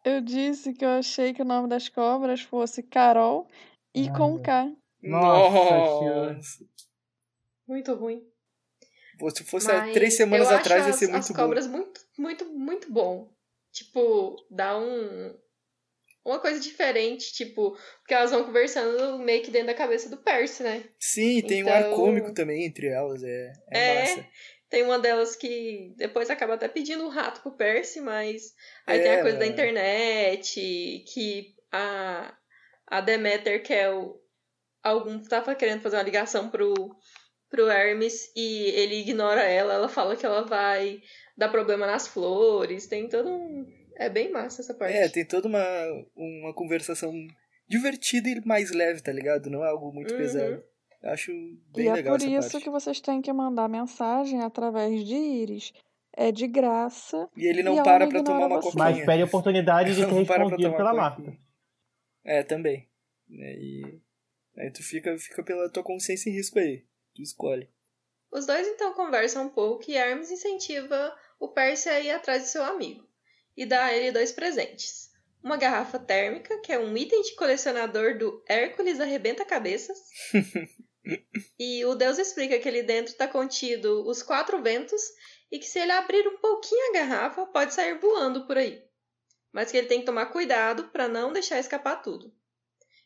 Eu 0.03 0.21
disse 0.21 0.73
que 0.73 0.83
eu 0.83 0.89
achei 0.89 1.33
que 1.33 1.41
o 1.41 1.45
nome 1.45 1.67
das 1.69 1.87
cobras 1.89 2.41
fosse 2.41 2.81
Carol 2.83 3.47
e 3.93 4.07
Ai, 4.09 4.13
Conká. 4.15 4.71
Nossa, 5.01 6.33
Nossa. 6.33 6.65
Muito 7.67 7.93
ruim. 7.93 8.27
Pô, 9.17 9.29
Se 9.29 9.43
fosse 9.43 9.67
Mas 9.67 9.93
três 9.93 10.15
semanas 10.17 10.49
eu 10.49 10.57
atrás, 10.57 10.83
ia 10.85 10.89
acho 10.89 10.99
ser 10.99 11.05
as, 11.05 11.11
muito 11.11 11.23
as 11.23 11.29
bom. 11.29 11.35
cobras 11.43 11.67
muito, 11.67 12.01
muito, 12.17 12.45
muito 12.45 12.91
bom. 12.91 13.31
Tipo, 13.71 14.35
dá 14.49 14.77
um. 14.77 15.37
Uma 16.29 16.39
coisa 16.39 16.59
diferente, 16.59 17.33
tipo, 17.33 17.77
porque 17.99 18.13
elas 18.13 18.31
vão 18.31 18.43
conversando 18.43 19.17
meio 19.19 19.41
que 19.41 19.49
dentro 19.51 19.67
da 19.67 19.73
cabeça 19.73 20.09
do 20.09 20.17
Percy, 20.17 20.63
né? 20.63 20.83
Sim, 20.99 21.41
tem 21.41 21.63
um 21.63 21.69
ar 21.69 21.81
Então- 21.81 21.95
cômico 21.95 22.33
também 22.33 22.65
entre 22.65 22.87
elas. 22.87 23.23
É, 23.23 23.51
é, 23.71 23.79
É. 23.79 23.99
massa. 24.01 24.27
Tem 24.69 24.83
uma 24.83 24.99
delas 24.99 25.35
que 25.35 25.93
depois 25.97 26.29
acaba 26.29 26.53
até 26.53 26.67
pedindo 26.67 27.03
um 27.03 27.09
rato 27.09 27.41
pro 27.41 27.57
Percy, 27.57 27.99
mas 28.01 28.53
aí 28.85 28.99
tem 28.99 29.09
É, 29.11 29.19
a 29.19 29.21
coisa 29.23 29.37
da 29.39 29.47
internet, 29.47 31.03
que 31.11 31.55
a, 31.71 32.35
a 32.85 33.01
Demeter 33.01 33.63
quer 33.63 33.89
o, 33.91 34.21
algum 34.83 35.19
tava 35.23 35.55
querendo 35.55 35.81
fazer 35.81 35.97
uma 35.97 36.03
ligação 36.03 36.49
pro, 36.51 36.73
pro 37.49 37.67
Hermes 37.67 38.31
e 38.35 38.65
ele 38.75 38.99
ignora 38.99 39.41
ela, 39.41 39.73
ela 39.73 39.89
fala 39.89 40.15
que 40.15 40.25
ela 40.25 40.43
vai 40.43 41.01
dar 41.35 41.49
problema 41.49 41.87
nas 41.87 42.07
flores, 42.07 42.85
tem 42.85 43.09
todo 43.09 43.27
um. 43.29 43.78
É 43.99 44.09
bem 44.09 44.31
massa 44.31 44.61
essa 44.61 44.73
parte. 44.73 44.95
É, 44.97 45.09
tem 45.09 45.25
toda 45.25 45.47
uma, 45.49 45.61
uma 46.15 46.53
conversação 46.53 47.13
divertida 47.67 48.29
e 48.29 48.45
mais 48.45 48.71
leve, 48.71 49.01
tá 49.03 49.11
ligado? 49.11 49.49
Não 49.49 49.63
é 49.63 49.67
algo 49.69 49.91
muito 49.93 50.11
Uhum. 50.13 50.17
pesado. 50.17 50.63
Eu 51.03 51.09
acho 51.11 51.31
bem 51.75 51.85
E 51.85 51.87
é 51.89 51.93
legal 51.93 52.17
por 52.17 52.23
essa 52.25 52.31
isso 52.39 52.51
parte. 52.53 52.63
que 52.63 52.69
vocês 52.69 52.99
têm 53.01 53.21
que 53.21 53.31
mandar 53.33 53.67
mensagem 53.67 54.41
através 54.41 55.05
de 55.05 55.15
íris. 55.15 55.73
É 56.13 56.31
de 56.31 56.47
graça. 56.47 57.29
E 57.35 57.45
ele 57.45 57.59
E 57.59 57.63
não 57.63 57.73
ela 57.73 57.83
para 57.83 58.05
não 58.05 58.11
pra 58.11 58.23
tomar 58.23 58.47
uma 58.47 58.61
você. 58.61 58.71
coquinha. 58.71 58.83
Mas 58.95 59.05
pede 59.05 59.21
a 59.21 59.25
oportunidade 59.25 59.89
de 59.89 59.95
ser 59.95 60.07
Não 60.07 60.25
para 60.25 60.35
pra 60.35 60.37
respondido 60.45 60.63
tomar 60.71 60.77
pela. 60.77 60.93
Marta. 60.93 61.37
É, 62.23 62.41
também. 62.43 62.87
É, 63.31 63.53
E 63.59 64.01
aí 64.57 64.71
tu 64.71 64.81
fica, 64.83 65.17
fica 65.17 65.43
pela 65.43 65.69
tua 65.69 65.83
consciência 65.83 66.29
em 66.29 66.33
risco 66.33 66.57
aí. 66.57 66.83
Tu 67.15 67.21
escolhe. 67.21 67.69
Os 68.31 68.45
dois 68.45 68.67
então 68.67 68.93
conversam 68.93 69.45
um 69.45 69.49
pouco 69.49 69.83
e 69.89 69.95
Hermes 69.95 70.31
incentiva 70.31 71.13
o 71.39 71.47
Percy 71.49 71.89
a 71.89 71.99
ir 71.99 72.11
atrás 72.11 72.43
de 72.43 72.49
seu 72.49 72.63
amigo 72.63 73.07
e 73.59 73.65
dá 73.65 73.83
a 73.83 73.93
ele 73.93 74.13
dois 74.13 74.31
presentes. 74.31 75.09
Uma 75.43 75.57
garrafa 75.57 75.99
térmica, 75.99 76.57
que 76.61 76.71
é 76.71 76.79
um 76.79 76.95
item 76.95 77.21
de 77.21 77.35
colecionador 77.35 78.17
do 78.17 78.41
Hércules 78.47 79.01
Arrebenta 79.01 79.43
Cabeças. 79.43 79.99
e 81.59 81.83
o 81.83 81.93
deus 81.93 82.17
explica 82.17 82.57
que 82.57 82.69
ali 82.69 82.83
dentro 82.83 83.11
está 83.11 83.27
contido 83.27 84.07
os 84.07 84.23
quatro 84.23 84.61
ventos 84.61 85.01
e 85.51 85.59
que 85.59 85.65
se 85.65 85.77
ele 85.77 85.91
abrir 85.91 86.25
um 86.25 86.37
pouquinho 86.37 86.89
a 86.89 86.93
garrafa, 86.99 87.45
pode 87.47 87.73
sair 87.73 87.99
voando 87.99 88.47
por 88.47 88.57
aí. 88.57 88.81
Mas 89.51 89.69
que 89.69 89.77
ele 89.77 89.87
tem 89.87 89.99
que 89.99 90.05
tomar 90.05 90.27
cuidado 90.27 90.85
para 90.85 91.09
não 91.09 91.33
deixar 91.33 91.59
escapar 91.59 92.01
tudo. 92.01 92.33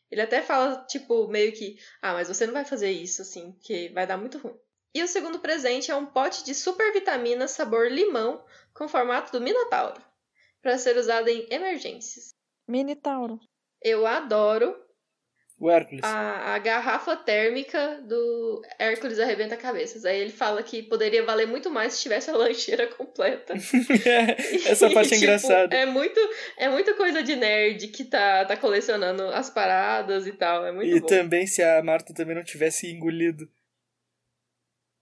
Ele 0.08 0.20
até 0.20 0.40
fala, 0.40 0.84
tipo, 0.88 1.26
meio 1.26 1.50
que, 1.50 1.78
ah, 2.00 2.12
mas 2.12 2.28
você 2.28 2.46
não 2.46 2.54
vai 2.54 2.64
fazer 2.64 2.92
isso, 2.92 3.22
assim, 3.22 3.58
que 3.60 3.88
vai 3.88 4.06
dar 4.06 4.16
muito 4.16 4.38
ruim. 4.38 4.54
E 4.94 5.02
o 5.02 5.08
segundo 5.08 5.40
presente 5.40 5.90
é 5.90 5.96
um 5.96 6.06
pote 6.06 6.44
de 6.44 6.54
super 6.54 6.92
vitaminas 6.92 7.50
sabor 7.50 7.90
limão 7.90 8.44
com 8.72 8.86
formato 8.86 9.32
do 9.32 9.40
Minotauro, 9.40 10.00
para 10.64 10.78
ser 10.78 10.96
usado 10.96 11.28
em 11.28 11.46
emergências. 11.50 12.30
Minitauro. 12.66 13.38
Eu 13.82 14.06
adoro 14.06 14.74
O 15.60 15.70
Hércules. 15.70 16.02
a, 16.02 16.54
a 16.54 16.58
garrafa 16.58 17.14
térmica 17.14 18.00
do 18.08 18.62
Hércules 18.78 19.18
Arrebenta 19.18 19.56
Cabeças. 19.58 20.06
Aí 20.06 20.18
ele 20.18 20.32
fala 20.32 20.62
que 20.62 20.82
poderia 20.82 21.22
valer 21.22 21.46
muito 21.46 21.70
mais 21.70 21.92
se 21.92 22.02
tivesse 22.02 22.30
a 22.30 22.36
lancheira 22.36 22.86
completa. 22.86 23.52
Essa 24.66 24.90
parte 24.90 25.08
é 25.12 25.16
Tipo, 25.16 25.24
engraçada. 25.24 25.76
É 25.76 25.84
muito, 25.84 26.18
é 26.56 26.68
muita 26.70 26.94
coisa 26.94 27.22
de 27.22 27.36
nerd 27.36 27.88
que 27.88 28.04
tá, 28.04 28.46
tá 28.46 28.56
colecionando 28.56 29.22
as 29.28 29.50
paradas 29.50 30.26
e 30.26 30.32
tal. 30.32 30.64
É 30.66 30.72
muito 30.72 30.96
E 30.96 31.00
bom. 31.00 31.06
também 31.06 31.46
se 31.46 31.62
a 31.62 31.82
Marta 31.82 32.14
também 32.14 32.34
não 32.34 32.42
tivesse 32.42 32.90
engolido. 32.90 33.46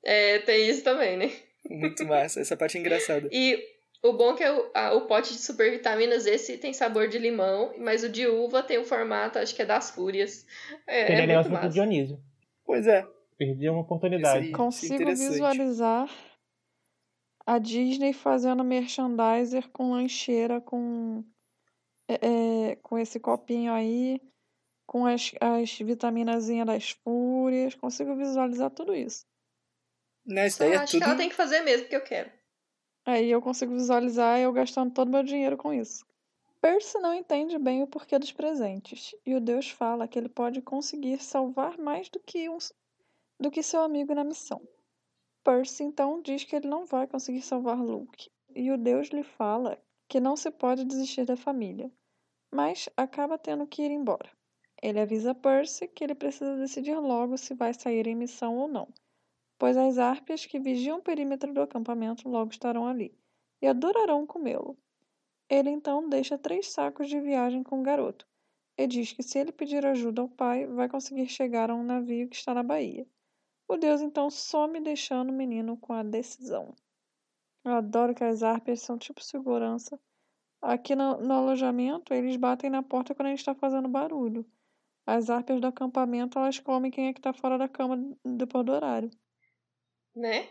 É, 0.05 0.41
tem 0.41 0.69
isso 0.69 0.83
também, 0.83 1.17
né? 1.17 1.31
Muito 1.71 2.05
massa. 2.05 2.41
Essa 2.41 2.57
parte 2.57 2.77
é 2.77 2.81
engraçada. 2.81 3.29
E 3.31 3.63
o 4.03 4.13
bom 4.13 4.33
é 4.33 4.37
que 4.37 4.49
o, 4.49 4.71
a- 4.75 4.95
o 4.95 5.07
pote 5.07 5.33
de 5.33 5.39
super 5.41 5.71
vitaminas, 5.71 6.27
esse 6.27 6.59
tem 6.59 6.73
sabor 6.73 7.09
de 7.09 7.19
limão, 7.19 7.73
mas 7.79 8.03
o 8.03 8.09
de 8.09 8.27
uva 8.27 8.63
tem 8.63 8.79
o 8.79 8.85
formato, 8.85 9.39
acho 9.39 9.55
que 9.55 9.63
é 9.63 9.67
das 9.67 9.91
fúrias. 9.91 10.45
É, 10.87 11.13
é 11.13 11.17
legal 11.27 11.37
muito 11.37 11.45
se 11.45 11.49
fosse 11.49 11.49
o 11.51 11.53
massa. 11.53 11.69
Dionísio. 11.69 12.21
Pois 12.65 12.87
é. 12.87 13.07
Perdi 13.39 13.69
uma 13.69 13.81
oportunidade. 13.81 14.47
Aí. 14.47 14.53
Consigo 14.53 14.95
interessante. 14.95 15.31
visualizar 15.31 16.09
a 17.47 17.59
Disney 17.59 18.13
fazendo 18.13 18.63
merchandiser 18.63 19.69
com 19.71 19.93
lancheira, 19.93 20.61
com, 20.61 21.25
é, 22.09 22.71
é, 22.71 22.77
com 22.77 22.99
esse 22.99 23.19
copinho 23.19 23.73
aí, 23.73 24.21
com 24.87 25.07
as, 25.07 25.33
as 25.41 25.77
vitaminazinhas 25.79 26.67
das 26.67 26.91
fúrias. 26.91 27.75
Consigo 27.75 28.15
visualizar 28.17 28.71
tudo 28.71 28.95
isso. 28.95 29.25
Né, 30.25 30.47
isso 30.47 30.59
Só 30.59 30.65
daí 30.65 30.75
é 30.75 30.77
acho 30.77 30.93
tudo. 30.93 31.03
que 31.03 31.09
ela 31.09 31.17
tem 31.19 31.29
que 31.29 31.35
fazer 31.35 31.61
mesmo, 31.63 31.83
porque 31.83 31.97
eu 31.97 32.05
quero. 32.05 32.31
Aí 33.05 33.31
eu 33.31 33.43
consigo 33.43 33.73
visualizar 33.73 34.39
eu 34.39 34.53
gastando 34.53 34.93
todo 34.93 35.09
o 35.09 35.11
meu 35.11 35.25
dinheiro 35.25 35.57
com 35.57 35.75
isso. 35.75 36.07
Percy 36.61 37.01
não 37.01 37.13
entende 37.13 37.59
bem 37.59 37.83
o 37.83 37.89
porquê 37.89 38.17
dos 38.17 38.31
presentes, 38.31 39.13
e 39.27 39.35
o 39.35 39.41
Deus 39.41 39.69
fala 39.69 40.07
que 40.07 40.17
ele 40.17 40.29
pode 40.29 40.63
conseguir 40.63 41.21
salvar 41.21 41.77
mais 41.77 42.09
do 42.09 42.21
que, 42.21 42.49
um, 42.49 42.59
do 43.41 43.51
que 43.51 43.65
seu 43.65 43.83
amigo 43.83 44.15
na 44.15 44.23
missão. 44.23 44.63
Percy 45.43 45.83
então 45.83 46.23
diz 46.23 46.45
que 46.45 46.55
ele 46.55 46.69
não 46.69 46.87
vai 46.87 47.09
conseguir 47.09 47.43
salvar 47.43 47.83
Luke, 47.83 48.31
e 48.55 48.71
o 48.71 48.79
Deus 48.79 49.09
lhe 49.09 49.25
fala 49.25 49.77
que 50.07 50.21
não 50.21 50.37
se 50.37 50.53
pode 50.53 50.85
desistir 50.85 51.25
da 51.25 51.37
família, 51.37 51.91
mas 52.49 52.89
acaba 52.97 53.37
tendo 53.37 53.67
que 53.67 53.83
ir 53.83 53.91
embora. 53.91 54.31
Ele 54.81 55.01
avisa 55.01 55.35
Percy 55.35 55.89
que 55.89 56.05
ele 56.05 56.15
precisa 56.15 56.57
decidir 56.57 56.95
logo 56.95 57.37
se 57.37 57.55
vai 57.55 57.75
sair 57.75 58.07
em 58.07 58.15
missão 58.15 58.57
ou 58.57 58.69
não, 58.69 58.87
pois 59.63 59.77
as 59.77 59.97
árpias 59.97 60.45
que 60.45 60.59
vigiam 60.59 60.99
o 60.99 61.03
perímetro 61.03 61.55
do 61.55 61.63
acampamento 61.63 62.29
logo 62.29 62.51
estarão 62.51 62.85
ali 62.85 63.17
e 63.63 63.69
adorarão 63.69 64.27
comê-lo. 64.27 64.77
Ele 65.49 65.71
então 65.71 66.09
deixa 66.09 66.37
três 66.37 66.73
sacos 66.73 67.09
de 67.09 67.21
viagem 67.21 67.63
com 67.63 67.79
o 67.79 67.83
garoto 67.85 68.27
e 68.77 68.89
diz 68.89 69.13
que 69.13 69.23
se 69.23 69.39
ele 69.39 69.53
pedir 69.53 69.87
ajuda 69.87 70.21
ao 70.21 70.29
pai, 70.29 70.67
vai 70.67 70.89
conseguir 70.89 71.29
chegar 71.29 71.71
a 71.71 71.77
um 71.77 71.85
navio 71.85 72.29
que 72.29 72.35
está 72.35 72.53
na 72.53 72.65
Bahia. 72.65 73.07
O 73.69 73.77
deus 73.77 74.01
então 74.01 74.29
some 74.31 74.81
deixando 74.81 75.31
o 75.31 75.33
menino 75.33 75.77
com 75.77 75.93
a 75.93 76.03
decisão. 76.03 76.75
Eu 77.65 77.75
adoro 77.75 78.17
que 78.17 78.25
as 78.25 78.43
árpias 78.43 78.81
são 78.81 78.99
tipo 78.99 79.23
segurança. 79.23 79.97
Aqui 80.61 80.97
no, 80.97 81.19
no 81.19 81.35
alojamento, 81.35 82.13
eles 82.13 82.35
batem 82.35 82.69
na 82.69 82.83
porta 82.83 83.15
quando 83.15 83.27
a 83.27 83.31
gente 83.31 83.39
está 83.39 83.55
fazendo 83.55 83.89
barulho. 83.89 84.45
As 85.07 85.31
árpias 85.31 85.61
do 85.61 85.69
acampamento, 85.69 86.37
elas 86.37 86.59
comem 86.59 86.91
quem 86.91 87.07
é 87.07 87.13
que 87.13 87.21
tá 87.21 87.33
fora 87.33 87.57
da 87.57 87.69
cama 87.69 87.97
depois 88.25 88.67
do 88.67 88.73
horário. 88.73 89.09
Né? 90.15 90.49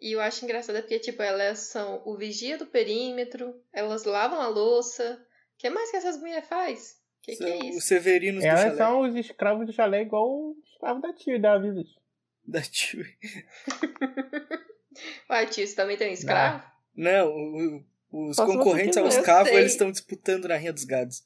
E 0.00 0.12
eu 0.12 0.20
acho 0.20 0.44
engraçado 0.44 0.76
porque, 0.80 0.98
tipo, 1.00 1.20
elas 1.22 1.58
são 1.60 2.02
o 2.04 2.16
vigia 2.16 2.56
do 2.56 2.66
perímetro, 2.66 3.60
elas 3.72 4.04
lavam 4.04 4.40
a 4.40 4.46
louça. 4.48 5.20
O 5.54 5.58
que 5.58 5.68
mais 5.70 5.90
que 5.90 5.96
essas 5.96 6.18
mulheres 6.20 6.48
faz? 6.48 6.96
Que 7.22 7.34
que 7.36 7.44
é 7.44 7.58
isso? 7.66 7.78
Os 7.78 7.84
Severinos 7.84 8.42
do 8.42 8.46
Elas 8.46 8.60
chalé. 8.60 8.76
são 8.76 9.00
os 9.00 9.16
escravos 9.16 9.66
do 9.66 9.72
chalé 9.72 10.02
igual 10.02 10.28
o 10.30 10.56
escravo 10.72 11.00
da 11.00 11.12
tia 11.12 11.38
da 11.40 11.54
Avisos. 11.54 11.98
Da 12.44 12.62
tio. 12.62 13.04
Ué, 15.30 15.46
tio, 15.46 15.66
você 15.66 15.74
também 15.74 15.96
tem 15.96 16.10
um 16.10 16.14
escravo? 16.14 16.64
Não, 16.94 17.28
o- 17.30 17.84
o- 18.10 18.30
os 18.30 18.36
concorrentes 18.36 18.96
aos 18.96 19.14
sei. 19.48 19.58
eles 19.58 19.72
estão 19.72 19.90
disputando 19.90 20.46
na 20.48 20.56
Rinha 20.56 20.72
dos 20.72 20.84
Gados. 20.84 21.24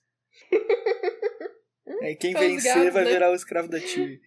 Aí 2.02 2.16
quem 2.16 2.32
São 2.32 2.40
vencer 2.40 2.74
gados, 2.74 2.92
vai 2.94 3.04
né? 3.04 3.10
virar 3.12 3.30
o 3.30 3.34
escravo 3.34 3.68
da 3.68 3.80
tio. 3.80 4.18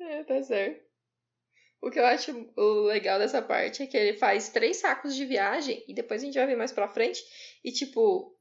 É, 0.00 0.22
tá 0.24 0.42
certo. 0.42 0.85
O 1.80 1.90
que 1.90 1.98
eu 1.98 2.06
acho 2.06 2.32
o 2.56 2.86
legal 2.86 3.18
dessa 3.18 3.42
parte 3.42 3.82
é 3.82 3.86
que 3.86 3.96
ele 3.96 4.18
faz 4.18 4.48
três 4.48 4.78
sacos 4.78 5.14
de 5.14 5.24
viagem 5.24 5.84
e 5.86 5.94
depois 5.94 6.22
a 6.22 6.26
gente 6.26 6.34
vai 6.34 6.46
ver 6.46 6.56
mais 6.56 6.72
pra 6.72 6.88
frente. 6.88 7.22
E, 7.62 7.70
tipo, 7.70 8.36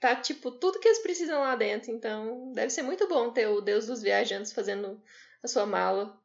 tá, 0.00 0.16
tipo, 0.16 0.50
tudo 0.50 0.80
que 0.80 0.88
eles 0.88 1.02
precisam 1.02 1.40
lá 1.40 1.54
dentro. 1.56 1.90
Então, 1.90 2.52
deve 2.52 2.70
ser 2.70 2.82
muito 2.82 3.08
bom 3.08 3.32
ter 3.32 3.46
o 3.46 3.60
Deus 3.60 3.86
dos 3.86 4.02
Viajantes 4.02 4.52
fazendo 4.52 5.00
a 5.42 5.48
sua 5.48 5.64
mala. 5.64 6.20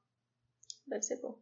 Deve 0.87 1.03
ser 1.03 1.21
bom. 1.21 1.39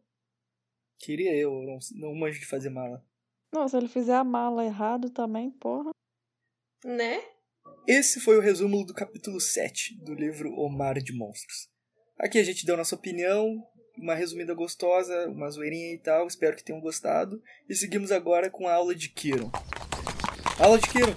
Queria 0.98 1.34
eu, 1.34 1.50
não, 1.62 1.78
não 1.92 2.14
manjo 2.14 2.38
de 2.38 2.46
fazer 2.46 2.68
mala. 2.68 3.04
Não, 3.52 3.66
se 3.66 3.76
ele 3.76 3.88
fizer 3.88 4.14
a 4.14 4.22
mala 4.22 4.64
errado 4.64 5.10
também, 5.10 5.50
porra. 5.50 5.90
Né? 6.84 7.20
Esse 7.86 8.20
foi 8.20 8.36
o 8.36 8.40
resumo 8.40 8.84
do 8.84 8.94
capítulo 8.94 9.40
7 9.40 9.98
do 10.04 10.14
livro 10.14 10.52
O 10.52 10.68
Mar 10.68 10.94
de 11.00 11.12
Monstros. 11.12 11.68
Aqui 12.18 12.38
a 12.38 12.44
gente 12.44 12.66
deu 12.66 12.76
nossa 12.76 12.94
opinião, 12.94 13.66
uma 14.00 14.14
resumida 14.14 14.54
gostosa, 14.54 15.28
uma 15.28 15.50
zoeirinha 15.50 15.92
e 15.92 15.98
tal, 15.98 16.26
espero 16.26 16.56
que 16.56 16.64
tenham 16.64 16.80
gostado. 16.80 17.42
E 17.68 17.74
seguimos 17.74 18.10
agora 18.10 18.50
com 18.50 18.66
a 18.66 18.74
aula 18.74 18.94
de 18.94 19.10
Kiron. 19.10 19.50
Aula 20.58 20.78
de 20.78 20.88
Kiron! 20.88 21.14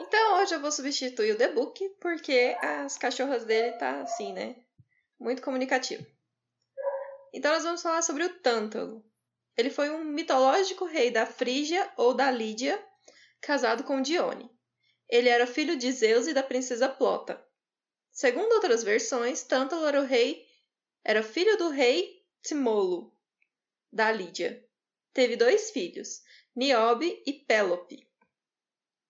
Então, 0.00 0.40
hoje 0.40 0.54
eu 0.54 0.60
vou 0.60 0.72
substituir 0.72 1.32
o 1.32 1.38
The 1.38 1.52
Book 1.52 1.88
porque 2.00 2.56
as 2.60 2.98
cachorras 2.98 3.44
dele 3.44 3.72
tá 3.78 4.02
assim, 4.02 4.32
né? 4.32 4.56
Muito 5.18 5.40
comunicativo. 5.40 6.04
Então, 7.32 7.52
nós 7.52 7.62
vamos 7.62 7.82
falar 7.82 8.02
sobre 8.02 8.24
o 8.24 8.40
Tântalo. 8.40 9.04
Ele 9.56 9.70
foi 9.70 9.90
um 9.90 10.04
mitológico 10.04 10.84
rei 10.84 11.10
da 11.10 11.26
Frígia 11.26 11.88
ou 11.96 12.12
da 12.12 12.30
Lídia, 12.30 12.82
casado 13.40 13.84
com 13.84 14.02
Dione. 14.02 14.50
Ele 15.08 15.28
era 15.28 15.46
filho 15.46 15.76
de 15.76 15.92
Zeus 15.92 16.26
e 16.26 16.34
da 16.34 16.42
princesa 16.42 16.88
Plota. 16.88 17.40
Segundo 18.10 18.52
outras 18.52 18.82
versões, 18.82 19.42
Tântalo 19.42 19.86
era 19.86 20.00
o 20.00 20.04
rei, 20.04 20.43
era 21.04 21.22
filho 21.22 21.58
do 21.58 21.68
rei 21.68 22.24
Timolo, 22.42 23.14
da 23.92 24.10
Lídia. 24.10 24.66
Teve 25.12 25.36
dois 25.36 25.70
filhos, 25.70 26.22
Niobe 26.56 27.22
e 27.26 27.32
Pélope. 27.32 28.08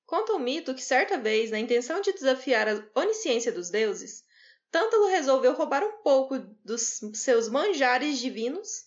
Conta 0.04 0.32
o 0.32 0.38
mito 0.38 0.74
que 0.74 0.82
certa 0.82 1.16
vez, 1.16 1.52
na 1.52 1.58
intenção 1.58 2.00
de 2.00 2.12
desafiar 2.12 2.68
a 2.68 2.84
onisciência 2.94 3.52
dos 3.52 3.70
deuses, 3.70 4.24
Tântalo 4.72 5.06
resolveu 5.06 5.52
roubar 5.52 5.84
um 5.84 6.02
pouco 6.02 6.36
dos 6.64 7.00
seus 7.14 7.48
manjares 7.48 8.18
divinos, 8.18 8.86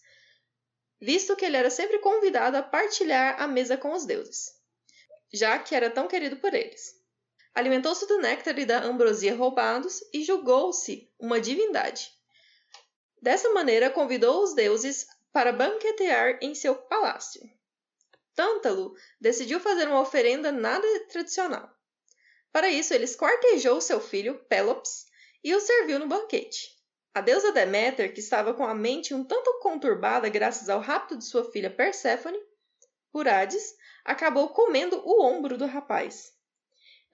visto 0.99 1.33
que 1.35 1.45
ele 1.45 1.55
era 1.55 1.69
sempre 1.69 1.99
convidado 1.99 2.57
a 2.57 2.61
partilhar 2.61 3.41
a 3.41 3.47
mesa 3.47 3.77
com 3.77 3.93
os 3.93 4.05
deuses, 4.05 4.51
já 5.33 5.57
que 5.57 5.73
era 5.73 5.89
tão 5.89 6.09
querido 6.09 6.35
por 6.37 6.53
eles. 6.53 6.93
Alimentou-se 7.55 8.05
do 8.05 8.19
néctar 8.19 8.59
e 8.59 8.65
da 8.65 8.83
ambrosia 8.83 9.33
roubados 9.33 10.01
e 10.13 10.23
julgou-se 10.23 11.09
uma 11.17 11.39
divindade. 11.39 12.16
Dessa 13.21 13.49
maneira, 13.53 13.89
convidou 13.89 14.43
os 14.43 14.53
deuses 14.53 15.07
para 15.31 15.51
banquetear 15.51 16.39
em 16.41 16.53
seu 16.55 16.75
palácio. 16.75 17.41
Tântalo 18.35 18.93
decidiu 19.19 19.59
fazer 19.59 19.87
uma 19.87 20.01
oferenda 20.01 20.51
nada 20.51 20.87
tradicional. 21.09 21.69
Para 22.51 22.69
isso, 22.69 22.93
ele 22.93 23.05
esquartejou 23.05 23.81
seu 23.81 23.99
filho, 23.99 24.43
Pelops, 24.45 25.05
e 25.43 25.53
o 25.55 25.59
serviu 25.59 25.99
no 25.99 26.07
banquete. 26.07 26.77
A 27.13 27.21
deusa 27.21 27.51
Deméter, 27.51 28.13
que 28.13 28.19
estava 28.19 28.53
com 28.53 28.63
a 28.63 28.75
mente 28.75 29.13
um 29.13 29.23
tanto 29.23 29.59
conturbada 29.59 30.29
graças 30.29 30.69
ao 30.69 30.79
rapto 30.79 31.17
de 31.17 31.25
sua 31.25 31.51
filha 31.51 31.69
Perséfone, 31.69 32.37
por 33.11 33.27
Hades, 33.27 33.75
acabou 34.05 34.49
comendo 34.49 35.01
o 35.03 35.23
ombro 35.23 35.57
do 35.57 35.65
rapaz. 35.65 36.36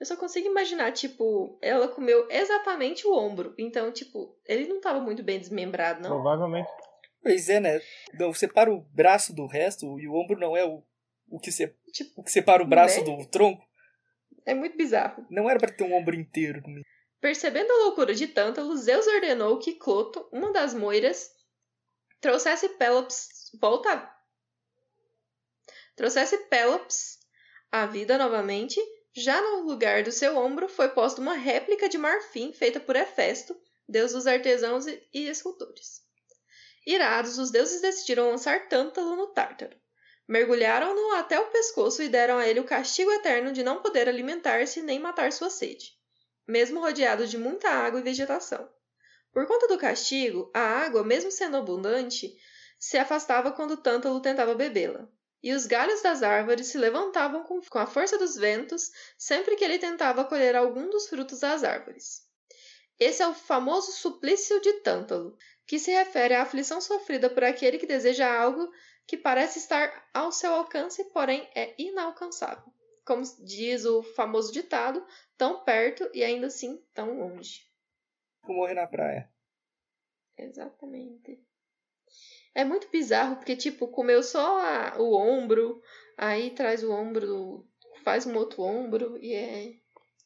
Eu 0.00 0.06
só 0.06 0.16
consigo 0.16 0.46
imaginar, 0.48 0.92
tipo, 0.92 1.58
ela 1.62 1.88
comeu 1.88 2.26
exatamente 2.30 3.06
o 3.06 3.14
ombro. 3.14 3.54
Então, 3.56 3.92
tipo, 3.92 4.36
ele 4.44 4.66
não 4.66 4.76
estava 4.78 5.00
muito 5.00 5.22
bem 5.22 5.38
desmembrado, 5.38 6.02
não. 6.02 6.10
Provavelmente. 6.10 6.68
Pois 7.22 7.48
é, 7.48 7.60
né? 7.60 7.80
Não, 8.18 8.34
separa 8.34 8.72
o 8.72 8.80
braço 8.80 9.34
do 9.34 9.46
resto 9.46 9.98
e 9.98 10.06
o 10.08 10.14
ombro 10.14 10.38
não 10.38 10.56
é 10.56 10.64
o, 10.64 10.82
o, 11.30 11.38
que, 11.38 11.50
se, 11.50 11.74
Tipo, 11.92 12.20
o 12.20 12.24
que 12.24 12.30
separa 12.30 12.62
o 12.62 12.66
braço 12.66 13.00
Né? 13.00 13.04
do 13.04 13.26
tronco. 13.28 13.64
é 14.44 14.54
muito 14.54 14.76
bizarro. 14.76 15.24
Não 15.30 15.48
era 15.48 15.58
pra 15.58 15.72
ter 15.72 15.84
um 15.84 15.94
ombro 15.94 16.14
inteiro. 16.14 16.62
Percebendo 17.20 17.70
a 17.70 17.84
loucura 17.84 18.12
de 18.12 18.26
Tântalo, 18.26 18.76
Zeus 18.76 19.06
ordenou 19.06 19.58
que 19.58 19.74
Cloto, 19.76 20.28
uma 20.30 20.52
das 20.52 20.74
moiras, 20.74 21.30
trouxesse 22.20 22.68
Pelops 22.70 23.50
volta 23.60 24.10
trouxesse 25.96 26.36
Pelops 26.48 27.20
à 27.70 27.86
vida 27.86 28.18
novamente. 28.18 28.80
Já 29.16 29.40
no 29.40 29.62
lugar 29.62 30.02
do 30.02 30.10
seu 30.10 30.36
ombro 30.36 30.68
foi 30.68 30.88
posta 30.88 31.20
uma 31.20 31.34
réplica 31.34 31.88
de 31.88 31.96
marfim 31.96 32.52
feita 32.52 32.80
por 32.80 32.96
Hefesto, 32.96 33.56
deus 33.88 34.12
dos 34.12 34.26
artesãos 34.26 34.86
e 34.86 35.28
escultores. 35.28 36.02
Irados, 36.86 37.38
os 37.38 37.50
deuses 37.50 37.80
decidiram 37.80 38.30
lançar 38.30 38.68
Tântalo 38.68 39.16
no 39.16 39.28
Tártaro. 39.28 39.76
Mergulharam-no 40.26 41.12
até 41.14 41.38
o 41.38 41.50
pescoço 41.50 42.02
e 42.02 42.08
deram 42.08 42.38
a 42.38 42.48
ele 42.48 42.60
o 42.60 42.64
castigo 42.64 43.10
eterno 43.12 43.52
de 43.52 43.62
não 43.62 43.80
poder 43.80 44.08
alimentar-se 44.08 44.82
nem 44.82 44.98
matar 44.98 45.32
sua 45.32 45.50
sede 45.50 45.94
mesmo 46.46 46.80
rodeado 46.80 47.26
de 47.26 47.38
muita 47.38 47.68
água 47.68 48.00
e 48.00 48.02
vegetação. 48.02 48.68
Por 49.32 49.46
conta 49.46 49.66
do 49.66 49.78
castigo, 49.78 50.50
a 50.54 50.60
água, 50.60 51.02
mesmo 51.02 51.30
sendo 51.30 51.56
abundante, 51.56 52.36
se 52.78 52.96
afastava 52.98 53.50
quando 53.50 53.76
Tântalo 53.76 54.20
tentava 54.20 54.54
bebê-la. 54.54 55.08
E 55.44 55.52
os 55.52 55.66
galhos 55.66 56.00
das 56.00 56.22
árvores 56.22 56.68
se 56.68 56.78
levantavam 56.78 57.42
com, 57.42 57.60
com 57.60 57.78
a 57.78 57.86
força 57.86 58.16
dos 58.16 58.34
ventos 58.34 58.90
sempre 59.18 59.56
que 59.56 59.62
ele 59.62 59.78
tentava 59.78 60.24
colher 60.24 60.56
algum 60.56 60.88
dos 60.88 61.06
frutos 61.06 61.40
das 61.40 61.62
árvores. 61.62 62.26
Esse 62.98 63.22
é 63.22 63.28
o 63.28 63.34
famoso 63.34 63.92
suplício 63.92 64.58
de 64.62 64.80
Tântalo, 64.80 65.36
que 65.66 65.78
se 65.78 65.90
refere 65.90 66.32
à 66.32 66.40
aflição 66.40 66.80
sofrida 66.80 67.28
por 67.28 67.44
aquele 67.44 67.76
que 67.76 67.86
deseja 67.86 68.26
algo 68.26 68.72
que 69.06 69.18
parece 69.18 69.58
estar 69.58 70.08
ao 70.14 70.32
seu 70.32 70.50
alcance, 70.50 71.04
porém 71.12 71.46
é 71.54 71.74
inalcançável. 71.76 72.72
Como 73.04 73.22
diz 73.44 73.84
o 73.84 74.02
famoso 74.02 74.50
ditado, 74.50 75.06
tão 75.36 75.62
perto 75.62 76.08
e 76.14 76.24
ainda 76.24 76.46
assim 76.46 76.82
tão 76.94 77.18
longe. 77.18 77.68
Vou 78.44 78.56
morrer 78.56 78.72
na 78.72 78.86
praia. 78.86 79.30
Exatamente. 80.38 81.38
É 82.54 82.64
muito 82.64 82.88
bizarro, 82.90 83.36
porque, 83.36 83.56
tipo, 83.56 83.88
comeu 83.88 84.22
só 84.22 84.58
a- 84.60 84.96
o 84.98 85.12
ombro, 85.14 85.80
aí 86.16 86.50
traz 86.50 86.82
o 86.84 86.92
ombro, 86.92 87.66
faz 88.04 88.26
um 88.26 88.36
outro 88.36 88.62
ombro, 88.62 89.18
e 89.20 89.34
é. 89.34 89.72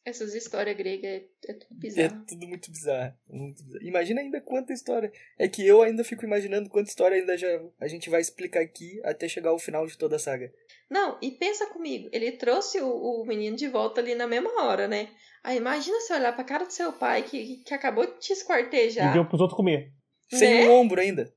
Essas 0.04 0.34
histórias 0.34 0.74
gregas 0.74 1.04
é, 1.10 1.16
é 1.48 1.52
tudo 1.52 1.74
É 1.74 1.80
bizarro. 1.80 2.24
tudo 2.26 2.46
muito 2.46 2.70
bizarro, 2.70 3.14
muito 3.28 3.62
bizarro. 3.62 3.84
Imagina 3.84 4.22
ainda 4.22 4.40
quanta 4.40 4.72
história. 4.72 5.12
É 5.38 5.46
que 5.46 5.66
eu 5.66 5.82
ainda 5.82 6.02
fico 6.02 6.24
imaginando 6.24 6.70
quanta 6.70 6.88
história 6.88 7.14
ainda 7.18 7.36
já 7.36 7.46
a 7.78 7.86
gente 7.86 8.08
vai 8.08 8.18
explicar 8.22 8.60
aqui 8.62 9.02
até 9.04 9.28
chegar 9.28 9.50
ao 9.50 9.58
final 9.58 9.86
de 9.86 9.98
toda 9.98 10.16
a 10.16 10.18
saga. 10.18 10.50
Não, 10.88 11.18
e 11.20 11.32
pensa 11.32 11.66
comigo, 11.66 12.08
ele 12.10 12.32
trouxe 12.32 12.80
o, 12.80 12.88
o 12.88 13.26
menino 13.26 13.54
de 13.54 13.68
volta 13.68 14.00
ali 14.00 14.14
na 14.14 14.26
mesma 14.26 14.64
hora, 14.64 14.88
né? 14.88 15.10
Aí 15.44 15.58
imagina 15.58 16.00
você 16.00 16.14
olhar 16.14 16.34
pra 16.34 16.42
cara 16.44 16.64
do 16.64 16.72
seu 16.72 16.90
pai 16.94 17.22
que, 17.24 17.56
que 17.58 17.74
acabou 17.74 18.06
de 18.06 18.18
te 18.18 18.30
E 18.30 18.32
esquartejar. 18.32 19.12
deu 19.12 19.26
pros 19.28 19.42
outros 19.42 19.58
comer. 19.58 19.92
Sem 20.30 20.48
Né? 20.62 20.66
o 20.68 20.70
ombro 20.72 21.02
ainda. 21.02 21.30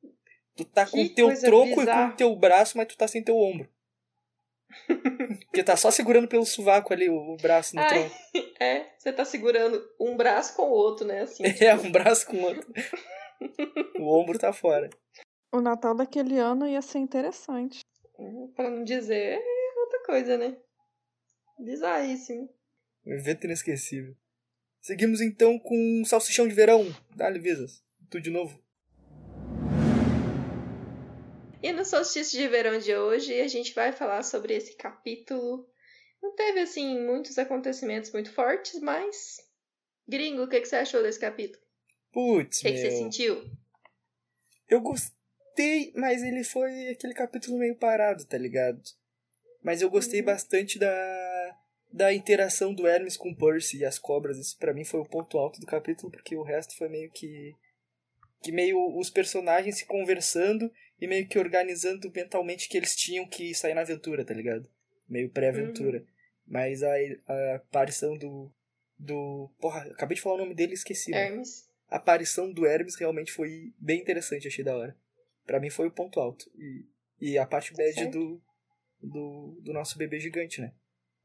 Tu 0.64 0.70
tá 0.72 0.86
com 0.86 0.92
Que 0.98 1.04
o 1.06 1.16
teu 1.16 1.28
coisa 1.28 1.46
tronco 1.48 1.74
e 1.74 1.76
bizarra. 1.78 2.08
com 2.08 2.14
o 2.14 2.18
teu 2.18 2.36
braço, 2.36 2.78
mas 2.78 2.88
tu 2.88 2.98
tá 2.98 3.08
sem 3.08 3.24
teu 3.24 3.38
ombro. 3.38 3.70
Porque 5.46 5.64
tá 5.64 5.76
só 5.76 5.92
segurando 5.92 6.28
pelo 6.28 6.46
sovaco 6.46 6.94
ali 6.94 7.10
o, 7.10 7.16
o 7.34 7.38
braço 7.38 7.76
no 7.76 7.82
Ai. 7.82 7.90
tronco. 7.90 8.16
É, 8.62 8.94
você 8.96 9.12
tá 9.12 9.26
segurando 9.26 9.84
um 10.00 10.16
braço 10.16 10.56
com 10.56 10.62
o 10.62 10.72
outro, 10.72 11.06
né? 11.06 11.22
Assim. 11.22 11.42
É, 11.60 11.74
um 11.76 11.92
braço 11.92 12.28
com 12.28 12.38
o 12.38 12.44
outro. 12.44 12.72
O 13.98 14.20
ombro 14.22 14.38
tá 14.38 14.54
fora. 14.54 14.88
O 15.52 15.60
Natal 15.60 15.96
daquele 15.96 16.38
ano 16.38 16.68
ia 16.68 16.82
ser 16.82 17.00
interessante. 17.00 17.80
Pra 18.56 18.70
não 18.70 18.84
dizer 18.84 19.40
é 19.40 19.80
outra 19.80 20.04
coisa, 20.06 20.38
né? 20.38 20.56
Bizarríssimo. 21.58 22.50
Um 23.06 23.14
evento 23.14 23.46
inesquecível. 23.46 24.16
Seguimos 24.80 25.22
então 25.22 25.58
com 25.58 26.04
salsichão 26.06 26.48
de 26.48 26.54
verão. 26.54 26.86
Dá-lhe, 27.16 27.40
Visas. 27.40 27.84
Tu 28.12 28.22
de 28.22 28.30
novo. 28.30 28.62
E 31.62 31.72
no 31.72 31.86
solstício 31.86 32.40
de 32.40 32.48
verão 32.48 32.78
de 32.80 32.96
hoje, 32.96 33.40
a 33.40 33.48
gente 33.48 33.74
vai 33.74 33.92
falar 33.92 34.24
sobre 34.24 34.56
esse 34.56 34.76
capítulo. 34.76 35.70
Não 36.22 36.36
teve, 36.36 36.60
assim, 36.62 37.00
muitos 37.06 37.38
acontecimentos 37.38 38.12
muito 38.12 38.32
fortes, 38.34 38.80
mas. 38.82 39.38
Gringo, 40.08 40.44
o 40.44 40.48
que, 40.50 40.60
que 40.60 40.66
você 40.68 40.78
achou 40.78 41.02
desse 41.04 41.20
capítulo? 41.20 41.62
O 41.64 41.64
Putz, 42.12 42.62
que, 42.62 42.72
que 42.72 42.78
você 42.78 42.90
meu. 42.90 42.98
sentiu? 42.98 43.52
Eu 44.68 44.82
gostei, 44.82 45.92
mas 45.96 46.24
ele 46.24 46.44
foi 46.44 46.90
aquele 46.90 47.14
capítulo 47.14 47.58
meio 47.58 47.76
parado, 47.78 48.26
tá 48.26 48.38
ligado? 48.38 48.82
Mas 49.64 49.82
eu 49.82 49.90
gostei 49.90 50.22
Uhum. 50.22 50.26
bastante 50.26 50.80
da, 50.80 51.58
da 51.92 52.14
interação 52.14 52.74
do 52.74 52.88
Hermes 52.88 53.18
com 53.18 53.30
o 53.30 53.36
Percy 53.38 53.78
e 53.80 53.86
as 53.86 54.00
cobras. 54.00 54.38
Isso 54.38 54.58
pra 54.58 54.74
mim 54.74 54.84
foi 54.84 55.00
o 55.00 55.06
ponto 55.06 55.38
alto 55.38 55.60
do 55.60 55.66
capítulo, 55.66 56.12
porque 56.12 56.36
o 56.36 56.44
resto 56.44 56.76
foi 56.78 56.90
meio 56.90 57.12
que. 57.12 57.56
Que 58.44 58.52
meio 58.52 58.98
os 58.98 59.12
personagens 59.12 59.78
se 59.78 59.86
conversando 59.86 60.72
e 61.02 61.08
meio 61.08 61.28
que 61.28 61.40
organizando 61.40 62.12
mentalmente 62.14 62.70
que 62.70 62.78
eles 62.78 62.96
tinham 62.96 63.28
que 63.28 63.56
sair 63.56 63.74
na 63.74 63.82
aventura, 63.82 64.24
tá 64.24 64.36
ligado? 64.36 64.70
Meio 65.10 65.32
pré-aventura. 65.32 66.06
Mas 66.46 66.84
a, 66.84 66.94
a 67.28 67.56
aparição 67.56 68.16
do. 68.16 68.52
Do. 68.98 69.50
Porra, 69.60 69.82
acabei 69.92 70.16
de 70.16 70.22
falar 70.22 70.36
o 70.36 70.40
nome 70.40 70.54
dele 70.54 70.74
e 70.74 70.76
esqueci. 70.76 71.12
Hermes. 71.12 71.68
a 71.90 71.96
aparição 71.96 72.54
do 72.54 72.68
Hermes 72.68 72.96
realmente 72.96 73.32
foi 73.32 73.74
bem 73.80 74.00
interessante, 74.00 74.48
achei 74.48 74.64
da 74.64 74.78
hora. 74.78 74.96
Pra 75.44 75.60
mim 75.60 75.72
foi 75.72 75.88
o 75.88 75.92
ponto 75.92 76.20
alto. 76.20 76.50
E, 76.56 76.86
e 77.20 77.38
a 77.38 77.48
parte 77.48 77.74
bad 77.74 77.94
certo. 77.94 78.12
do, 78.12 78.42
do, 79.02 79.60
do 79.62 79.74
nosso 79.74 79.98
bebê 79.98 80.20
gigante, 80.20 80.62
né? 80.62 80.72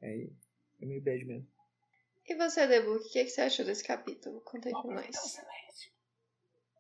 Aí 0.03 0.33
é 0.81 0.87
meio 0.87 1.03
bad 1.03 1.23
mesmo. 1.23 1.47
E 2.27 2.35
você, 2.35 2.67
Debook, 2.67 3.05
o 3.05 3.13
que, 3.13 3.25
que 3.25 3.31
você 3.31 3.43
achou 3.43 3.65
desse 3.65 3.85
capítulo? 3.85 4.41
Conta 4.41 4.69
aí 4.69 4.73
pra 4.73 4.95
nós. 4.95 5.39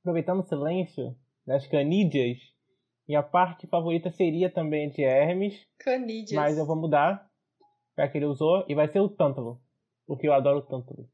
Aproveitando 0.01 0.41
o 0.41 0.49
silêncio 0.49 1.17
das 1.47 1.67
canídeas, 1.69 2.39
minha 3.09 3.23
parte 3.23 3.67
favorita 3.67 4.11
seria 4.11 4.51
também 4.51 4.91
de 4.91 5.03
Hermes, 5.03 5.67
Canídeas. 5.79 6.33
mas 6.33 6.59
eu 6.59 6.67
vou 6.67 6.77
mudar 6.77 7.31
para 7.95 8.09
que 8.09 8.19
ele 8.19 8.27
usou 8.27 8.65
e 8.69 8.75
vai 8.75 8.89
ser 8.89 9.01
o 9.01 9.09
Tântalo, 9.09 9.61
porque 10.07 10.27
eu 10.29 10.33
adoro 10.33 10.59
o 10.59 10.63
Tântalo. 10.63 11.09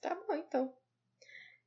Tá 0.00 0.14
bom, 0.14 0.34
então. 0.34 0.72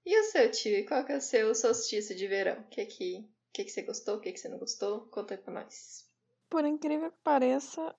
E 0.05 0.19
o 0.19 0.23
seu 0.25 0.51
tio? 0.51 0.77
E 0.77 0.85
qual 0.85 1.05
que 1.05 1.13
é 1.13 1.17
o 1.17 1.21
seu 1.21 1.55
solstício 1.55 2.15
de 2.15 2.27
verão? 2.27 2.59
O 2.61 2.67
que 2.67 2.85
que, 2.85 3.29
que 3.53 3.63
que 3.63 3.69
você 3.71 3.83
gostou? 3.83 4.17
O 4.17 4.19
que 4.19 4.31
que 4.31 4.39
você 4.39 4.49
não 4.49 4.59
gostou? 4.59 5.07
Conta 5.07 5.33
aí 5.33 5.37
pra 5.39 5.53
nós. 5.53 6.09
Por 6.49 6.65
incrível 6.65 7.09
que 7.09 7.17
pareça, 7.23 7.95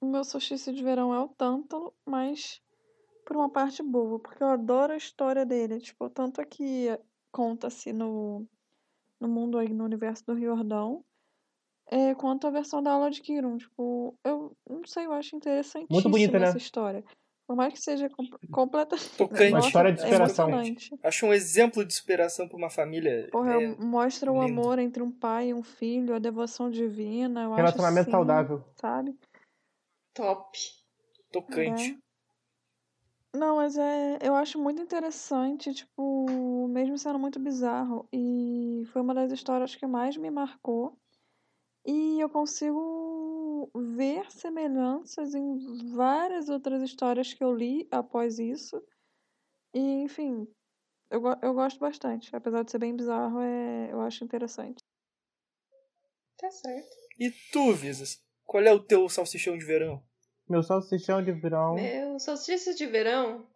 o 0.00 0.06
meu 0.06 0.24
solstício 0.24 0.72
de 0.72 0.82
verão 0.82 1.14
é 1.14 1.20
o 1.20 1.28
Tântalo, 1.28 1.94
mas 2.04 2.60
por 3.24 3.36
uma 3.36 3.48
parte 3.48 3.82
boa, 3.82 4.18
porque 4.18 4.42
eu 4.42 4.48
adoro 4.48 4.92
a 4.92 4.96
história 4.96 5.46
dele. 5.46 5.78
Tipo, 5.78 6.10
tanto 6.10 6.44
que 6.46 6.88
conta-se 7.30 7.92
no, 7.92 8.46
no 9.20 9.28
mundo 9.28 9.58
aí, 9.58 9.68
no 9.68 9.84
universo 9.84 10.24
do 10.26 10.34
Riordão, 10.34 11.04
é, 11.90 12.14
quanto 12.14 12.46
a 12.46 12.50
versão 12.50 12.82
da 12.82 12.92
aula 12.92 13.10
de 13.10 13.20
Kiron. 13.20 13.58
Tipo, 13.58 14.16
eu 14.24 14.56
não 14.68 14.86
sei, 14.86 15.06
eu 15.06 15.12
acho 15.12 15.36
interessantíssima 15.36 16.10
bonita, 16.10 16.38
né? 16.38 16.46
essa 16.46 16.58
história. 16.58 17.04
Por 17.46 17.56
mais 17.56 17.72
que 17.72 17.80
seja 17.80 18.08
com, 18.08 18.24
completa... 18.52 18.96
Tocante. 19.18 19.52
Uma 19.52 19.58
história 19.58 19.92
de 19.92 20.00
é 20.00 20.04
superação. 20.04 20.48
emocionante. 20.48 20.98
Acho 21.02 21.26
um 21.26 21.32
exemplo 21.32 21.84
de 21.84 21.92
superação 21.92 22.48
pra 22.48 22.56
uma 22.56 22.70
família. 22.70 23.28
Porra, 23.32 23.60
é, 23.60 23.74
mostra 23.76 24.32
o 24.32 24.40
lindo. 24.40 24.60
amor 24.60 24.78
entre 24.78 25.02
um 25.02 25.10
pai 25.10 25.48
e 25.48 25.54
um 25.54 25.62
filho, 25.62 26.14
a 26.14 26.20
devoção 26.20 26.70
divina. 26.70 27.42
Eu 27.42 27.54
Relacionamento 27.54 28.08
acho, 28.08 28.08
assim, 28.08 28.10
saudável. 28.10 28.64
Sabe? 28.76 29.18
Top. 30.14 30.58
tocante. 31.32 31.98
Não, 33.32 33.56
mas 33.56 33.76
é, 33.78 34.18
eu 34.22 34.34
acho 34.34 34.58
muito 34.58 34.82
interessante, 34.82 35.72
tipo, 35.72 36.66
mesmo 36.68 36.98
sendo 36.98 37.18
muito 37.18 37.38
bizarro. 37.38 38.08
E 38.12 38.82
foi 38.92 39.02
uma 39.02 39.14
das 39.14 39.30
histórias 39.30 39.74
que 39.74 39.86
mais 39.86 40.16
me 40.16 40.30
marcou. 40.30 40.98
E 41.86 42.20
eu 42.20 42.28
consigo 42.28 43.70
ver 43.74 44.30
semelhanças 44.30 45.34
em 45.34 45.94
várias 45.94 46.48
outras 46.48 46.82
histórias 46.82 47.32
que 47.32 47.42
eu 47.42 47.54
li 47.54 47.86
após 47.90 48.38
isso. 48.38 48.82
E, 49.72 49.80
enfim, 50.02 50.46
eu, 51.10 51.22
eu 51.42 51.54
gosto 51.54 51.78
bastante. 51.78 52.34
Apesar 52.34 52.64
de 52.64 52.70
ser 52.70 52.78
bem 52.78 52.96
bizarro, 52.96 53.40
é, 53.40 53.92
eu 53.92 54.00
acho 54.00 54.24
interessante. 54.24 54.82
Tá 56.36 56.50
certo. 56.50 56.88
E 57.18 57.30
tu, 57.52 57.74
Visas? 57.74 58.22
Qual 58.44 58.62
é 58.64 58.72
o 58.72 58.82
teu 58.82 59.08
salsichão 59.08 59.56
de 59.56 59.64
verão? 59.64 60.02
Meu 60.50 60.64
salsichão 60.64 61.22
de 61.22 61.30
verão. 61.30 61.76
Meu 61.76 62.18
solstício 62.18 62.74
de 62.74 62.84
verão 62.84 63.46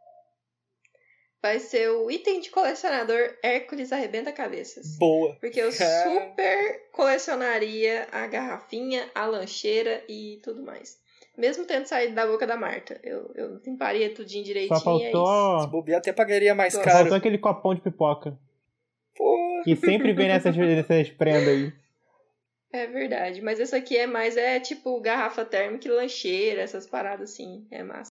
vai 1.42 1.58
ser 1.58 1.90
o 1.90 2.08
item 2.08 2.40
de 2.40 2.50
colecionador 2.50 3.36
Hércules 3.42 3.92
Arrebenta 3.92 4.30
Cabeças. 4.30 4.96
Boa. 4.96 5.36
Porque 5.40 5.60
eu 5.60 5.72
super 5.72 6.88
colecionaria 6.92 8.06
a 8.12 8.28
garrafinha, 8.28 9.10
a 9.12 9.26
lancheira 9.26 10.04
e 10.08 10.40
tudo 10.44 10.62
mais. 10.62 10.96
Mesmo 11.36 11.64
tendo 11.64 11.86
saído 11.86 12.14
da 12.14 12.28
boca 12.28 12.46
da 12.46 12.56
Marta. 12.56 13.00
Eu, 13.02 13.28
eu 13.34 13.60
limparia 13.66 14.14
tudinho 14.14 14.44
direitinho. 14.44 14.78
Só 14.78 14.96
e 14.96 15.02
é 15.02 15.08
isso. 15.08 15.18
faltou. 15.18 15.60
Se 15.62 15.66
bobear 15.66 15.98
até 15.98 16.12
pagaria 16.12 16.54
mais 16.54 16.74
Só 16.74 16.80
caro. 16.80 16.98
Faltou 16.98 17.16
aquele 17.16 17.38
copão 17.38 17.74
de 17.74 17.80
pipoca. 17.80 18.38
Pô, 19.16 19.62
Que 19.64 19.74
sempre 19.74 20.12
vem 20.12 20.28
nessas, 20.28 20.54
nessas 20.56 21.10
prendas 21.10 21.48
aí. 21.48 21.72
É 22.74 22.88
verdade. 22.88 23.40
Mas 23.40 23.60
essa 23.60 23.76
aqui 23.76 23.96
é 23.96 24.04
mais, 24.04 24.36
é 24.36 24.58
tipo 24.58 25.00
garrafa 25.00 25.44
térmica 25.44 25.88
lancheira, 25.92 26.60
essas 26.60 26.88
paradas 26.88 27.30
assim. 27.30 27.68
É 27.70 27.84
massa. 27.84 28.10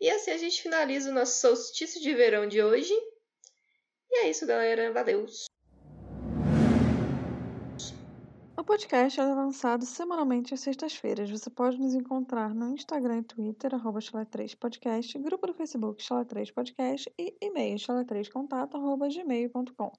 E 0.00 0.08
assim 0.08 0.30
a 0.30 0.38
gente 0.38 0.62
finaliza 0.62 1.10
o 1.10 1.14
nosso 1.14 1.38
solstício 1.38 2.00
de 2.00 2.14
verão 2.14 2.48
de 2.48 2.62
hoje. 2.62 2.94
E 4.10 4.20
é 4.20 4.30
isso, 4.30 4.46
galera. 4.46 4.90
Valeu! 4.90 5.26
O 8.56 8.64
podcast 8.64 9.20
é 9.20 9.24
lançado 9.24 9.84
semanalmente 9.84 10.54
às 10.54 10.60
sextas-feiras. 10.60 11.28
Você 11.28 11.50
pode 11.50 11.78
nos 11.78 11.92
encontrar 11.92 12.54
no 12.54 12.70
Instagram 12.70 13.18
e 13.18 13.24
Twitter, 13.24 13.74
arroba 13.74 13.98
chala3podcast, 13.98 15.20
grupo 15.20 15.48
do 15.48 15.52
Facebook 15.52 16.02
Chala3podcast 16.02 17.12
e 17.18 17.36
e-mail 17.42 17.76
chala3contato, 17.76 18.76
arroba 18.76 19.06
gmail.com. 19.10 19.92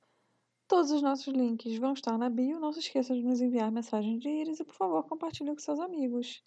Todos 0.67 0.91
os 0.91 1.01
nossos 1.01 1.33
links 1.33 1.77
vão 1.77 1.93
estar 1.93 2.17
na 2.17 2.29
bio. 2.29 2.59
Não 2.59 2.71
se 2.73 2.79
esqueça 2.79 3.13
de 3.13 3.23
nos 3.23 3.41
enviar 3.41 3.71
mensagem 3.71 4.17
de 4.17 4.29
íris 4.29 4.59
e, 4.59 4.65
por 4.65 4.75
favor, 4.75 5.03
compartilhe 5.07 5.51
com 5.51 5.59
seus 5.59 5.79
amigos. 5.79 6.43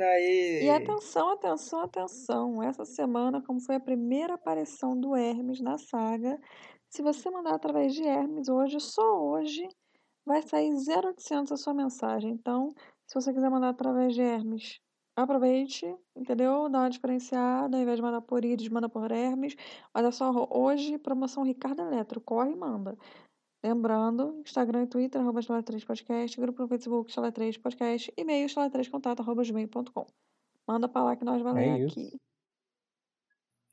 aí. 0.00 0.64
E 0.64 0.70
atenção, 0.70 1.30
atenção, 1.30 1.80
atenção. 1.80 2.62
Essa 2.62 2.84
semana, 2.84 3.42
como 3.42 3.60
foi 3.60 3.74
a 3.76 3.80
primeira 3.80 4.34
aparição 4.34 4.98
do 4.98 5.14
Hermes 5.16 5.60
na 5.60 5.76
saga, 5.76 6.38
se 6.88 7.02
você 7.02 7.30
mandar 7.30 7.54
através 7.54 7.94
de 7.94 8.02
Hermes 8.04 8.48
hoje, 8.48 8.78
só 8.80 9.02
hoje, 9.22 9.66
vai 10.24 10.42
sair 10.42 10.72
0800 10.74 11.52
a 11.52 11.56
sua 11.56 11.74
mensagem. 11.74 12.30
Então, 12.32 12.68
se 13.06 13.14
você 13.14 13.32
quiser 13.32 13.50
mandar 13.50 13.70
através 13.70 14.14
de 14.14 14.22
Hermes, 14.22 14.80
aproveite, 15.16 15.86
entendeu? 16.16 16.68
Dá 16.68 16.80
uma 16.80 16.90
diferenciada, 16.90 17.76
ao 17.76 17.82
invés 17.82 17.96
de 17.96 18.02
mandar 18.02 18.22
por 18.22 18.44
Iris, 18.44 18.68
manda 18.68 18.88
por 18.88 19.10
Hermes. 19.10 19.54
Olha 19.94 20.10
só, 20.12 20.30
hoje, 20.50 20.98
promoção 20.98 21.42
Ricardo 21.42 21.82
Eletro, 21.82 22.20
corre 22.20 22.52
e 22.52 22.56
manda. 22.56 22.96
Lembrando, 23.62 24.40
Instagram 24.44 24.84
e 24.84 24.86
Twitter, 24.88 25.20
arroba 25.20 25.40
Chala3podcast, 25.40 26.40
grupo 26.40 26.62
no 26.62 26.68
Facebook, 26.68 27.12
Chala3podcast, 27.12 28.12
e-mail, 28.16 28.48
chala3contato, 28.48 29.20
arroba 29.20 29.42
gmail.com. 29.44 30.06
Manda 30.66 30.88
pra 30.88 31.02
lá 31.04 31.16
que 31.16 31.24
nós 31.24 31.40
vamos 31.42 31.62
É 31.62 31.66
ler 31.66 31.86
isso. 31.86 31.98
aqui. 32.00 32.20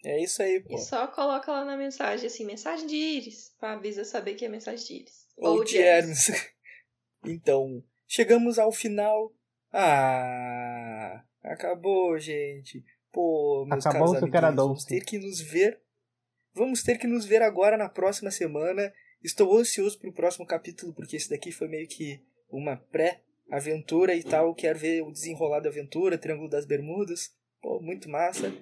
É 0.05 0.23
isso 0.23 0.41
aí, 0.41 0.61
pô. 0.61 0.75
E 0.75 0.77
só 0.77 1.07
coloca 1.07 1.51
lá 1.51 1.65
na 1.65 1.75
mensagem 1.75 2.27
assim, 2.27 2.45
mensagem 2.45 2.87
de 2.87 2.95
íris, 2.95 3.53
pra 3.59 3.73
avisa 3.73 4.05
saber 4.05 4.35
que 4.35 4.45
é 4.45 4.49
mensagem 4.49 4.85
de 4.85 4.93
íris. 5.01 5.27
Ou 5.37 5.63
de 5.63 5.77
Hermes. 5.77 6.27
Então, 7.25 7.83
chegamos 8.07 8.57
ao 8.57 8.71
final. 8.71 9.33
Ah, 9.73 11.21
acabou, 11.43 12.17
gente. 12.17 12.81
Pô, 13.11 13.65
meus 13.67 13.85
Acabou 13.85 14.13
caros 14.13 14.23
amiguinhos, 14.23 14.55
vamos 14.55 14.85
ter 14.85 15.03
que 15.03 15.17
nos 15.19 15.41
ver. 15.41 15.81
Vamos 16.53 16.81
ter 16.81 16.97
que 16.97 17.05
nos 17.07 17.25
ver 17.25 17.41
agora 17.41 17.75
na 17.75 17.89
próxima 17.89 18.31
semana. 18.31 18.93
Estou 19.23 19.57
ansioso 19.57 19.99
pro 19.99 20.13
próximo 20.13 20.45
capítulo, 20.45 20.93
porque 20.93 21.17
esse 21.17 21.29
daqui 21.29 21.51
foi 21.51 21.67
meio 21.67 21.87
que 21.87 22.21
uma 22.49 22.77
pré-aventura 22.77 24.15
e 24.15 24.23
tal. 24.23 24.55
Quero 24.55 24.79
ver 24.79 25.01
o 25.03 25.11
desenrolar 25.11 25.59
da 25.59 25.69
aventura, 25.69 26.17
Triângulo 26.17 26.49
das 26.49 26.65
Bermudas. 26.65 27.33
Pô, 27.61 27.81
muito 27.81 28.09
massa. 28.09 28.53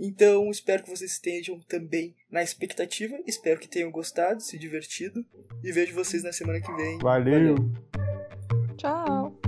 Então, 0.00 0.50
espero 0.50 0.82
que 0.82 0.90
vocês 0.90 1.12
estejam 1.12 1.60
também 1.60 2.16
na 2.28 2.42
expectativa. 2.42 3.16
Espero 3.24 3.60
que 3.60 3.68
tenham 3.68 3.90
gostado, 3.92 4.42
se 4.42 4.58
divertido. 4.58 5.24
E 5.62 5.70
vejo 5.70 5.94
vocês 5.94 6.24
na 6.24 6.32
semana 6.32 6.60
que 6.60 6.72
vem. 6.72 6.98
Valeu. 6.98 7.54
Tchau! 8.76 9.38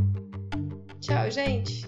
Tchau, 1.01 1.31
gente. 1.31 1.85